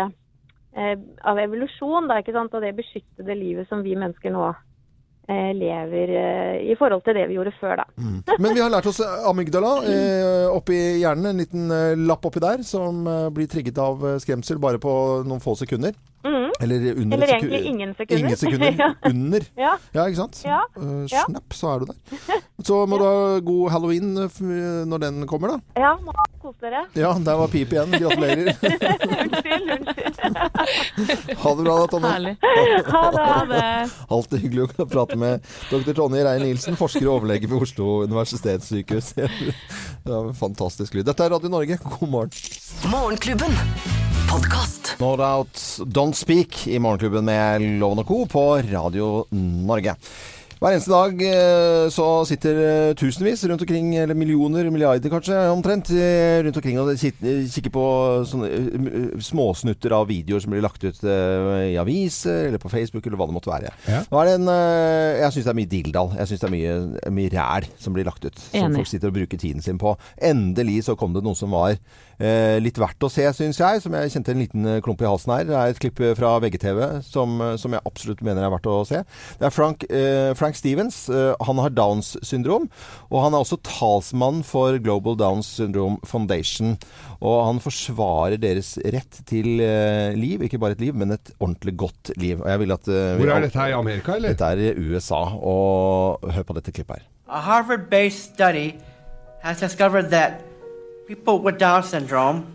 av 0.77 1.39
evolusjon, 1.41 2.09
da, 2.11 2.21
av 2.21 2.63
det 2.63 2.75
beskyttede 2.77 3.35
livet 3.35 3.69
som 3.69 3.81
vi 3.83 3.97
mennesker 3.99 4.31
nå 4.31 4.51
eh, 5.29 5.55
lever 5.57 6.09
eh, 6.09 6.71
i 6.73 6.77
forhold 6.79 7.05
til 7.05 7.17
det 7.19 7.27
vi 7.29 7.37
gjorde 7.37 7.53
før, 7.61 7.83
da. 7.83 7.87
Mm. 8.01 8.19
Men 8.39 8.55
vi 8.55 8.63
har 8.63 8.73
lært 8.73 8.89
oss 8.91 9.01
amygdala 9.03 9.73
eh, 9.89 10.47
oppi 10.53 10.79
hjernen. 11.03 11.33
En 11.33 11.43
liten 11.43 11.75
eh, 11.75 11.97
lapp 12.09 12.29
oppi 12.29 12.43
der 12.43 12.65
som 12.67 13.05
eh, 13.07 13.29
blir 13.35 13.51
trigget 13.51 13.81
av 13.83 14.05
eh, 14.07 14.19
skremsel 14.23 14.61
bare 14.63 14.81
på 14.83 14.93
noen 15.29 15.45
få 15.45 15.57
sekunder. 15.61 15.97
Mhm. 16.25 16.51
Eller 16.61 16.95
under 16.99 17.17
Eller 17.17 17.29
egentlig 17.35 17.61
ingen 17.71 17.95
sekunder. 17.95 18.25
Ingen 18.25 18.37
sekunder. 18.37 18.75
Ja. 18.79 18.95
Under. 19.11 19.45
Ja. 19.57 19.73
Ja, 19.95 20.07
ikke 20.09 20.17
sant? 20.17 20.41
Ja. 20.45 20.61
Uh, 20.77 21.05
Ja. 21.09 21.23
Snapp, 21.29 21.55
så 21.55 21.69
er 21.75 21.79
du 21.79 21.93
der. 21.93 21.99
Så 22.69 22.81
må 22.91 22.99
du 22.99 23.05
ha 23.07 23.39
god 23.47 23.71
halloween 23.71 24.11
eh, 24.19 24.41
når 24.91 24.99
den 25.05 25.21
kommer, 25.31 25.55
da. 25.55 25.81
Ja, 25.81 25.93
må 26.03 26.13
kose 26.43 26.59
dere. 26.67 26.83
Ja, 26.99 27.13
der 27.23 27.39
var 27.39 27.49
pip 27.53 27.71
igjen. 27.73 27.95
Gratulerer. 27.95 28.51
unnskyld, 29.23 29.71
unnskyld. 29.77 31.39
Ha 31.39 31.55
det 31.55 31.65
bra 31.69 31.77
da, 31.79 31.87
Tonje. 31.95 32.11
Herlig. 32.13 32.35
Ha 32.91 33.05
det. 33.15 33.29
Ha 33.31 33.39
det. 33.53 33.63
Alltid 34.19 34.43
hyggelig 34.43 34.67
å 34.75 34.89
prate 34.91 35.19
med 35.23 35.47
dr. 35.71 35.95
Tonje 36.01 36.27
Rein 36.27 36.43
Nilsen, 36.45 36.77
forsker 36.81 37.07
og 37.07 37.21
overlege 37.21 37.51
ved 37.51 37.63
Oslo 37.69 38.03
universitetssykehus. 38.11 39.15
Det 39.15 39.31
var 40.11 40.29
en 40.33 40.37
fantastisk 40.39 40.99
lyd. 40.99 41.07
Dette 41.09 41.25
er 41.29 41.35
Radio 41.37 41.55
Norge, 41.55 41.79
god 41.87 42.09
morgen. 42.11 42.31
Morgenklubben. 42.91 44.08
Podkast. 44.29 44.97
No 45.01 45.17
Doubt 45.17 45.57
Don't 45.89 46.13
Speak 46.13 46.67
i 46.67 46.79
Morgenklubben 46.79 47.25
med 47.25 47.63
Loven 47.81 48.03
og 48.03 48.09
Co. 48.09 48.25
på 48.29 48.43
Radio 48.71 49.25
Norge. 49.33 49.95
Hver 50.59 50.75
eneste 50.75 50.91
dag 50.91 51.21
eh, 51.23 51.85
så 51.95 52.05
sitter 52.27 52.57
eh, 52.59 52.95
tusenvis 52.99 53.45
rundt 53.47 53.63
omkring, 53.63 53.93
eller 53.95 54.17
millioner, 54.19 54.67
milliarder 54.75 55.13
kanskje, 55.13 55.37
omtrent, 55.53 55.93
eh, 55.95 56.41
rundt 56.43 56.59
omkring 56.59 56.81
og 56.83 56.91
kikker 56.99 57.71
på 57.77 57.85
sånne 58.27 59.21
småsnutter 59.23 59.95
av 59.95 60.09
videoer 60.11 60.43
som 60.43 60.51
blir 60.51 60.65
lagt 60.67 60.83
ut 60.83 60.99
i 61.07 61.79
aviser, 61.79 62.49
eller 62.49 62.59
på 62.59 62.73
Facebook, 62.73 63.07
eller 63.07 63.21
hva 63.21 63.29
det 63.31 63.37
måtte 63.39 63.53
være. 63.53 63.71
Ja. 63.87 64.03
Nå 64.11 64.19
er 64.19 64.29
det 64.33 64.35
en, 64.41 64.51
jeg 65.23 65.37
syns 65.37 65.47
det 65.47 65.55
er 65.55 65.61
mye 65.61 65.73
dilldall. 65.77 66.13
Jeg 66.19 66.33
syns 66.33 66.43
det 66.43 66.51
er 66.51 66.57
mye, 66.57 66.75
mye 67.21 67.33
ræl 67.39 67.71
som 67.79 67.95
blir 67.95 68.11
lagt 68.11 68.27
ut. 68.27 68.43
Som 68.49 68.67
Enig. 68.67 68.83
folk 68.83 68.91
sitter 68.91 69.13
og 69.13 69.19
bruker 69.23 69.39
tiden 69.39 69.63
sin 69.63 69.79
på. 69.79 69.95
Endelig 70.19 70.81
så 70.91 70.99
kom 70.99 71.15
det 71.15 71.23
noe 71.23 71.39
som 71.39 71.55
var 71.55 71.79
litt 72.19 72.79
verdt 72.81 73.05
å 73.07 73.11
se, 73.13 73.25
syns 73.37 73.61
jeg. 73.61 73.83
Som 73.85 73.95
jeg 73.95 74.13
kjente 74.15 74.33
en 74.35 74.43
liten 74.43 74.67
eh, 74.67 74.81
klump 74.85 75.03
i 75.03 75.09
halsen 75.09 75.33
her. 75.35 75.47
Det 75.49 75.57
er 75.57 75.73
et 75.73 75.81
klipp 75.83 76.03
fra 76.19 76.35
VGTV 76.43 76.81
som, 77.07 77.37
eh, 77.45 77.55
som 77.61 77.75
jeg 77.75 77.85
absolutt 77.87 78.23
mener 78.27 78.45
er 78.45 78.53
verdt 78.53 78.69
å 78.71 78.81
se. 78.89 79.03
Det 79.39 79.47
er 79.49 79.55
Frank, 79.55 79.85
eh, 79.91 80.33
Frank 80.39 80.59
Stevens. 80.59 81.05
Eh, 81.09 81.35
han 81.47 81.63
har 81.63 81.75
Downs 81.75 82.17
syndrom. 82.27 82.69
Og 83.11 83.23
han 83.23 83.35
er 83.35 83.45
også 83.45 83.61
talsmann 83.67 84.43
for 84.47 84.79
Global 84.83 85.19
Downs 85.19 85.51
Syndrome 85.59 85.99
Foundation. 86.09 86.77
Og 87.21 87.39
han 87.47 87.63
forsvarer 87.63 88.39
deres 88.41 88.77
rett 88.85 89.23
til 89.29 89.63
eh, 89.65 90.15
liv. 90.19 90.43
Ikke 90.47 90.61
bare 90.61 90.77
et 90.79 90.83
liv, 90.83 90.97
men 90.99 91.15
et 91.17 91.33
ordentlig 91.39 91.77
godt 91.85 92.13
liv. 92.19 92.43
Og 92.43 92.51
jeg 92.51 92.65
vil 92.65 92.77
at 92.79 92.89
eh, 92.89 93.15
Hvor 93.21 93.35
er 93.35 93.47
dette 93.47 93.63
her 93.63 93.75
i 93.75 93.79
Amerika, 93.79 94.19
eller? 94.19 94.35
Dette 94.35 94.53
er 94.55 94.65
i 94.73 94.91
USA. 94.91 95.23
Og 95.39 96.29
hør 96.35 96.51
på 96.51 96.59
dette 96.59 96.75
klippet 96.75 97.01
her. 97.01 97.09
A 97.29 97.43
Harvard 97.45 97.91
based 97.91 98.35
study 98.35 98.79
has 99.43 99.61
discovered 99.61 100.11
that 100.11 100.48
people 101.09 101.39
with 101.39 101.57
Down 101.57 101.83
syndrome, 101.83 102.47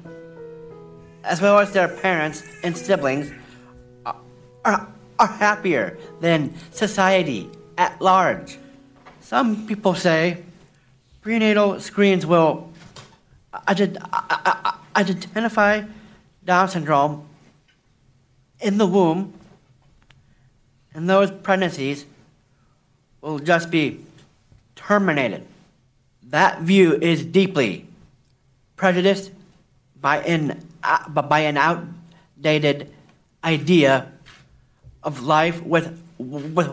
as 1.23 1.41
well 1.41 1.57
as 1.57 1.71
their 1.71 1.87
parents 1.87 2.43
and 2.63 2.77
siblings, 2.77 3.31
are, 4.05 4.15
are, 4.63 5.27
happier 5.27 5.97
than 6.19 6.53
society 6.69 7.49
at 7.79 7.99
large. 7.99 8.59
Some 9.21 9.65
people 9.65 9.95
say 9.95 10.43
prenatal 11.21 11.79
screens 11.79 12.27
will 12.27 12.69
identify 13.67 15.81
Down 16.45 16.69
syndrome 16.69 17.27
in 18.59 18.77
the 18.77 18.85
womb, 18.85 19.33
and 20.93 21.09
those 21.09 21.31
pregnancies 21.31 22.05
will 23.21 23.39
just 23.39 23.71
be 23.71 24.05
terminated. 24.75 25.47
That 26.21 26.61
view 26.61 26.99
is 27.01 27.25
deeply 27.25 27.87
prejudiced 28.83 29.31
by 30.01 30.17
an, 30.27 30.51
uh, 30.83 31.21
by 31.21 31.39
an 31.47 31.57
outdated 31.57 32.89
idea 33.43 34.05
of 35.03 35.23
life 35.23 35.63
with, 35.63 35.87
with 36.19 36.69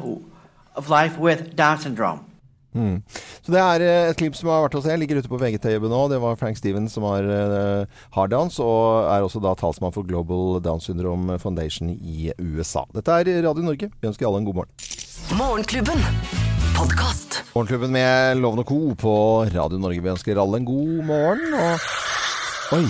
of 0.75 0.89
life 0.89 1.19
with 1.19 1.55
Down 1.57 1.79
syndrome. 1.79 2.27
Mm. 2.75 3.03
Så 3.43 3.51
det 3.51 3.59
er 3.59 3.83
eh, 3.83 4.09
et 4.11 4.19
klipp 4.19 4.37
som 4.39 4.51
har 4.53 4.63
vært 4.63 4.77
å 4.79 4.83
se. 4.85 4.95
Ligger 4.95 5.19
ute 5.19 5.31
på 5.31 5.41
VGTV 5.41 5.89
nå. 5.91 6.05
Det 6.13 6.21
var 6.23 6.39
Frank 6.39 6.59
Stevens 6.59 6.95
som 6.95 7.07
har 7.09 7.27
uh, 7.27 8.03
har 8.15 8.31
Downs, 8.31 8.61
og 8.63 9.11
er 9.11 9.27
også 9.27 9.43
da 9.43 9.57
talsmann 9.59 9.95
for 9.97 10.07
Global 10.07 10.61
Down 10.63 10.83
Syndrome 10.83 11.39
Foundation 11.43 11.91
i 11.91 12.31
USA. 12.39 12.87
Dette 12.95 13.19
er 13.19 13.35
Radio 13.49 13.67
Norge. 13.67 13.91
Vi 13.91 14.13
ønsker 14.13 14.31
alle 14.31 14.45
en 14.45 14.49
god 14.53 14.63
morgen. 14.63 14.89
Morgenklubben. 15.35 16.50
Podkast. 16.81 17.43
Morgenklubben 17.53 17.93
med 17.93 18.39
Loven 18.41 18.63
og 18.63 18.69
Co. 18.71 18.77
på 18.97 19.13
Radio 19.53 19.77
Norge. 19.77 20.01
Vi 20.01 20.09
ønsker 20.15 20.39
alle 20.41 20.61
en 20.63 20.65
god 20.65 21.03
morgen. 21.05 21.57
Og 21.61 22.79
Oi. 22.79 22.85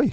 Oi. 0.00 0.06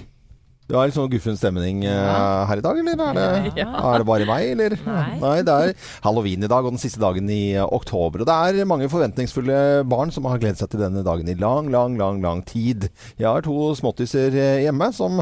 Det 0.64 0.76
var 0.78 0.86
litt 0.88 0.94
sånn 0.96 1.10
guffen 1.12 1.34
stemning 1.36 1.82
uh, 1.84 2.44
her 2.48 2.62
i 2.62 2.64
dag, 2.64 2.78
eller 2.80 3.02
er 3.02 3.18
det, 3.18 3.50
Ja. 3.64 3.66
er 3.90 3.98
det 4.00 4.06
bare 4.08 4.28
meg, 4.30 4.46
eller? 4.54 4.76
Nei. 5.20 5.40
det 5.44 5.56
er 5.66 5.74
halloween 6.06 6.46
i 6.46 6.48
dag, 6.48 6.62
og 6.64 6.76
den 6.76 6.80
siste 6.80 7.02
dagen 7.02 7.26
i 7.34 7.56
oktober. 7.66 8.22
Og 8.22 8.30
det 8.30 8.36
er 8.62 8.70
mange 8.70 8.86
forventningsfulle 8.92 9.58
barn 9.90 10.14
som 10.14 10.30
har 10.30 10.38
gledet 10.40 10.62
seg 10.62 10.70
til 10.72 10.86
denne 10.86 11.02
dagen 11.04 11.28
i 11.28 11.36
lang, 11.36 11.68
lang, 11.74 11.98
lang, 12.00 12.22
lang 12.24 12.40
tid. 12.48 12.86
Jeg 13.18 13.26
har 13.28 13.42
to 13.44 13.72
småttiser 13.76 14.38
eh, 14.38 14.62
hjemme 14.68 14.88
som 14.96 15.18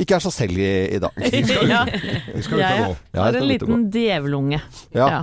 ikke 0.00 0.16
er 0.16 0.24
seg 0.24 0.34
selv 0.34 0.60
i, 0.60 0.70
i 0.96 1.00
dag. 1.02 1.12
Ja. 1.74 1.84
Vi 1.88 2.42
skal 2.44 2.58
ut 2.58 2.62
Jeg 2.62 2.80
og 2.80 2.90
gå. 2.90 2.96
Ja, 3.14 3.20
har 3.20 3.30
jeg 3.30 3.34
skal 3.34 3.38
en 3.38 3.48
liten 3.48 3.84
djevelunge. 3.94 4.58
Ja. 4.94 5.06
ja. 5.08 5.20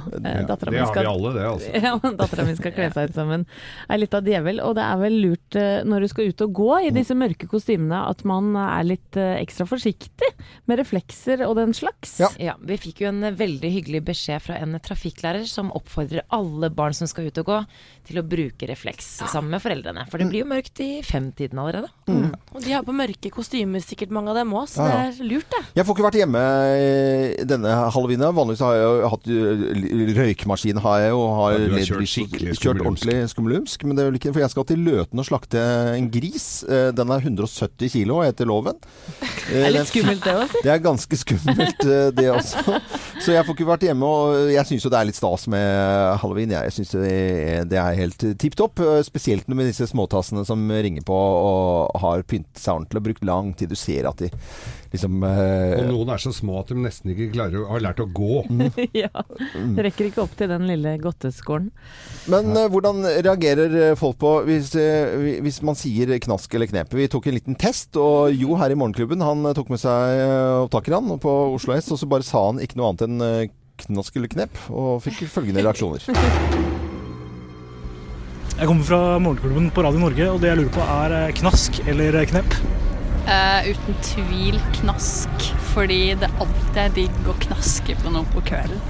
dattera 0.47 0.71
Det 0.71 0.73
mi 0.73 0.79
har 0.81 0.87
vi 0.87 0.93
skal 0.93 1.09
alle, 1.11 1.33
det, 1.35 1.45
altså. 1.47 1.71
Ja, 1.85 1.93
Dattera 2.21 2.45
mi 2.47 2.55
skal 2.57 2.73
kle 2.75 2.87
seg 2.95 3.11
ut 3.11 3.17
som 3.17 3.33
en 3.35 3.45
litt 4.01 4.15
av 4.17 4.27
djevel. 4.27 4.61
Og 4.65 4.75
det 4.77 4.85
er 4.85 4.99
vel 5.01 5.17
lurt 5.21 5.57
eh, 5.59 5.83
når 5.87 6.05
du 6.05 6.09
skal 6.11 6.31
ut 6.31 6.43
og 6.45 6.55
gå 6.61 6.69
i 6.87 6.93
disse 6.95 7.15
mørke 7.17 7.49
kostymene, 7.51 8.01
at 8.09 8.23
man 8.27 8.51
er 8.59 8.87
litt 8.87 9.19
eh, 9.19 9.37
ekstra 9.41 9.67
forsiktig 9.69 10.31
med 10.69 10.81
reflekser 10.81 11.45
og 11.47 11.55
den 11.59 11.75
slags. 11.77 12.17
Ja. 12.21 12.31
Ja, 12.41 12.57
vi 12.59 12.79
fikk 12.81 13.03
jo 13.05 13.11
en 13.11 13.23
eh, 13.27 13.35
veldig 13.37 13.73
hyggelig 13.77 14.03
beskjed 14.11 14.43
fra 14.47 14.59
en 14.61 14.77
trafikklærer 14.83 15.45
som 15.49 15.71
oppfordrer 15.77 16.25
alle 16.33 16.71
barn 16.73 16.95
som 16.97 17.09
skal 17.09 17.29
ut 17.29 17.41
og 17.43 17.49
gå, 17.51 17.59
til 18.07 18.17
å 18.21 18.25
bruke 18.25 18.67
refleks 18.69 19.19
sammen 19.29 19.53
med 19.53 19.63
foreldrene. 19.63 20.07
For 20.11 20.21
det 20.21 20.29
blir 20.31 20.43
jo 20.43 20.49
mørkt 20.49 20.81
i 20.83 20.89
femtiden 21.05 21.59
allerede. 21.61 21.91
Og 22.09 22.59
de 22.63 22.73
har 22.73 22.85
på 22.87 22.95
mørke 22.95 23.31
kostymer, 23.33 23.83
sikkert 23.83 24.13
mange 24.15 24.30
av 24.31 24.37
dem 24.39 24.53
òg, 24.57 24.65
så 24.71 24.81
Ja, 24.81 24.87
ja. 24.87 24.99
det 25.11 25.21
er 25.21 25.29
lurt, 25.31 25.49
det. 25.53 25.61
Jeg 25.77 25.85
får 25.87 25.97
ikke 25.97 26.05
vært 26.07 26.19
hjemme 26.21 26.41
eh, 26.79 27.45
denne 27.47 27.73
halloweena. 27.93 28.31
Vanligvis 28.35 28.63
har 28.65 28.75
jeg 28.77 28.85
jo 28.87 29.11
hatt 29.13 29.29
eh, 29.31 30.15
røykmaskin, 30.21 30.81
har 30.83 30.99
jeg 31.05 31.13
jo. 31.13 31.21
Har 31.35 31.51
Ja, 31.57 31.67
har 31.75 31.85
kjørt 31.91 32.09
skikkelig 32.11 32.55
kjørt 32.59 32.81
ordentlig 32.85 33.17
skummelumsk. 33.31 33.83
Men 33.87 33.97
det 33.97 34.03
er 34.05 34.09
vel 34.11 34.19
ikke 34.21 34.33
For 34.35 34.43
jeg 34.45 34.53
skal 34.53 34.67
til 34.71 34.83
Løten 34.85 35.19
og 35.21 35.27
slakte 35.27 35.61
en 35.97 36.09
gris. 36.13 36.47
Eh, 36.67 36.91
Den 36.95 37.11
er 37.13 37.21
170 37.23 37.91
kilo 37.93 38.21
etter 38.25 38.47
loven. 38.49 38.79
Det 39.51 39.65
er 39.67 39.73
litt 39.75 39.89
skummelt 39.89 40.23
det 40.23 40.31
òg, 40.37 40.45
si. 40.53 40.59
Det 40.63 40.71
er 40.71 40.79
ganske 40.83 41.17
skummelt, 41.19 41.81
eh, 41.83 42.09
det 42.15 42.27
også. 42.31 42.77
Så 43.21 43.33
jeg 43.35 43.43
får 43.43 43.55
ikke 43.57 43.67
vært 43.67 43.83
hjemme. 43.83 44.07
Og 44.07 44.51
jeg 44.53 44.63
syns 44.69 44.85
jo 44.85 44.91
det 44.93 44.99
er 45.01 45.07
litt 45.09 45.17
stas 45.19 45.43
med 45.51 46.19
halloween. 46.21 46.53
Jeg 46.55 46.71
syns 46.77 46.93
det, 46.95 47.11
er- 47.11 47.65
det 47.67 47.79
er 47.81 47.97
helt 47.99 48.23
tipp 48.39 48.55
topp. 48.55 48.79
eh, 48.79 49.01
Spesielt 49.03 49.49
med 49.51 49.67
disse 49.67 49.89
småtassene 49.91 50.45
som 50.47 50.63
ringer 50.71 51.03
på 51.03 51.17
og 51.17 51.99
har 52.01 52.23
pyntet 52.23 52.61
seg 52.61 52.77
ordentlig 52.77 53.01
og 53.01 53.07
brukt 53.09 53.25
lang 53.27 53.51
tid. 53.59 53.69
Du 53.73 53.75
ser 53.75 54.07
at 54.07 54.20
de 54.21 54.29
liksom 54.91 55.21
eh, 55.23 55.75
Og 55.79 55.87
noen 55.91 56.11
er 56.13 56.21
så 56.21 56.33
små 56.35 56.59
at 56.61 56.71
de 56.71 56.77
nesten 56.81 57.13
ikke 57.13 57.29
klarer 57.35 57.63
å 57.63 57.69
har 57.71 57.83
lært 57.85 58.01
å 58.03 58.07
gå. 58.11 58.41
ja. 59.03 59.11
Rekker 59.87 60.09
ikke 60.09 60.23
opp 60.25 60.35
til 60.39 60.51
den 60.51 60.67
lille 60.69 60.95
godteskålen. 61.01 61.69
Men 62.31 62.51
eh, 62.55 62.67
hvordan 62.71 63.05
reagerer 63.23 63.77
eh, 63.85 63.95
folk 63.99 64.19
på 64.21 64.33
hvis, 64.47 64.73
eh, 64.79 65.39
hvis 65.45 65.61
man 65.65 65.79
sier 65.79 66.11
knask 66.23 66.53
eller 66.57 66.69
knep? 66.71 66.93
Vi 66.97 67.09
tok 67.11 67.29
en 67.29 67.37
liten 67.37 67.59
test, 67.59 67.95
og 67.99 68.35
Jo 68.35 68.57
her 68.59 68.73
i 68.73 68.77
Morgenklubben 68.79 69.23
han 69.25 69.47
eh, 69.47 69.55
tok 69.57 69.71
med 69.73 69.81
seg 69.81 70.19
eh, 70.19 70.59
opptakeren 70.65 71.15
på 71.21 71.35
Oslo 71.55 71.75
S, 71.77 71.91
og 71.93 72.01
så 72.01 72.09
bare 72.11 72.27
sa 72.27 72.45
han 72.49 72.61
ikke 72.63 72.79
noe 72.79 72.91
annet 72.91 73.07
enn 73.07 73.51
knask 73.81 74.15
eller 74.19 74.29
knep, 74.29 74.59
og 74.69 74.99
fikk 75.01 75.23
følgende 75.31 75.63
reaksjoner. 75.65 76.05
Jeg 78.61 78.67
kommer 78.69 78.85
fra 78.85 78.99
Morgenklubben 79.17 79.71
på 79.73 79.81
Radio 79.87 80.03
Norge, 80.03 80.27
og 80.29 80.43
det 80.43 80.51
jeg 80.51 80.59
lurer 80.59 80.75
på 80.75 80.85
er 80.85 81.33
knask 81.39 81.81
eller 81.89 82.19
knep. 82.29 82.57
Eh, 83.27 83.69
uten 83.69 83.97
tvil 84.01 84.57
knask, 84.73 85.43
fordi 85.73 86.15
det 86.17 86.29
alltid 86.41 86.79
er 86.81 86.93
digg 86.95 87.27
å 87.29 87.35
knaske 87.43 87.93
på 88.01 88.13
noe 88.13 88.25
på 88.33 88.41
kvelden. 88.47 88.81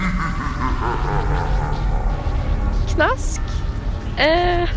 Knask. 2.94 3.42
Uh, 4.16 4.70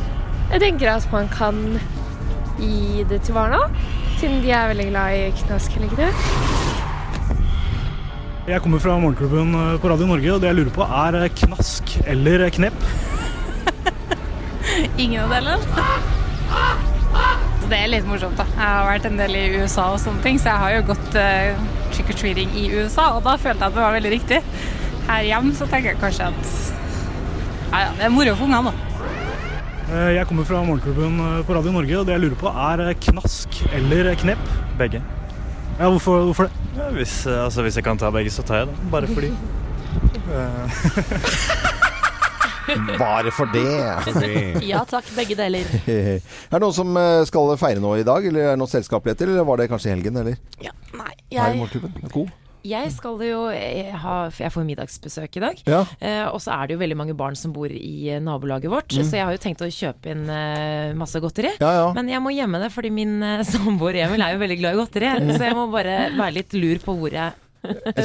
jeg 0.51 0.61
tenker 0.63 0.91
at 0.95 1.07
man 1.13 1.31
kan 1.31 1.61
gi 2.59 3.05
det 3.11 3.21
til 3.27 3.37
barna, 3.37 3.61
siden 4.19 4.43
de 4.43 4.51
er 4.55 4.71
veldig 4.73 4.89
glad 4.91 5.19
i 5.19 5.31
knask 5.45 5.79
eller 5.79 5.95
knep. 5.95 6.27
Jeg 8.45 8.61
kommer 8.61 8.83
fra 8.83 8.99
Morgenklubben 9.01 9.55
eh, 9.57 9.79
på 9.81 9.89
Radio 9.89 10.11
Norge, 10.11 10.35
og 10.35 10.43
det 10.43 10.51
jeg 10.51 10.59
lurer 10.59 10.75
på 10.75 10.85
er 10.85 11.31
knask 11.45 11.95
eller 12.05 12.45
knep. 12.53 12.85
Ingen 15.03 15.23
av 15.25 15.33
delene. 15.33 16.14
Så 17.65 17.71
Det 17.71 17.79
er 17.81 17.89
litt 17.89 18.05
morsomt, 18.05 18.37
da. 18.37 18.45
Jeg 18.53 18.61
har 18.61 18.85
vært 18.91 19.07
en 19.09 19.15
del 19.17 19.37
i 19.41 19.45
USA 19.57 19.87
og 19.95 20.01
sånne 20.03 20.21
ting, 20.21 20.37
så 20.37 20.51
jeg 20.53 20.61
har 20.61 20.73
jo 20.75 20.83
gått 20.91 21.15
uh, 21.17 21.63
trick 21.95 22.11
or 22.13 22.19
treating 22.21 22.51
i 22.61 22.67
USA, 22.75 23.07
og 23.17 23.23
da 23.25 23.39
følte 23.41 23.65
jeg 23.65 23.71
at 23.73 23.79
det 23.79 23.81
var 23.87 23.95
veldig 23.97 24.11
riktig. 24.13 24.41
Her 25.07 25.25
hjemme 25.31 25.55
så 25.57 25.65
tenker 25.71 25.95
jeg 25.95 26.01
kanskje 26.03 26.29
at 26.29 26.51
ja, 27.73 27.79
ja, 27.87 27.89
det 27.97 28.05
er 28.05 28.13
moro 28.13 28.35
for 28.37 28.45
ungene, 28.45 28.69
da. 28.69 28.75
Eh, 29.95 30.11
Jeg 30.19 30.29
kommer 30.29 30.45
fra 30.49 30.61
Morgenklubben 30.65 31.17
eh, 31.25 31.41
på 31.49 31.57
Radio 31.57 31.73
Norge, 31.73 31.97
og 32.03 32.07
det 32.07 32.15
jeg 32.19 32.25
lurer 32.27 32.39
på 32.45 32.53
er 32.53 32.85
knask 33.09 33.59
eller 33.73 34.13
knep. 34.21 34.45
Begge. 34.79 35.01
Ja, 35.79 35.89
hvorfor, 35.89 36.29
hvorfor 36.29 36.51
det? 36.51 36.53
Ja, 36.77 36.91
hvis, 36.93 37.17
altså, 37.27 37.65
hvis 37.65 37.81
jeg 37.81 37.85
kan 37.89 37.99
ta 37.99 38.13
begge, 38.13 38.31
så 38.31 38.45
tar 38.45 38.61
jeg 38.63 38.75
det. 38.75 38.77
Bare 38.93 39.09
fordi. 39.09 39.33
Bare 42.99 43.33
for 43.35 43.51
det. 43.55 44.63
Ja 44.65 44.85
takk, 44.89 45.09
begge 45.17 45.37
deler. 45.39 45.69
er 45.89 46.21
det 46.21 46.63
noen 46.63 46.77
som 46.77 46.95
eh, 47.01 47.25
skal 47.29 47.53
feire 47.61 47.83
noe 47.83 48.01
i 48.01 48.07
dag, 48.07 48.25
eller 48.31 48.49
er 48.51 48.55
det 48.55 48.63
noen 48.63 48.73
selskapeligheter, 48.73 49.31
eller 49.35 49.47
var 49.49 49.61
det 49.61 49.69
kanskje 49.73 49.91
i 49.93 49.95
helgen, 49.97 50.23
eller? 50.23 50.41
Ja, 50.65 50.73
nei, 50.97 51.13
jeg? 51.35 51.69
God? 52.15 52.33
Jeg 52.65 52.89
skal 52.95 53.19
jo 53.21 53.41
eh, 53.53 53.91
ha 54.01 54.15
Jeg 54.33 54.49
får 54.55 54.65
middagsbesøk 54.65 55.35
i 55.37 55.43
dag. 55.43 55.59
Ja. 55.69 55.83
Eh, 56.01 56.23
og 56.31 56.39
så 56.41 56.55
er 56.57 56.71
det 56.71 56.79
jo 56.79 56.81
veldig 56.81 56.97
mange 56.97 57.17
barn 57.19 57.37
som 57.37 57.53
bor 57.53 57.69
i 57.69 58.09
eh, 58.09 58.23
nabolaget 58.25 58.73
vårt, 58.73 58.95
Mm. 58.95 59.05
så 59.05 59.19
jeg 59.19 59.27
har 59.29 59.35
jo 59.37 59.43
tenkt 59.43 59.61
å 59.61 59.69
kjøpe 59.69 60.15
inn 60.15 60.25
eh, 60.33 60.95
masse 60.97 61.21
godteri. 61.21 61.51
Ja, 61.61 61.73
ja. 61.77 61.87
Men 61.97 62.09
jeg 62.09 62.23
må 62.25 62.33
gjemme 62.33 62.63
det, 62.63 62.71
fordi 62.73 62.89
min 62.95 63.19
eh, 63.21 63.45
samboer 63.53 64.01
Emil 64.07 64.25
er 64.25 64.33
jo 64.33 64.41
veldig 64.47 64.59
glad 64.63 64.79
i 64.79 64.81
godteri. 64.81 65.11
Mm. 65.21 65.33
Så 65.37 65.43
jeg 65.45 65.59
må 65.61 65.67
bare 65.75 65.99
være 66.17 66.37
litt 66.39 66.57
lur 66.57 66.81
på 66.87 66.97
hvor 67.03 67.13
jeg 67.21 67.37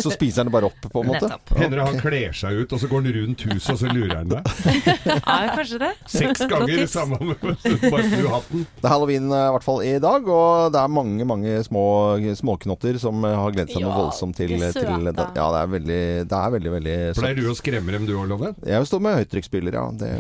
så 0.04 0.12
spiser 0.14 0.44
han 0.44 0.50
det 0.50 0.54
bare 0.56 0.70
opp, 0.70 0.88
på 0.92 1.04
en 1.04 1.10
måte? 1.12 1.28
Nettopp. 1.28 1.54
Hender 1.60 1.82
det 1.82 1.88
han 1.88 2.00
kler 2.02 2.36
seg 2.36 2.62
ut, 2.62 2.76
og 2.76 2.82
så 2.82 2.90
går 2.92 3.04
han 3.04 3.16
rundt 3.20 3.46
huset, 3.50 3.72
og 3.74 3.80
så 3.82 3.94
lurer 3.94 4.16
han 4.22 4.34
deg. 4.34 4.50
Ja, 5.30 5.56
kanskje 5.56 5.80
det. 5.82 5.90
Seks 6.10 6.42
ganger 6.50 6.84
samme 6.90 7.18
med 7.22 7.42
bare 7.42 8.04
snu 8.06 8.28
hatten. 8.32 8.66
Det 8.80 8.86
er 8.86 8.92
halloween 8.92 9.30
eh, 9.34 9.46
i 9.50 9.54
hvert 9.56 9.66
fall 9.66 9.82
i 9.86 9.94
dag, 10.02 10.28
og 10.30 10.74
det 10.74 10.82
er 10.82 10.94
mange 10.94 11.28
mange 11.28 11.56
små 11.66 11.84
småknotter 12.40 13.00
som 13.02 13.24
eh, 13.26 13.36
har 13.38 13.56
gledet 13.56 13.74
seg 13.74 13.84
noe 13.84 13.94
Ja, 13.94 14.00
voldsomt 14.04 14.38
til, 14.40 14.54
til 14.56 15.10
det. 15.10 15.28
Ja, 15.38 15.48
det 15.54 15.62
er 15.62 15.72
veldig, 15.76 16.02
det 16.30 16.40
er 16.40 16.56
veldig, 16.56 16.74
veldig 16.78 16.98
Pleier 17.20 17.40
du 17.40 17.50
å 17.52 17.56
skremme 17.58 17.96
dem 17.96 18.08
du 18.10 18.16
òg, 18.16 18.28
Loven? 18.32 18.58
Jeg 18.68 18.90
står 18.90 19.04
med 19.06 19.18
høytrykksspiller, 19.22 19.80
ja. 19.80 19.86
Det, 20.00 20.12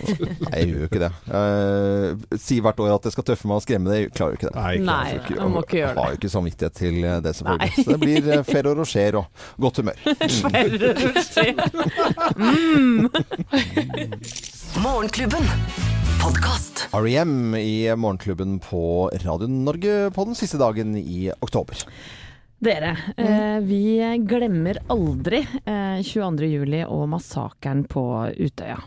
nei, 0.46 0.52
jeg 0.54 0.70
gjør 0.72 0.84
jo 0.84 0.90
ikke 0.90 1.02
det. 1.04 1.12
Uh, 1.28 2.38
si 2.40 2.60
hvert 2.64 2.80
år 2.84 2.94
at 2.96 3.08
jeg 3.08 3.16
skal 3.16 3.28
tøffe 3.32 3.50
meg 3.50 3.60
og 3.60 3.64
skremme 3.64 3.92
det. 3.92 4.00
Jeg 4.02 4.12
klarer 4.16 4.34
jo 4.34 4.40
ikke 4.40 4.50
det. 4.50 4.56
Nei, 4.88 4.98
Jeg 5.08 5.22
ikke, 5.22 5.48
må 5.48 5.62
ikke 5.64 5.78
gjøre 5.78 5.92
Jeg 5.92 5.98
har 6.00 6.14
jo 6.14 6.20
ikke 6.20 6.32
samvittighet 6.32 6.78
til 6.78 6.98
eh, 7.04 7.18
det, 7.24 7.34
selvfølgelig. 7.38 7.84
Så 7.84 7.88
det 7.90 7.98
blir 8.02 8.30
eh, 8.34 8.44
Ferro 8.48 8.74
Rocher 8.88 9.18
og 9.20 9.26
godt 9.60 9.76
humør. 9.82 9.96
Morgenklubben. 14.82 15.44
Podkast. 16.22 16.88
R.E.M. 16.96 17.54
i 17.54 17.94
Morgenklubben 17.96 18.58
på 18.64 19.10
Radio 19.24 19.46
Norge 19.48 20.10
på 20.14 20.24
den 20.24 20.34
siste 20.38 20.58
dagen 20.60 20.96
i 20.96 21.30
oktober. 21.40 21.76
Dere, 22.58 22.96
eh, 23.20 23.60
vi 23.62 24.00
glemmer 24.26 24.78
aldri 24.90 25.44
eh, 25.44 26.00
22. 26.02 26.48
juli 26.48 26.80
og 26.88 27.08
massakren 27.12 27.84
på 27.86 28.32
Utøya. 28.40 28.80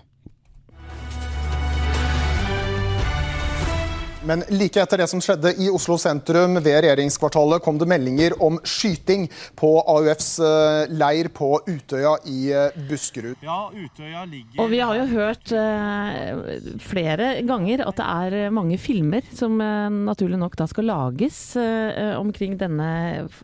Men 4.22 4.44
like 4.54 4.78
etter 4.78 5.02
det 5.02 5.08
som 5.10 5.22
skjedde 5.24 5.56
i 5.58 5.68
Oslo 5.74 5.96
sentrum 5.98 6.60
ved 6.60 6.84
regjeringskvartalet, 6.86 7.64
kom 7.66 7.80
det 7.82 7.88
meldinger 7.90 8.36
om 8.44 8.60
skyting 8.62 9.24
på 9.58 9.70
AUFs 9.90 10.36
eh, 10.46 10.92
leir 10.94 11.32
på 11.34 11.50
Utøya 11.66 12.14
i 12.30 12.52
eh, 12.54 12.78
Buskerud. 12.90 13.42
Ja, 13.42 13.72
Utøya 13.74 14.28
ligger 14.30 14.62
Og 14.62 14.70
vi 14.70 14.82
har 14.84 15.00
jo 15.00 15.08
hørt 15.10 15.54
eh, 15.58 16.60
flere 16.86 17.32
ganger 17.50 17.82
at 17.88 17.98
det 17.98 18.10
er 18.46 18.54
mange 18.54 18.78
filmer 18.82 19.26
som 19.34 19.58
eh, 19.58 19.90
naturlig 20.12 20.38
nok 20.42 20.58
da 20.60 20.68
skal 20.70 20.92
lages 20.92 21.40
eh, 21.58 22.14
omkring 22.20 22.60
denne 22.62 22.92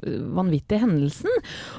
vanvittige 0.06 0.84
hendelsen. 0.84 1.34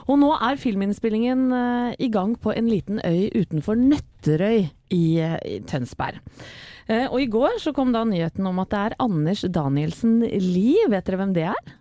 Og 0.09 0.19
nå 0.25 0.33
er 0.43 0.59
filminnspillingen 0.59 1.47
eh, 1.55 1.93
i 2.03 2.11
gang 2.11 2.35
på 2.35 2.51
en 2.51 2.67
liten 2.67 2.99
øy 3.07 3.31
utenfor 3.45 3.79
Nøtterøy 3.79 4.67
i, 4.91 5.05
i 5.23 5.61
Tønsberg. 5.71 6.19
Eh, 6.89 7.05
og 7.05 7.21
i 7.21 7.29
går 7.29 7.59
så 7.61 7.75
kom 7.77 7.93
da 7.93 8.05
nyheten 8.09 8.47
om 8.49 8.63
at 8.63 8.73
det 8.73 8.81
er 8.87 8.97
Anders 9.05 9.45
Danielsen 9.45 10.23
Lie. 10.25 10.89
Vet 10.89 11.09
dere 11.09 11.21
hvem 11.21 11.35
det 11.37 11.51
er? 11.51 11.77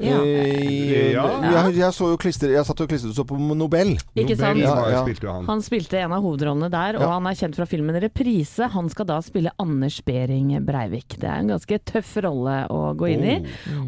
Eh, 0.00 1.12
Ja. 1.12 1.24
Jeg, 1.42 1.74
jeg, 1.76 1.92
så 1.96 2.08
jo 2.12 2.16
klister, 2.20 2.50
jeg 2.54 2.64
satt 2.66 2.80
og 2.80 2.88
klistret 2.90 3.14
så 3.16 3.24
på 3.26 3.36
Nobel. 3.38 3.96
Ikke 4.18 4.36
sant? 4.38 4.58
Ja, 4.62 4.74
ja. 4.90 5.34
Han 5.48 5.62
spilte 5.64 5.98
en 6.00 6.14
av 6.16 6.22
hovedrollene 6.24 6.70
der, 6.72 6.96
og 7.00 7.02
Ja. 7.04 7.10
han 7.18 7.26
er 7.26 7.34
kjent 7.38 7.56
fra 7.58 7.66
filmen 7.68 7.98
Reprise. 8.00 8.68
Han 8.72 8.88
skal 8.88 9.06
da 9.06 9.18
spille 9.20 9.50
Anders 9.58 10.00
Behring 10.06 10.52
Breivik. 10.64 11.18
Det 11.20 11.28
er 11.28 11.40
en 11.42 11.48
ganske 11.52 11.78
tøff 11.84 12.16
rolle 12.24 12.66
å 12.70 12.94
gå 12.96 13.10
inn 13.12 13.24
i. 13.24 13.36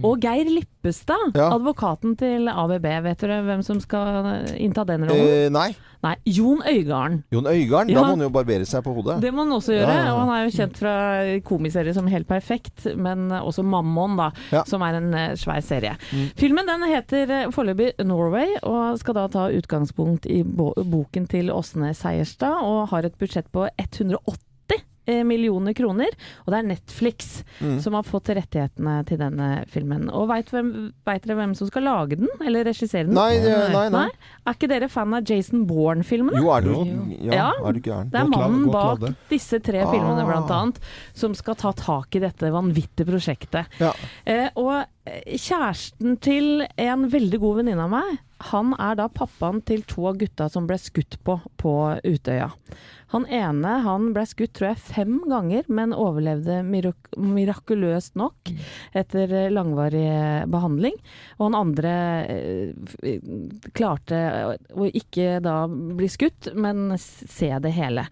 Og 0.02 0.20
Geir 0.20 0.44
Lippestad, 0.50 1.32
Ja. 1.34 1.50
advokaten 1.56 2.16
til 2.18 2.48
ABB, 2.48 2.86
vet 3.02 3.18
dere 3.18 3.42
hvem 3.42 3.62
som 3.64 3.80
skal 3.80 4.46
innta 4.58 4.84
den 4.86 5.06
rollen? 5.08 5.46
Eh, 5.46 5.48
nei. 5.48 5.74
Nei, 6.02 6.16
Jon 6.26 6.58
Øigarden. 6.66 7.22
Jon 7.30 7.44
Øigarden, 7.46 7.90
Ja. 7.90 8.00
da 8.00 8.02
må 8.02 8.10
han 8.16 8.20
jo 8.20 8.28
barbere 8.30 8.66
seg 8.66 8.82
på 8.82 8.92
hodet. 8.92 9.20
Det 9.20 9.30
må 9.32 9.44
han 9.46 9.52
også 9.52 9.70
gjøre, 9.70 9.86
Ja, 9.86 9.94
ja, 9.94 10.04
ja. 10.06 10.14
og 10.14 10.18
han 10.26 10.28
er 10.34 10.50
jo 10.50 10.56
kjent 10.58 10.76
fra 10.76 11.40
komiserier 11.46 11.94
som 11.94 12.08
Helt 12.08 12.26
perfekt, 12.26 12.96
men 12.96 13.28
også 13.30 13.62
Mammon, 13.64 14.16
da, 14.16 14.30
Ja. 14.50 14.64
som 14.64 14.82
er 14.82 14.94
en 14.96 15.14
eh, 15.14 15.30
svær 15.36 15.62
serie. 15.62 15.96
Mm. 16.12 16.28
Filmen 16.36 16.66
den 16.66 16.82
heter 16.90 17.30
eh, 17.30 17.50
foreløpig 17.54 17.92
Norway, 18.04 18.56
og 18.62 18.98
skal 18.98 19.14
da 19.14 19.26
ta 19.28 19.48
utgangspunkt 19.54 20.26
i 20.26 20.42
boken 20.44 21.28
til 21.28 21.52
Åsne 21.54 21.94
Seierstad, 21.94 22.62
og 22.64 22.88
har 22.90 23.04
et 23.08 23.18
budsjett 23.20 23.50
på 23.52 23.68
180 23.78 24.38
eh, 25.10 25.24
millioner 25.26 25.74
kroner, 25.74 26.12
og 26.44 26.52
det 26.52 26.58
er 26.60 26.68
Netflix 26.68 27.42
Mm. 27.62 27.76
som 27.82 27.94
har 27.94 28.02
fått 28.02 28.26
rettighetene 28.34 29.04
til 29.06 29.18
denne 29.18 29.64
filmen. 29.70 30.08
Og 30.10 30.28
veit 30.30 30.48
dere 30.50 31.34
hvem 31.38 31.52
som 31.58 31.66
skal 31.68 31.82
lage 31.86 32.16
den, 32.18 32.28
eller 32.42 32.64
regissere 32.66 33.04
den? 33.06 33.14
Nei, 33.14 33.36
det- 33.38 33.72
nei, 33.72 33.88
nei. 33.88 34.08
Er 34.46 34.54
ikke 34.56 34.68
dere 34.68 34.88
fan 34.88 35.14
av 35.14 35.22
Jason 35.28 35.64
Bourne-filmene? 35.66 36.38
Jo, 36.42 36.50
er 36.50 36.60
du, 36.62 36.72
ja, 37.26 37.32
Ja. 37.34 37.52
er 37.64 37.72
du 37.72 37.80
gæren. 37.80 38.10
Det 38.10 38.20
er 38.20 38.26
mannen 38.26 38.70
bak 38.72 39.00
disse 39.28 39.60
tre 39.62 39.82
Ah. 39.82 39.90
filmene, 39.92 40.24
blant 40.26 40.50
annet, 40.50 40.78
som 41.14 41.34
skal 41.34 41.54
ta 41.54 41.70
tak 41.72 42.14
i 42.16 42.18
dette 42.20 42.50
vanvittige 42.50 43.06
prosjektet. 43.06 43.66
Ja. 43.78 43.92
Eh, 44.26 44.48
og 44.56 44.84
kjæresten 45.04 46.18
til 46.22 46.66
en 46.78 47.08
veldig 47.10 47.40
god 47.42 47.62
venninne 47.62 47.86
av 47.88 47.94
meg, 47.94 48.20
han 48.50 48.72
er 48.80 48.98
da 48.98 49.08
pappaen 49.12 49.60
til 49.66 49.84
to 49.88 50.08
av 50.10 50.18
gutta 50.20 50.48
som 50.50 50.66
ble 50.66 50.78
skutt 50.80 51.18
på 51.26 51.38
på 51.62 51.74
Utøya. 52.02 52.50
Han 53.12 53.26
ene 53.28 53.74
han 53.84 54.08
ble 54.16 54.24
skutt 54.26 54.54
tror 54.56 54.70
jeg 54.70 54.84
fem 54.86 55.16
ganger, 55.28 55.66
men 55.68 55.92
overlevde 55.92 56.62
mirak 56.64 57.10
mirakuløst 57.12 58.16
nok 58.16 58.48
etter 58.96 59.50
langvarig 59.52 60.06
eh, 60.08 60.46
behandling. 60.50 60.96
Og 61.36 61.44
han 61.44 61.58
andre 61.58 61.92
eh, 62.32 63.20
klarte 63.76 64.22
å 64.72 64.88
ikke 64.88 65.42
da 65.44 65.66
bli 65.68 66.08
skutt, 66.10 66.54
men 66.56 66.96
se 66.96 67.50
det 67.62 67.74
hele. 67.76 68.06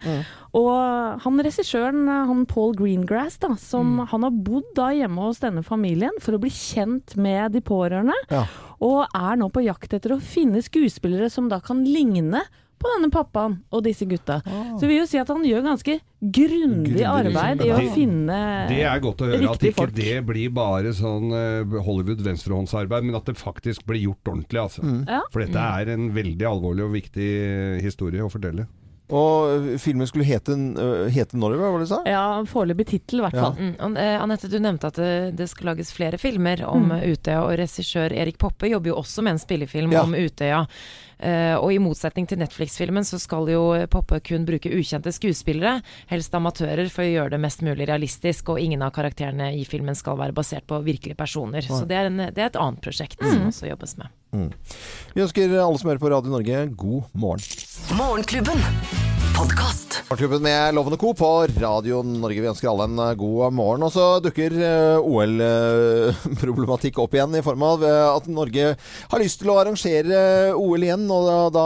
Og 0.57 1.25
han 1.25 1.41
regissøren, 1.41 2.05
han 2.05 2.45
Paul 2.49 2.75
Greengrass, 2.77 3.39
da, 3.41 3.55
som 3.59 4.03
han 4.05 4.27
har 4.27 4.37
bodd 4.45 4.69
da 4.77 4.91
hjemme 4.93 5.25
hos 5.25 5.41
denne 5.41 5.65
familien 5.65 6.21
for 6.21 6.37
å 6.37 6.41
bli 6.43 6.53
kjent 6.53 6.80
med 7.17 7.51
de 7.53 7.61
pårørende, 7.61 8.13
Ja. 8.31 8.45
og 8.81 9.05
er 9.13 9.35
nå 9.37 9.51
på 9.51 9.63
jakt 9.65 9.93
etter 9.93 10.15
å 10.17 10.21
finne 10.21 10.61
skuespillere 10.61 11.29
som 11.31 11.47
da 11.49 11.59
kan 11.59 11.83
ligne 11.85 12.41
på 12.81 12.89
denne 12.97 13.11
pappaen 13.13 13.59
og 13.71 13.83
disse 13.85 14.07
gutta. 14.09 14.39
Så 14.79 14.81
vi 14.81 14.87
vil 14.95 15.03
jo 15.03 15.05
si 15.05 15.19
at 15.21 15.27
han 15.27 15.43
gjør 15.45 15.61
ganske 15.67 15.99
grundig 16.33 17.03
arbeid 17.05 17.61
i 17.61 17.69
å 17.69 17.77
Det- 17.77 17.93
finne 17.93 18.67
Det 18.67 18.79
er 18.81 18.99
godt 18.99 19.17
å 19.21 19.27
høre 19.29 19.51
at 19.51 19.59
ikke 19.59 19.75
folk. 19.75 19.93
det 19.93 20.25
blir 20.25 20.49
bare 20.49 20.89
sånn 20.91 21.29
eh, 21.31 21.79
Hollywood 21.83 22.21
venstrehåndsarbeid, 22.25 23.03
men 23.03 23.13
at 23.15 23.25
det 23.25 23.35
faktisk 23.37 23.85
blir 23.85 24.01
gjort 24.07 24.23
ordentlig. 24.33 24.59
Altså. 24.59 24.81
Mm. 24.81 25.05
Ja. 25.07 25.21
For 25.31 25.41
dette 25.45 25.57
er 25.57 25.89
en 25.93 26.09
veldig 26.11 26.41
alvorlig 26.41 26.83
og 26.83 26.91
viktig 26.93 27.77
eh, 27.77 27.81
historie 27.81 28.19
å 28.25 28.31
fortelle. 28.31 28.65
Og 29.11 29.65
filmen 29.83 30.07
skulle 30.07 30.23
hete, 30.25 30.55
hete 31.11 31.35
Norway, 31.37 31.59
var 31.59 31.79
det 31.81 31.87
du 31.89 31.91
sa? 31.91 32.01
Ja, 32.07 32.23
foreløpig 32.47 32.87
tittel 32.93 33.19
i 33.19 33.25
hvert 33.25 33.33
Ja. 33.35 33.43
fall. 33.51 33.55
Mm, 33.59 33.75
og, 33.79 33.97
eh, 33.97 34.21
Anette, 34.23 34.47
du 34.49 34.57
nevnte 34.59 34.87
at 34.87 34.95
det, 34.95 35.35
det 35.35 35.49
skal 35.51 35.71
lages 35.73 35.91
flere 35.91 36.17
filmer 36.17 36.63
om 36.65 36.89
Mm. 36.91 37.01
Utøya, 37.11 37.41
og 37.43 37.57
regissør 37.59 38.11
Erik 38.15 38.37
Poppe 38.37 38.69
jobber 38.71 38.87
jo 38.93 38.95
også 39.01 39.21
med 39.23 39.31
en 39.33 39.39
spillefilm 39.39 39.91
Ja. 39.91 40.03
om 40.03 40.13
Utøya. 40.15 40.67
Uh, 41.21 41.53
og 41.61 41.69
i 41.71 41.77
motsetning 41.77 42.25
til 42.27 42.39
Netflix-filmen 42.39 43.03
så 43.05 43.19
skal 43.21 43.45
jo 43.45 43.85
Poppe 43.93 44.19
kun 44.25 44.43
bruke 44.43 44.71
ukjente 44.73 45.11
skuespillere, 45.13 45.83
helst 46.09 46.31
amatører, 46.33 46.89
for 46.89 47.03
å 47.03 47.11
gjøre 47.13 47.29
det 47.35 47.39
mest 47.39 47.61
mulig 47.61 47.85
realistisk, 47.87 48.49
og 48.49 48.57
ingen 48.59 48.81
av 48.81 48.91
karakterene 48.91 49.51
i 49.53 49.63
filmen 49.63 49.93
skal 49.93 50.17
være 50.17 50.33
basert 50.33 50.65
på 50.65 50.81
virkelige 50.83 51.15
personer. 51.15 51.61
Så 51.61 51.85
det 51.85 51.95
er, 51.95 52.05
en, 52.09 52.17
det 52.17 52.39
er 52.39 52.45
et 52.49 52.57
annet 52.57 52.81
prosjekt 52.81 53.19
som 53.21 53.45
også 53.51 53.69
jobbes 53.69 53.97
med. 53.99 54.07
Mm. 54.31 54.51
Vi 55.15 55.25
ønsker 55.25 55.57
alle 55.59 55.79
som 55.79 55.91
hører 55.91 56.01
på 56.03 56.11
Radio 56.13 56.31
Norge, 56.31 56.65
god 56.75 57.11
morgen. 57.13 57.43
Morgenklubben. 57.97 59.20
Podkast. 59.41 59.91
Morgenklubben 60.11 60.43
med 60.43 60.75
Loven 60.75 60.93
og 60.93 60.99
Co. 60.99 61.13
på 61.15 61.27
Radio 61.61 62.01
Norge. 62.03 62.41
Vi 62.43 62.49
ønsker 62.51 62.67
alle 62.67 62.83
en 62.89 62.99
eh, 62.99 63.13
god 63.17 63.53
morgen. 63.55 63.85
Og 63.87 63.93
så 63.93 64.19
dukker 64.19 64.53
eh, 64.53 64.97
OL-problematikk 64.99 66.99
opp 66.99 67.15
igjen 67.15 67.37
i 67.39 67.43
form 67.45 67.63
av 67.65 67.85
eh, 67.87 68.09
at 68.11 68.27
Norge 68.27 68.73
har 68.75 69.23
lyst 69.23 69.39
til 69.41 69.49
å 69.49 69.55
arrangere 69.61 70.19
OL 70.53 70.85
igjen. 70.85 71.05
Og 71.15 71.25
da, 71.25 71.37
da, 71.55 71.63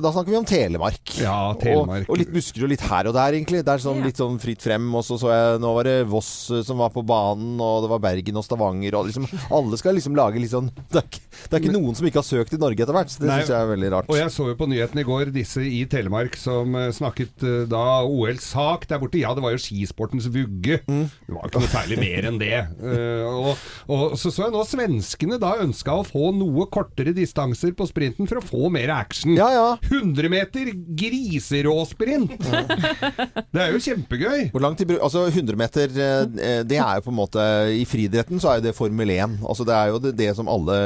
da 0.00 0.12
snakker 0.14 0.32
vi 0.32 0.38
om 0.40 0.48
Telemark. 0.48 1.12
Ja, 1.20 1.52
Telemark. 1.60 2.08
Og, 2.08 2.14
og 2.16 2.20
litt 2.22 2.32
Buskerud, 2.32 2.70
litt 2.72 2.86
her 2.88 3.10
og 3.12 3.14
der, 3.18 3.36
egentlig. 3.38 3.60
Det 3.62 3.72
er 3.76 3.84
sånn, 3.84 4.00
litt 4.06 4.22
sånn 4.22 4.40
fritt 4.42 4.64
frem. 4.64 4.88
Og 4.96 5.04
så 5.06 5.14
så 5.20 5.30
jeg 5.34 5.60
Nå 5.62 5.70
var 5.76 5.84
det 5.86 5.96
Voss 6.10 6.32
som 6.66 6.80
var 6.82 6.90
på 6.96 7.04
banen, 7.06 7.54
og 7.60 7.84
det 7.84 7.92
var 7.92 8.02
Bergen 8.08 8.40
og 8.40 8.48
Stavanger. 8.48 8.96
Og 8.96 9.02
liksom, 9.12 9.28
alle 9.60 9.76
skal 9.78 9.94
liksom 10.00 10.16
lage 10.16 10.40
litt 10.42 10.54
sånn 10.56 10.72
Det 10.72 11.02
er 11.02 11.06
ikke, 11.12 11.22
det 11.36 11.52
er 11.52 11.60
ikke 11.62 11.76
noen 11.76 11.94
som 12.00 12.08
ikke 12.08 12.22
har 12.24 12.30
søkt 12.32 12.56
i 12.56 12.62
Norge 12.64 12.80
etter 12.82 12.96
hvert. 12.96 13.12
Så 13.12 13.18
det 13.22 13.30
syns 13.30 13.54
jeg 13.54 13.60
er 13.60 13.72
veldig 13.76 13.94
rart. 13.98 14.10
Og 14.10 14.18
jeg 14.22 14.34
så 14.34 14.50
jo 14.50 14.56
på 14.56 14.72
nyheten 14.72 15.04
i 15.04 15.08
går 15.12 15.36
disse 15.36 15.62
i 15.62 15.84
Telemark 15.92 16.34
som 16.40 16.55
uh, 16.64 16.88
snakket 16.94 17.44
eh, 17.46 17.64
da 17.70 18.02
OL-sak 18.06 18.86
der 18.90 19.00
borte. 19.02 19.20
Ja, 19.20 19.32
det 19.36 19.44
var 19.44 19.54
jo 19.54 19.60
skisportens 19.60 20.28
vugge. 20.32 20.80
Mm. 20.86 21.06
Det 21.26 21.34
var 21.34 21.48
ikke 21.48 21.62
noe 21.62 21.72
særlig 21.72 21.98
mer 22.00 22.28
enn 22.30 22.40
det. 22.40 22.58
Eh, 22.62 23.24
og, 23.26 23.66
og 23.92 24.16
så 24.20 24.32
så 24.32 24.46
jeg 24.46 24.54
nå 24.54 24.64
svenskene 24.68 25.38
da 25.42 25.54
ønska 25.64 25.96
å 26.00 26.06
få 26.06 26.30
noe 26.36 26.68
kortere 26.72 27.14
distanser 27.16 27.74
på 27.76 27.86
sprinten 27.88 28.28
for 28.30 28.40
å 28.40 28.44
få 28.44 28.70
mer 28.72 28.92
action. 28.94 29.36
100 29.36 30.32
meter 30.32 30.72
griseråsprint! 30.98 32.36
Det 33.56 33.62
er 33.62 33.72
jo 33.72 33.80
kjempegøy. 33.80 34.50
Hvor 34.52 34.62
langt 34.62 34.80
de 34.80 34.96
Altså 34.96 35.26
100 35.28 35.56
meter, 35.58 35.92
eh, 35.92 36.62
det 36.66 36.78
er 36.80 36.98
jo 36.98 37.04
på 37.06 37.12
en 37.12 37.16
måte 37.18 37.42
I 37.72 37.84
friidretten 37.88 38.40
så 38.42 38.50
er 38.50 38.58
jo 38.58 38.64
det 38.66 38.74
Formel 38.76 39.10
1. 39.12 39.38
Altså 39.46 39.64
det 39.66 39.74
er 39.76 39.92
jo 39.92 40.00
det, 40.02 40.12
det 40.18 40.28
som 40.36 40.48
alle 40.50 40.76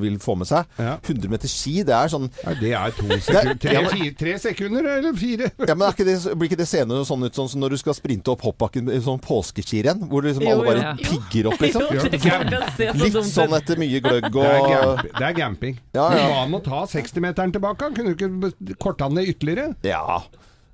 vil 0.00 0.18
få 0.22 0.36
med 0.40 0.48
seg. 0.50 0.68
100 0.78 1.30
meter 1.32 1.50
ski, 1.50 1.78
det 1.86 1.94
er 1.96 2.12
sånn 2.12 2.28
Det 2.60 2.72
er 2.76 2.94
to 2.96 3.06
sekunder. 3.08 3.58
Tre, 3.62 3.76
fire, 3.92 4.14
tre 4.18 4.34
sekunder 4.42 4.90
eller 4.96 5.16
fire? 5.20 5.50
Ja, 5.62 5.74
men 5.74 5.86
er 5.86 5.96
ikke 5.96 6.06
det, 6.08 6.16
Blir 6.38 6.50
ikke 6.50 6.60
det 6.60 6.68
seende 6.70 7.00
sånn 7.08 7.26
ut 7.26 7.38
sånn 7.38 7.50
som 7.52 7.62
når 7.62 7.76
du 7.76 7.80
skal 7.82 7.96
sprinte 7.96 8.32
opp 8.32 8.44
hoppbakken 8.46 8.90
i 8.94 8.98
sånn 9.04 9.20
påskeskirenn? 9.24 10.06
Hvor 10.10 10.26
liksom 10.26 10.46
Jo, 10.46 10.56
alle 10.56 10.66
bare 10.68 10.84
ja. 10.84 10.96
pigger 10.98 11.50
opp, 11.52 11.62
liksom? 11.64 11.86
Jo, 11.98 12.08
det 12.08 12.22
kan 12.22 12.52
se 12.76 12.90
så 12.90 12.98
Litt 13.04 13.20
sånn 13.32 13.56
etter 13.58 13.80
mye 13.80 14.02
gløgg 14.04 14.28
Det 14.32 14.44
er, 14.48 14.58
og 14.58 14.72
gamp, 14.72 15.06
det 15.08 15.30
er 15.30 15.38
gamping. 15.38 15.78
Ja, 15.96 16.10
ja. 16.14 16.26
hva 16.32 16.44
med 16.50 16.60
å 16.60 16.64
ta 16.66 16.84
60-meteren 16.90 17.54
tilbake? 17.56 17.88
Han 17.88 17.96
kunne 17.96 18.14
du 18.14 18.18
ikke 18.18 18.76
korta 18.80 19.08
den 19.08 19.20
ned 19.20 19.32
ytterligere? 19.34 19.72
Ja. 19.86 20.20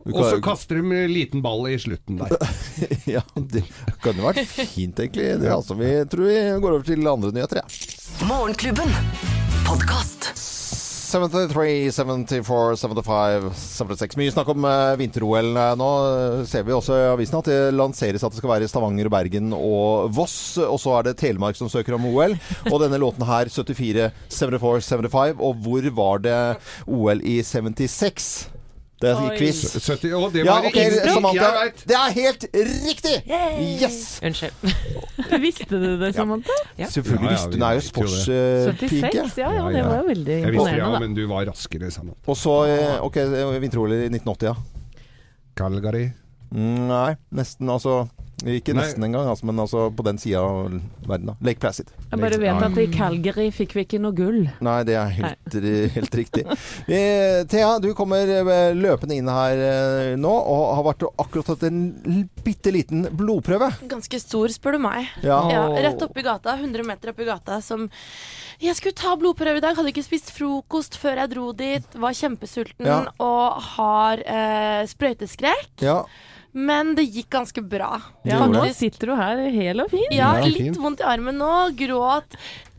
Kan... 0.05 0.13
Og 0.13 0.27
så 0.29 0.41
kaster 0.45 0.77
de 0.77 0.99
en 0.99 1.13
liten 1.15 1.41
ball 1.45 1.65
i 1.71 1.79
slutten 1.81 2.19
der. 2.21 2.35
ja, 3.17 3.23
det 3.35 3.65
kunne 4.05 4.27
vært 4.27 4.45
fint, 4.53 5.01
egentlig. 5.01 5.31
Det 5.41 5.49
er 5.49 5.57
altså, 5.57 5.79
vi 5.79 5.95
tror 6.13 6.29
vi 6.29 6.37
går 6.61 6.77
over 6.77 6.85
til 6.91 7.09
andre 7.09 7.33
nyheter, 7.33 7.63
ja. 7.63 8.29
Morgenklubben. 8.29 8.93
Podkast. 9.65 10.35
73, 11.15 11.93
74, 11.95 12.77
75, 12.77 13.51
76. 13.55 14.17
Mye 14.19 14.33
snakk 14.35 14.49
om 14.51 14.65
uh, 14.67 14.97
vinter-OL 14.99 15.53
eh, 15.53 15.75
nå. 15.79 15.91
eh, 16.09 16.41
ser 16.51 16.65
vi 16.67 16.75
også 16.75 16.97
i 16.99 17.05
avisen 17.13 17.39
at 17.39 17.51
det 17.51 17.59
lanseres 17.77 18.25
at 18.27 18.35
det 18.35 18.41
skal 18.41 18.51
være 18.51 18.71
Stavanger, 18.71 19.07
Bergen 19.13 19.55
og 19.55 20.11
Voss. 20.17 20.57
Og 20.59 20.81
så 20.83 20.97
er 20.99 21.07
det 21.07 21.19
Telemark 21.23 21.55
som 21.61 21.71
søker 21.71 21.95
om 21.95 22.09
OL. 22.11 22.35
Og 22.73 22.83
denne 22.83 22.99
låten 22.99 23.23
her, 23.29 23.47
74, 23.47 24.11
74, 24.35 24.91
75. 24.91 25.39
Og 25.39 25.63
hvor 25.63 25.89
var 26.01 26.27
det 26.27 26.41
OL 26.91 27.23
i 27.23 27.39
76? 27.47 28.54
Det 29.03 29.11
er 29.11 29.19
Oi. 29.21 29.33
quiz. 29.37 29.59
70, 29.75 30.13
å, 30.17 30.29
det 30.33 30.45
ja, 30.47 30.55
ok. 30.65 30.77
Samantha. 31.11 31.35
Jeg 31.45 31.55
vet. 31.59 31.81
Det 31.91 31.97
er 31.99 32.13
helt 32.15 32.45
riktig! 32.87 33.15
Yes! 33.83 33.99
Unnskyld. 34.25 34.55
Visste 35.45 35.67
du 35.83 35.89
det, 36.01 36.13
Samantha? 36.17 36.57
Selvfølgelig 36.79 37.35
Ja, 37.35 37.35
ja, 37.35 37.43
visste 37.43 37.51
vi 37.51 37.59
hun 37.59 37.67
er 37.67 37.75
jo 37.75 37.83
vet 37.83 37.99
jo 37.99 38.07
det. 38.07 38.15
sportspike. 38.71 39.11
76, 39.11 39.39
ja, 39.43 39.51
ja, 39.59 39.65
det 39.75 39.83
var 39.85 39.99
jo 39.99 40.07
veldig 40.09 40.37
Jeg 40.39 40.45
visste 40.47 40.55
imponerende, 40.55 40.85
ja, 40.85 40.93
da. 40.95 41.03
men 41.05 41.17
du 41.19 41.23
var 41.29 41.47
raskere 41.51 41.91
Samantha. 41.91 42.23
Og 42.31 42.39
så 42.39 42.55
eh, 42.71 42.95
ok, 43.05 43.19
vinter-OL 43.67 43.97
i 43.99 44.01
1980, 44.15 44.47
ja. 44.53 44.55
Calgary. 45.59 46.07
Mm, 46.55 46.87
Nei, 46.89 47.11
nesten. 47.35 47.69
Altså 47.75 48.05
Ikke 48.43 48.75
Nei. 48.75 48.83
nesten 48.83 49.05
engang, 49.07 49.29
altså, 49.31 49.47
men 49.47 49.61
altså 49.63 49.85
på 49.95 50.03
den 50.05 50.19
sida 50.19 50.41
av 50.43 50.73
verden. 51.07 51.31
da 51.31 51.35
Lake 51.47 51.61
Placid. 51.63 51.93
Jeg 52.11 52.21
bare 52.21 52.39
vet 52.43 52.65
at 52.67 52.79
i 52.83 52.87
Calgary 52.93 53.47
fikk 53.55 53.77
vi 53.77 53.85
ikke 53.87 54.01
noe 54.03 54.13
gull. 54.17 54.41
Nei, 54.61 54.75
det 54.89 54.97
er 54.99 55.13
helt, 55.21 55.57
helt 55.95 56.17
riktig. 56.19 56.43
Thea, 56.89 57.79
du 57.81 57.93
kommer 57.97 58.29
eh, 58.29 58.75
løpende 58.77 59.17
inn 59.17 59.31
her 59.31 59.63
eh, 59.69 60.11
nå 60.21 60.33
og 60.35 60.65
har 60.81 60.85
vært 60.91 61.07
og 61.07 61.23
akkurat 61.25 61.53
tatt 61.53 61.65
en 61.71 62.27
bitte 62.45 62.75
liten 62.75 63.07
blodprøve. 63.17 63.71
Ganske 63.91 64.21
stor, 64.21 64.53
spør 64.53 64.77
du 64.79 64.83
meg. 64.89 65.09
Ja. 65.25 65.39
rett 65.79 66.03
oppi 66.05 66.27
gata, 66.27 66.57
100 66.59 66.85
meter 66.91 67.15
oppi 67.15 67.25
gata, 67.29 67.61
som 67.65 67.89
Jeg 68.63 68.77
skulle 68.79 68.95
ta 68.99 69.15
blodprøve 69.19 69.59
i 69.59 69.65
dag, 69.65 69.75
hadde 69.79 69.91
ikke 69.95 70.05
spist 70.07 70.31
frokost 70.35 70.99
før 71.01 71.23
jeg 71.23 71.33
dro 71.35 71.49
dit, 71.57 71.97
var 71.99 72.15
kjempesulten 72.15 72.87
Ja. 72.87 73.01
og 73.23 73.63
har 73.79 74.23
eh, 74.27 74.85
sprøyteskrekk. 74.91 75.83
Ja. 75.83 76.03
Men 76.55 76.93
det 76.95 77.09
gikk 77.11 77.33
ganske 77.35 77.63
bra. 77.67 77.97
Ja, 78.23 78.45
nå 78.47 78.63
sitter 78.79 79.11
du 79.11 79.17
her 79.19 79.41
hel 79.51 79.83
og 79.83 79.91
fin. 79.91 80.07
Ja, 80.15 80.37
Ja, 80.39 80.47
litt 80.47 80.79
vondt 80.79 81.03
i 81.03 81.09
armen 81.09 81.41
nå. 81.43 81.51
Gråt 81.75 82.37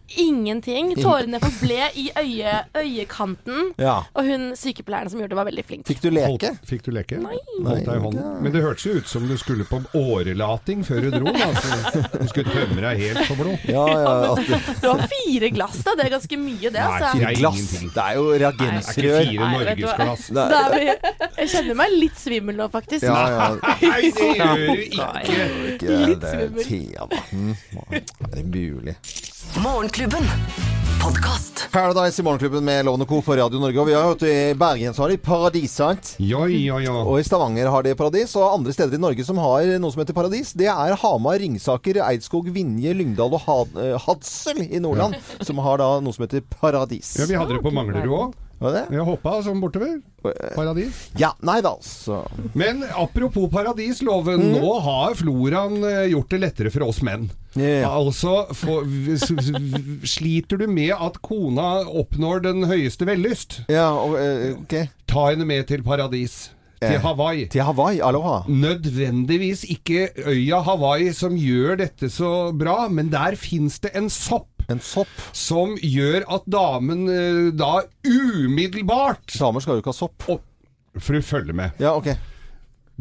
ingenting. 0.10 0.94
Tårene 1.04 1.40
forble 1.44 1.90
i 1.96 2.06
øye, 2.20 2.54
øyekanten. 2.78 3.72
Ja. 3.82 3.98
Og 4.16 4.26
hun 4.30 4.52
sykepleieren 4.60 5.10
som 5.12 5.20
gjorde 5.20 5.34
det, 5.36 5.40
var 5.40 5.48
veldig 5.50 5.66
flink. 5.66 5.86
Fikk 5.90 6.02
du 6.04 6.10
leke? 6.14 6.52
Holdt, 6.52 6.70
fikk 6.70 6.86
du 6.88 6.92
leke? 6.96 7.20
Nei. 7.22 7.38
Men 7.66 8.52
det 8.54 8.62
hørtes 8.64 8.86
jo 8.88 8.96
ut 9.00 9.10
som 9.10 9.28
du 9.30 9.36
skulle 9.42 9.66
på 9.68 9.82
årelating 9.98 10.84
før 10.88 11.08
du 11.08 11.10
dro. 11.18 11.34
Da. 11.36 11.50
Så 11.96 12.04
du 12.22 12.28
skulle 12.32 12.54
tømme 12.54 12.82
deg 12.86 13.02
helt 13.04 13.22
for 13.30 13.40
blod. 13.42 13.68
Ja, 13.70 13.86
ja, 13.92 14.14
at, 14.34 14.82
Det 14.82 14.90
var 14.92 15.06
fire 15.12 15.50
glass, 15.56 15.82
da. 15.86 15.96
Det 16.00 16.08
er 16.08 16.14
ganske 16.18 16.40
mye, 16.42 16.70
det. 16.70 16.74
Nei, 16.80 16.84
Altså. 16.96 17.12
fire 17.18 17.26
Fire 17.26 17.36
glass. 17.40 17.62
Det 17.96 18.04
er 18.06 18.16
jo 18.16 18.26
Det 18.36 18.46
er 18.46 18.52
ikke 18.52 18.96
fire 18.96 19.46
Nei, 19.46 19.64
vet 19.66 19.78
du 19.80 19.86
hva? 19.86 19.96
norgesglass. 19.96 20.32
Nei. 20.36 20.86
Jeg 21.36 21.52
kjenner 21.56 21.80
meg 21.82 21.96
litt 21.96 22.20
svimmel 22.22 22.60
nå, 22.60 22.68
faktisk. 22.74 23.06
Ja, 23.06 23.22
ja. 23.36 23.48
Nei, 23.62 24.12
det 24.16 24.30
gjør 24.40 24.66
du 24.66 24.84
ikke! 24.86 25.10
Ikke 25.76 26.00
Litt 26.06 26.22
det 26.26 26.34
svimmel. 26.36 26.64
Det. 26.66 27.22
Mm, 27.36 27.56
Er 27.92 28.36
det 28.36 28.46
mulig? 28.52 28.96
Morgenklubben. 29.96 30.28
Podcast. 31.04 31.68
Paradise 31.72 32.22
i 32.22 32.24
Morgenklubben 32.24 32.66
med 32.66 32.86
Lovende 32.86 33.06
Co. 33.06 33.22
på 33.22 33.36
Radio 33.36 33.60
Norge. 33.60 33.80
Og 33.80 33.88
vi 33.88 33.94
har 33.94 34.04
hørt 34.04 34.24
i 34.28 34.54
Bergen 34.60 34.94
så 34.94 35.06
har 35.06 35.14
de 35.14 35.18
Paradis, 35.18 35.72
sant? 35.72 36.10
Ja, 36.20 36.42
ja, 36.52 36.82
ja. 36.84 36.96
Og 37.00 37.22
i 37.22 37.24
Stavanger 37.24 37.70
har 37.72 37.86
de 37.86 37.94
Paradis, 37.96 38.34
og 38.36 38.58
andre 38.58 38.76
steder 38.76 38.98
i 38.98 39.00
Norge 39.00 39.24
som 39.24 39.40
har 39.40 39.64
noe 39.80 39.96
som 39.96 40.04
heter 40.04 40.18
Paradis, 40.18 40.52
det 40.52 40.68
er 40.68 40.98
Hamar, 41.00 41.40
Ringsaker, 41.40 42.02
Eidskog, 42.10 42.52
Vinje, 42.52 42.92
Lyngdal 42.92 43.40
og 43.40 43.80
eh, 43.80 43.96
Hadsel 44.04 44.66
i 44.66 44.84
Nordland, 44.84 45.16
som 45.48 45.64
har 45.64 45.80
da 45.80 45.94
noe 46.04 46.18
som 46.18 46.28
heter 46.28 46.44
Paradis. 46.44 47.16
ja, 47.22 47.30
vi 47.32 47.40
hadde 47.40 47.56
det 47.56 47.64
på 47.64 47.72
Manglerud 47.72 48.20
òg. 48.20 48.36
Var 48.66 48.74
det? 48.76 48.84
Har 48.98 49.06
hoppa 49.08 49.38
sånn 49.46 49.62
bortover. 49.62 50.00
Paradis. 50.56 51.04
Ja, 51.22 51.30
nei 51.46 51.60
da, 51.62 51.76
altså. 51.78 52.24
Men 52.58 52.82
apropos 52.98 53.46
paradisloven, 53.54 54.42
Mm. 54.42 54.56
nå 54.58 54.72
har 54.82 55.14
floraen 55.20 55.76
eh, 55.86 56.08
gjort 56.16 56.30
det 56.34 56.40
lettere 56.42 56.72
for 56.74 56.88
oss 56.88 57.04
menn. 57.06 57.28
Yeah. 57.56 57.86
Altså, 57.88 58.48
for, 58.58 58.84
sliter 60.04 60.58
du 60.60 60.66
med 60.68 60.92
at 60.98 61.22
kona 61.24 61.84
oppnår 61.86 62.42
den 62.46 62.66
høyeste 62.68 63.06
vellyst? 63.08 63.62
Ja, 63.72 63.92
eh, 64.20 64.56
ok. 64.58 64.76
Ta 65.08 65.30
henne 65.30 65.46
med 65.48 65.68
til 65.70 65.84
paradis. 65.86 66.50
Til 66.86 66.96
Eh, 66.98 67.02
Hawaii. 67.04 67.46
Til 67.52 67.62
Hawaii, 67.68 68.00
aloha. 68.04 68.42
Nødvendigvis 68.50 69.64
ikke 69.70 70.10
øya 70.26 70.62
Hawaii 70.66 71.14
som 71.14 71.36
gjør 71.38 71.78
dette 71.84 72.10
så 72.10 72.52
bra, 72.58 72.88
men 72.90 73.10
der 73.12 73.36
fins 73.40 73.80
det 73.84 73.92
en 73.96 74.10
sopp. 74.10 74.50
En 74.70 74.80
sopp? 74.82 75.10
Som 75.34 75.76
gjør 75.78 76.24
at 76.38 76.46
damen 76.50 77.08
eh, 77.12 77.52
da 77.54 77.84
umiddelbart 78.06 79.36
Damer 79.40 79.62
skal 79.62 79.78
jo 79.78 79.84
ikke 79.84 79.94
ha 79.94 80.00
sopp. 80.00 80.26
For 80.98 81.14
du 81.14 81.22
følger 81.22 81.54
med. 81.54 81.76
Ja, 81.80 81.92
ok. 81.98 82.14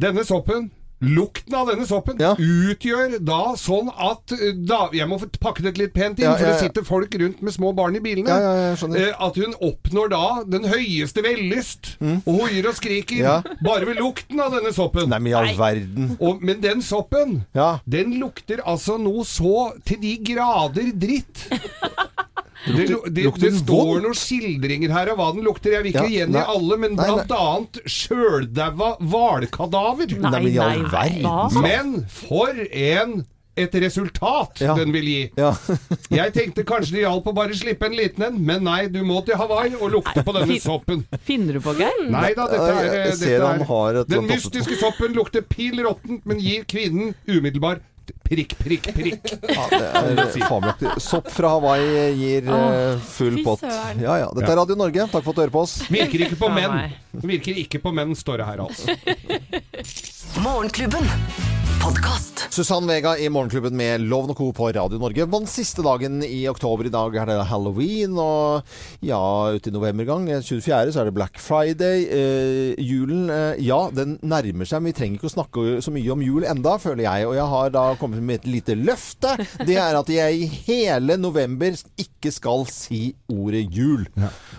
Denne 0.01 0.25
soppen 0.27 0.71
Lukten 1.03 1.55
av 1.59 1.69
denne 1.69 1.85
soppen 1.89 2.17
utgjør 2.21 3.19
da 3.27 3.41
sånn 3.61 3.91
at 3.93 4.33
eh, 4.37 4.53
da, 4.57 4.87
Jeg 4.95 5.09
må 5.11 5.19
pakke 5.43 5.65
det 5.65 5.75
litt 5.81 5.93
pent 5.97 6.19
inn, 6.21 6.25
Ja, 6.29 6.37
for 6.39 6.47
ja, 6.47 6.53
det 6.55 6.63
sitter 6.63 6.87
folk 6.87 7.15
rundt 7.21 7.43
med 7.45 7.53
små 7.53 7.73
barn 7.77 7.97
i 7.99 8.01
bilene. 8.05 8.31
Ja, 8.31 8.55
ja, 8.55 8.71
ja. 8.73 8.89
Eh, 9.03 9.13
At 9.27 9.37
hun 9.41 9.57
oppnår 9.61 10.13
da 10.15 10.23
den 10.49 10.65
høyeste 10.71 11.25
vellyst. 11.27 11.95
Og 12.25 12.45
hoier 12.45 12.71
og 12.71 12.79
skriker. 12.79 13.19
Mm. 13.19 13.25
Ja. 13.25 13.59
Bare 13.65 13.89
ved 13.91 14.01
lukten 14.01 14.41
av 14.41 14.55
denne 14.55 14.73
soppen. 14.77 15.11
Nei, 15.13 15.19
men 15.21 15.33
i 15.33 15.37
all 15.39 15.53
verden. 15.59 16.15
Og, 16.21 16.43
men 16.45 16.63
den 16.65 16.83
soppen, 16.85 17.43
Ja. 17.57 17.79
den 17.85 18.17
lukter 18.21 18.63
altså 18.65 18.97
noe 19.01 19.25
så 19.29 19.73
til 19.85 20.01
de 20.03 20.17
grader 20.33 20.93
dritt. 20.95 21.49
Det, 22.65 22.87
det, 22.89 22.99
det, 23.13 23.25
det 23.43 23.53
står 23.59 24.01
noen 24.05 24.17
skildringer 24.17 24.93
her 24.95 25.11
av 25.13 25.19
hva 25.21 25.27
den 25.37 25.45
lukter. 25.45 25.75
Jeg 25.77 25.85
vil 25.85 25.93
ikke 25.93 26.07
Ja, 26.09 26.15
gjengi 26.25 26.39
nei. 26.39 26.47
alle, 26.55 26.79
men 26.81 26.95
Nei, 26.97 27.05
nei. 27.05 27.13
blant 27.27 27.35
annet 27.37 27.81
sjøldaua 27.93 28.95
hvalkadaver. 29.13 30.17
Nei, 30.25 30.43
nei, 30.57 31.23
all. 31.29 31.61
Men 31.65 31.95
for 32.09 32.53
en 32.71 33.25
et 33.57 33.71
resultat 33.79 34.59
Ja. 34.65 34.75
den 34.75 34.91
vil 34.91 35.05
gi. 35.07 35.31
Ja. 35.39 35.53
Jeg 36.11 36.33
tenkte 36.35 36.65
kanskje 36.67 36.97
det 36.97 37.03
hjalp 37.05 37.29
å 37.31 37.35
bare 37.37 37.55
slippe 37.55 37.87
en 37.87 37.95
liten 37.95 38.25
en, 38.27 38.41
men 38.43 38.65
nei, 38.67 38.89
du 38.91 38.99
må 39.07 39.21
til 39.25 39.39
Hawaii 39.39 39.77
og 39.79 39.93
lukte 39.95 40.25
på 40.27 40.35
denne 40.35 40.57
soppen. 40.59 41.05
Finner 41.23 41.55
du 41.55 41.61
på, 41.63 41.77
Geir? 41.79 42.01
Nei 42.11 42.33
da, 42.35 42.49
dette 42.51 42.73
er, 42.73 43.13
dette 43.13 43.31
er 43.39 44.01
Den 44.11 44.27
mystiske 44.27 44.75
soppen 44.81 45.15
lukter 45.15 45.47
pill 45.47 45.79
råttent, 45.87 46.25
men 46.27 46.43
gir 46.43 46.67
kvinnen 46.67 47.15
umiddelbar 47.31 47.79
prikk, 48.27 48.55
prikk, 48.61 48.89
prikk. 48.97 49.33
Ja, 49.55 50.03
det 50.09 50.25
er 50.25 50.47
fabelaktig. 50.49 50.93
Sopp 51.03 51.31
fra 51.33 51.55
Hawaii 51.55 52.11
gir 52.19 52.49
eh, 52.51 53.01
full 53.15 53.39
fy 53.39 53.45
pott. 53.47 53.65
søren. 53.65 54.03
Ja, 54.05 54.19
ja. 54.25 54.31
Dette 54.37 54.53
er 54.53 54.61
Radio 54.61 54.79
Norge. 54.81 55.09
Takk 55.13 55.25
for 55.25 55.33
at 55.33 55.39
du 55.41 55.45
hører 55.47 55.55
på 55.55 55.65
oss. 55.65 55.77
Virker 55.95 56.27
ikke 56.29 56.41
på 56.41 56.53
menn. 56.55 56.95
Virker 57.25 57.65
ikke 57.65 57.83
på 57.85 57.95
menn, 57.97 58.15
står 58.19 58.43
det 58.43 58.51
her 58.53 58.65
altså. 58.67 58.97
Morgenklubben. 60.45 61.54
Podkast. 61.85 62.47
Susann 62.55 62.87
Vega 62.87 63.17
i 63.19 63.27
Morgenklubben 63.33 63.75
med 63.77 64.05
Loven 64.07 64.31
og 64.31 64.39
Co. 64.39 64.47
på 64.55 64.69
Radio 64.73 64.97
Norge. 65.01 65.25
Den 65.27 65.49
siste 65.51 65.83
dagen 65.85 66.23
i 66.23 66.45
oktober 66.49 66.87
i 66.87 66.93
dag 66.93 67.17
er 67.19 67.29
det 67.29 67.37
halloween, 67.51 68.15
og 68.21 68.63
ja, 69.05 69.19
ute 69.51 69.69
i 69.69 69.75
november 69.75 70.07
gang, 70.09 70.29
24. 70.31 70.93
så 70.95 71.03
er 71.03 71.09
det 71.09 71.15
Black 71.17 71.41
Friday. 71.43 72.05
Eh, 72.07 72.81
julen, 72.81 73.27
eh, 73.33 73.61
ja, 73.67 73.81
den 73.93 74.17
nærmer 74.23 74.69
seg, 74.71 74.81
men 74.81 74.93
vi 74.93 74.97
trenger 75.01 75.19
ikke 75.19 75.29
å 75.29 75.35
snakke 75.35 75.65
så 75.85 75.93
mye 75.93 76.13
om 76.15 76.23
jul 76.25 76.47
enda, 76.47 76.77
føler 76.81 77.05
jeg. 77.09 77.27
Og 77.29 77.35
jeg 77.37 77.49
har 77.57 77.75
da 77.75 77.85
kommet 78.01 78.23
med 78.23 78.41
et 78.41 78.49
lite 78.49 78.79
løfte. 78.79 79.35
Det 79.67 79.77
er 79.77 79.99
at 79.99 80.15
jeg 80.15 80.41
i 80.47 80.49
hele 80.69 81.19
november 81.21 81.75
ikke 82.01 82.33
skal 82.33 82.65
si 82.71 83.03
ordet 83.29 83.67
jul. 83.75 84.07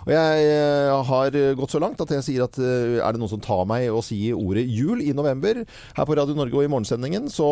Og 0.04 0.12
jeg 0.12 0.52
eh, 0.52 0.92
har 1.10 1.40
gått 1.56 1.74
så 1.74 1.82
langt 1.82 2.04
at 2.04 2.12
jeg 2.18 2.28
sier 2.28 2.46
at 2.46 2.60
eh, 2.60 3.00
er 3.00 3.16
det 3.16 3.24
noen 3.24 3.34
som 3.38 3.42
tar 3.42 3.64
meg 3.72 3.88
og 3.88 4.04
sier 4.06 4.36
ordet 4.36 4.68
jul 4.68 5.00
i 5.00 5.16
november 5.16 5.64
her 5.64 6.06
på 6.06 6.20
Radio 6.20 6.36
Norge 6.36 6.60
og 6.60 6.68
i 6.68 6.70
morgensendingen, 6.76 7.15
så 7.32 7.48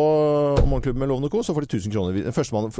om 0.60 0.68
Morgenklubben 0.70 1.02
med 1.02 1.10
Lovende 1.10 1.30
Co, 1.32 1.42
så 1.44 1.54
får 1.56 1.66
de 1.66 1.78
1000 1.78 1.94
kroner. 1.94 2.30
Førstemann 2.34 2.70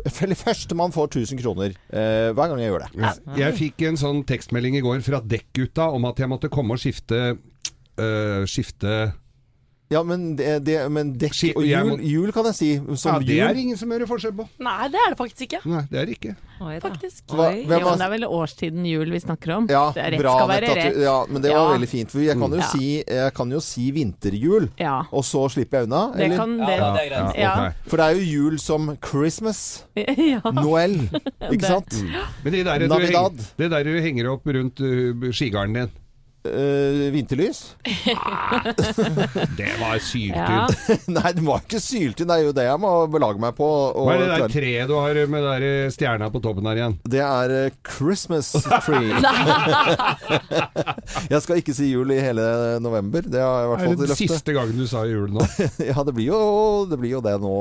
første 0.44 0.78
får 0.94 1.10
1000 1.10 1.40
kroner 1.42 1.74
eh, 1.88 2.30
hver 2.36 2.50
gang 2.52 2.62
jeg 2.62 2.72
gjør 2.72 2.86
det. 2.86 3.12
Jeg 3.40 3.58
fikk 3.58 3.84
en 3.88 4.00
sånn 4.00 4.22
tekstmelding 4.28 4.78
i 4.78 4.84
går 4.84 5.02
fra 5.06 5.22
Dekkgutta 5.24 5.90
om 5.94 6.08
at 6.10 6.20
jeg 6.22 6.30
måtte 6.32 6.52
komme 6.52 6.76
og 6.76 6.82
skifte 6.82 7.20
øh, 7.34 8.42
Skifte 8.50 9.14
Ja, 9.92 10.00
men, 10.02 10.34
det, 10.36 10.64
det, 10.64 10.78
men 10.90 11.10
dekk 11.20 11.34
og 11.54 11.62
hjul, 11.62 11.68
jul, 11.68 11.90
må- 11.90 11.98
jul 12.02 12.30
kan 12.32 12.44
jeg 12.48 12.54
si. 12.56 12.68
Som 12.96 13.12
Ja, 13.12 13.18
det 13.20 13.34
jul. 13.36 13.46
er 13.46 13.54
ingen 13.60 13.76
som 13.76 13.90
gjør 13.92 14.06
forskjell 14.08 14.32
på. 14.34 14.46
Nei, 14.64 14.88
det 14.88 14.98
er 14.98 15.10
det 15.12 15.18
faktisk 15.18 15.42
ikke. 15.44 15.60
Nei, 15.68 15.82
det 15.90 15.98
er 16.00 16.06
det 16.08 16.14
ikke. 16.18 16.32
Faktisk. 16.80 17.24
Hva- 17.28 17.50
Jo, 17.52 17.66
hvem 17.68 17.84
det 17.98 18.06
er 18.06 18.10
vel 18.14 18.24
årstiden 18.24 18.86
jul 18.88 19.10
vi 19.12 19.20
snakker 19.20 19.52
om. 19.58 19.66
Ja, 19.68 19.90
det 19.92 20.00
er 20.02 20.10
rett 20.14 20.20
bra, 20.22 20.32
skal 20.38 20.48
være 20.48 20.70
rett. 20.78 20.96
Ja, 21.04 21.16
men 21.28 21.42
det 21.42 21.52
var 21.52 21.60
Ja. 21.68 21.72
veldig 21.76 21.88
fint. 21.90 22.10
For 22.10 22.18
jeg 22.24 22.38
kan 22.40 22.50
jo, 22.50 22.56
Ja. 22.56 22.68
si, 22.72 23.04
jeg 23.06 23.34
kan 23.34 23.50
jo 23.50 23.60
si 23.60 23.90
vinterjul, 23.92 24.70
Ja. 24.80 25.02
og 25.12 25.22
så 25.22 25.44
slipper 25.52 25.78
jeg 25.82 25.86
unna. 25.90 26.12
Det 26.16 26.24
eller? 26.24 26.36
kan- 26.38 26.56
det- 26.58 26.78
Ja, 26.78 26.92
det 26.96 27.00
er 27.04 27.10
greit. 27.10 27.36
Ja. 27.38 27.66
ok. 27.68 27.74
For 27.86 27.96
det 27.98 28.04
er 28.06 28.14
jo 28.20 28.24
jul 28.24 28.58
som 28.58 28.96
Christmas. 29.04 29.84
Ja. 29.96 30.40
Noel. 30.50 30.96
Ikke 31.52 31.66
sant? 31.66 31.92
sant? 31.92 32.10
Men 32.42 32.52
det 32.52 32.64
der, 32.64 32.78
du 32.78 32.86
Navidad. 32.88 33.36
det 33.58 33.70
der 33.70 33.84
du 33.84 34.00
henger 34.00 34.32
opp 34.32 34.46
rundt 34.46 34.80
uh, 34.80 35.30
skigarden 35.30 35.74
din 35.74 35.90
Eh, 36.44 37.08
vinterlys? 37.14 37.74
Det 39.56 39.70
var 39.80 39.98
syltynn. 39.98 40.36
Ja. 40.36 40.66
Nei, 41.16 41.30
det 41.32 41.44
var 41.46 41.62
ikke 41.64 41.80
syltynn. 41.80 42.28
Det 42.28 42.36
er 42.36 42.42
jo 42.44 42.52
det 42.56 42.66
jeg 42.66 42.80
må 42.82 42.90
belage 43.08 43.40
meg 43.40 43.54
på. 43.56 43.64
og 43.64 44.04
Hva 44.04 44.16
er 44.18 44.20
det 44.20 44.28
der 44.34 44.52
treet 44.52 44.90
du 44.90 44.96
har 44.98 45.20
med 45.32 45.46
der 45.46 45.64
eh, 45.68 45.88
stjerna 45.94 46.28
på 46.34 46.42
toppen 46.44 46.68
her 46.68 46.80
igjen? 46.82 46.98
Det 47.08 47.22
er 47.24 47.54
eh, 47.62 47.78
Christmas 47.88 48.52
tree. 48.84 49.16
jeg 51.32 51.40
skal 51.46 51.62
ikke 51.62 51.76
si 51.76 51.88
jul 51.94 52.12
i 52.12 52.20
hele 52.20 52.44
november. 52.84 53.24
Det 53.24 53.40
har 53.40 53.62
jeg 53.62 53.64
i 53.64 53.72
hvert 53.72 53.80
Er 53.80 53.88
fall 53.88 53.96
det 53.96 54.02
til 54.04 54.12
løfte. 54.14 54.28
siste 54.36 54.56
gangen 54.58 54.84
du 54.84 54.86
sa 54.90 55.06
jul 55.08 55.32
nå? 55.32 55.48
ja, 55.80 55.96
det 56.04 56.12
blir, 56.12 56.28
jo, 56.28 56.42
det 56.90 57.00
blir 57.00 57.16
jo 57.16 57.24
det 57.24 57.38
nå. 57.40 57.56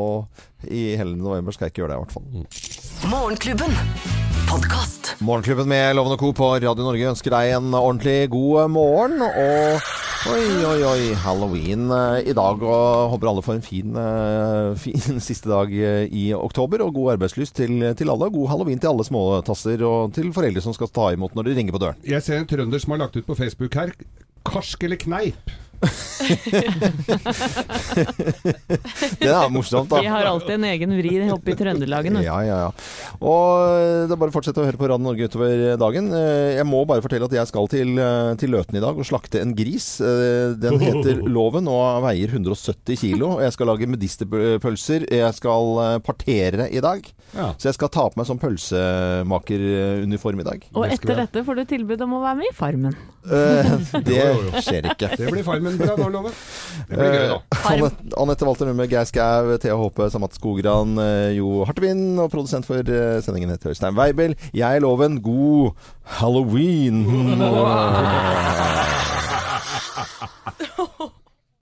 I 0.68 0.84
hele 1.00 1.16
november 1.20 1.56
skal 1.56 1.70
jeg 1.70 1.76
ikke 1.76 1.86
gjøre 1.86 1.96
det, 1.96 2.00
i 2.00 2.04
hvert 2.04 2.20
fall. 2.20 3.10
Morgenklubben. 3.16 4.23
Podkast. 4.54 5.16
Morgenklubben 5.18 5.66
med 5.66 5.96
Loven 5.98 6.14
og 6.14 6.20
Co. 6.22 6.28
på 6.38 6.48
Radio 6.62 6.84
Norge 6.86 7.08
ønsker 7.10 7.34
deg 7.34 7.56
en 7.56 7.72
ordentlig 7.74 8.28
god 8.30 8.68
morgen. 8.70 9.24
Og 9.26 10.28
oi, 10.30 10.44
oi, 10.70 10.76
oi, 10.86 11.08
halloween 11.24 11.88
eh, 11.90 12.30
i 12.30 12.36
dag. 12.38 12.62
Og 12.62 13.08
håper 13.16 13.32
alle 13.32 13.42
får 13.42 13.56
en 13.56 13.66
fin, 13.66 13.98
eh, 13.98 14.76
fin 14.84 15.18
siste 15.26 15.50
dag 15.50 15.74
eh, 15.74 16.06
i 16.06 16.28
oktober. 16.38 16.84
Og 16.86 16.94
god 17.00 17.16
arbeidslyst 17.16 17.58
til, 17.64 17.82
til 17.98 18.14
alle. 18.14 18.30
God 18.36 18.52
halloween 18.52 18.84
til 18.84 18.92
alle 18.92 19.08
småtasser 19.10 19.82
og 19.90 20.14
til 20.14 20.30
foreldre 20.38 20.62
som 20.62 20.78
skal 20.78 20.94
ta 20.94 21.10
imot 21.18 21.34
når 21.34 21.50
de 21.50 21.58
ringer 21.58 21.74
på 21.74 21.82
døren. 21.88 22.06
Jeg 22.06 22.22
ser 22.22 22.44
en 22.44 22.50
trønder 22.54 22.86
som 22.86 22.94
har 22.94 23.08
lagt 23.08 23.18
ut 23.18 23.26
på 23.26 23.40
Facebook 23.42 23.74
her. 23.82 23.96
Karsk 24.46 24.86
eller 24.86 25.02
kneip? 25.02 25.50
Det 29.20 29.30
er 29.30 29.50
morsomt, 29.52 29.90
da. 29.92 30.00
Vi 30.02 30.10
har 30.12 30.26
alltid 30.30 30.56
en 30.58 30.66
egen 30.70 30.94
vri 30.98 31.14
oppe 31.34 31.54
i 31.54 31.56
Trøndelagen. 31.60 32.18
Ja, 32.24 32.38
ja, 32.46 32.58
ja. 32.66 32.72
Og 33.20 34.08
det 34.08 34.16
er 34.16 34.20
bare 34.22 34.32
å 34.32 34.36
fortsette 34.36 34.62
å 34.62 34.68
høre 34.68 34.80
på 34.80 34.88
Radio 34.90 35.04
Norge 35.06 35.28
utover 35.30 35.76
dagen. 35.82 36.10
Eh, 36.16 36.56
Jeg 36.60 36.66
må 36.70 36.84
bare 36.90 37.04
fortelle 37.06 37.28
at 37.28 37.36
jeg 37.36 37.48
skal 37.50 37.68
til, 37.72 37.94
eh, 38.00 38.34
til 38.40 38.54
Løten 38.54 38.78
i 38.80 38.84
dag 38.84 38.98
og 39.00 39.08
slakte 39.08 39.42
en 39.42 39.54
gris. 39.58 39.88
Eh, 40.02 40.54
Den 40.60 40.80
heter 40.82 41.22
Loven 41.36 41.68
og 41.72 42.04
veier 42.08 42.30
170 42.34 42.98
kilo. 43.04 43.28
Og 43.38 43.42
Jeg 43.46 43.54
skal 43.58 43.68
lage 43.72 43.90
medisterpølser. 43.90 45.08
Jeg 45.12 45.34
skal 45.40 45.64
eh, 45.88 45.98
partere 46.06 46.70
i 46.72 46.80
dag. 46.84 47.02
Ja. 47.34 47.52
Så 47.58 47.70
jeg 47.72 47.78
skal 47.80 47.90
ta 47.94 48.08
på 48.10 48.20
meg 48.22 48.28
sånn 48.30 48.42
pølsemakeruniform 48.42 50.40
i 50.44 50.48
dag. 50.48 50.60
Og 50.78 50.88
etter 50.88 51.16
dette 51.24 51.44
får 51.48 51.56
du 51.62 51.66
tilbud 51.76 52.02
om 52.06 52.20
å 52.20 52.24
være 52.24 52.38
med 52.44 52.52
i 52.52 52.56
Farmen. 52.58 52.96
Eh, 53.24 53.74
Det 54.04 54.24
skjer 54.66 54.84
ikke. 54.94 55.08
Det 55.20 55.30
blir 55.32 55.44
Farmen 55.46 55.78
bra 55.80 55.94
nå, 56.00 56.08
Loven. 56.12 56.34
Det 56.90 56.98
blir 56.98 57.14
gøy, 57.14 57.28
da. 57.30 57.38
Anette, 57.74 58.02
Anette 58.24 58.44
Walter 58.50 58.66
Numme, 58.72 58.88
Geir 58.92 59.06
Skau, 59.10 59.54
Thea 59.62 59.76
Håpe, 59.80 60.04
Samat 60.14 60.34
Skogran, 60.40 60.90
eh, 60.98 61.30
Jo 61.38 61.48
Hartvin 61.70 62.02
og 62.24 62.32
produsent 62.34 62.66
for 62.68 62.82
eh, 62.82 63.20
sendingen 63.24 63.54
heter 63.54 63.70
Øystein 63.76 63.96
Weibel. 64.00 64.34
Jeg 64.54 64.82
lover 64.82 64.92
Loven. 65.04 65.22
God 65.24 65.72
halloween! 66.04 67.06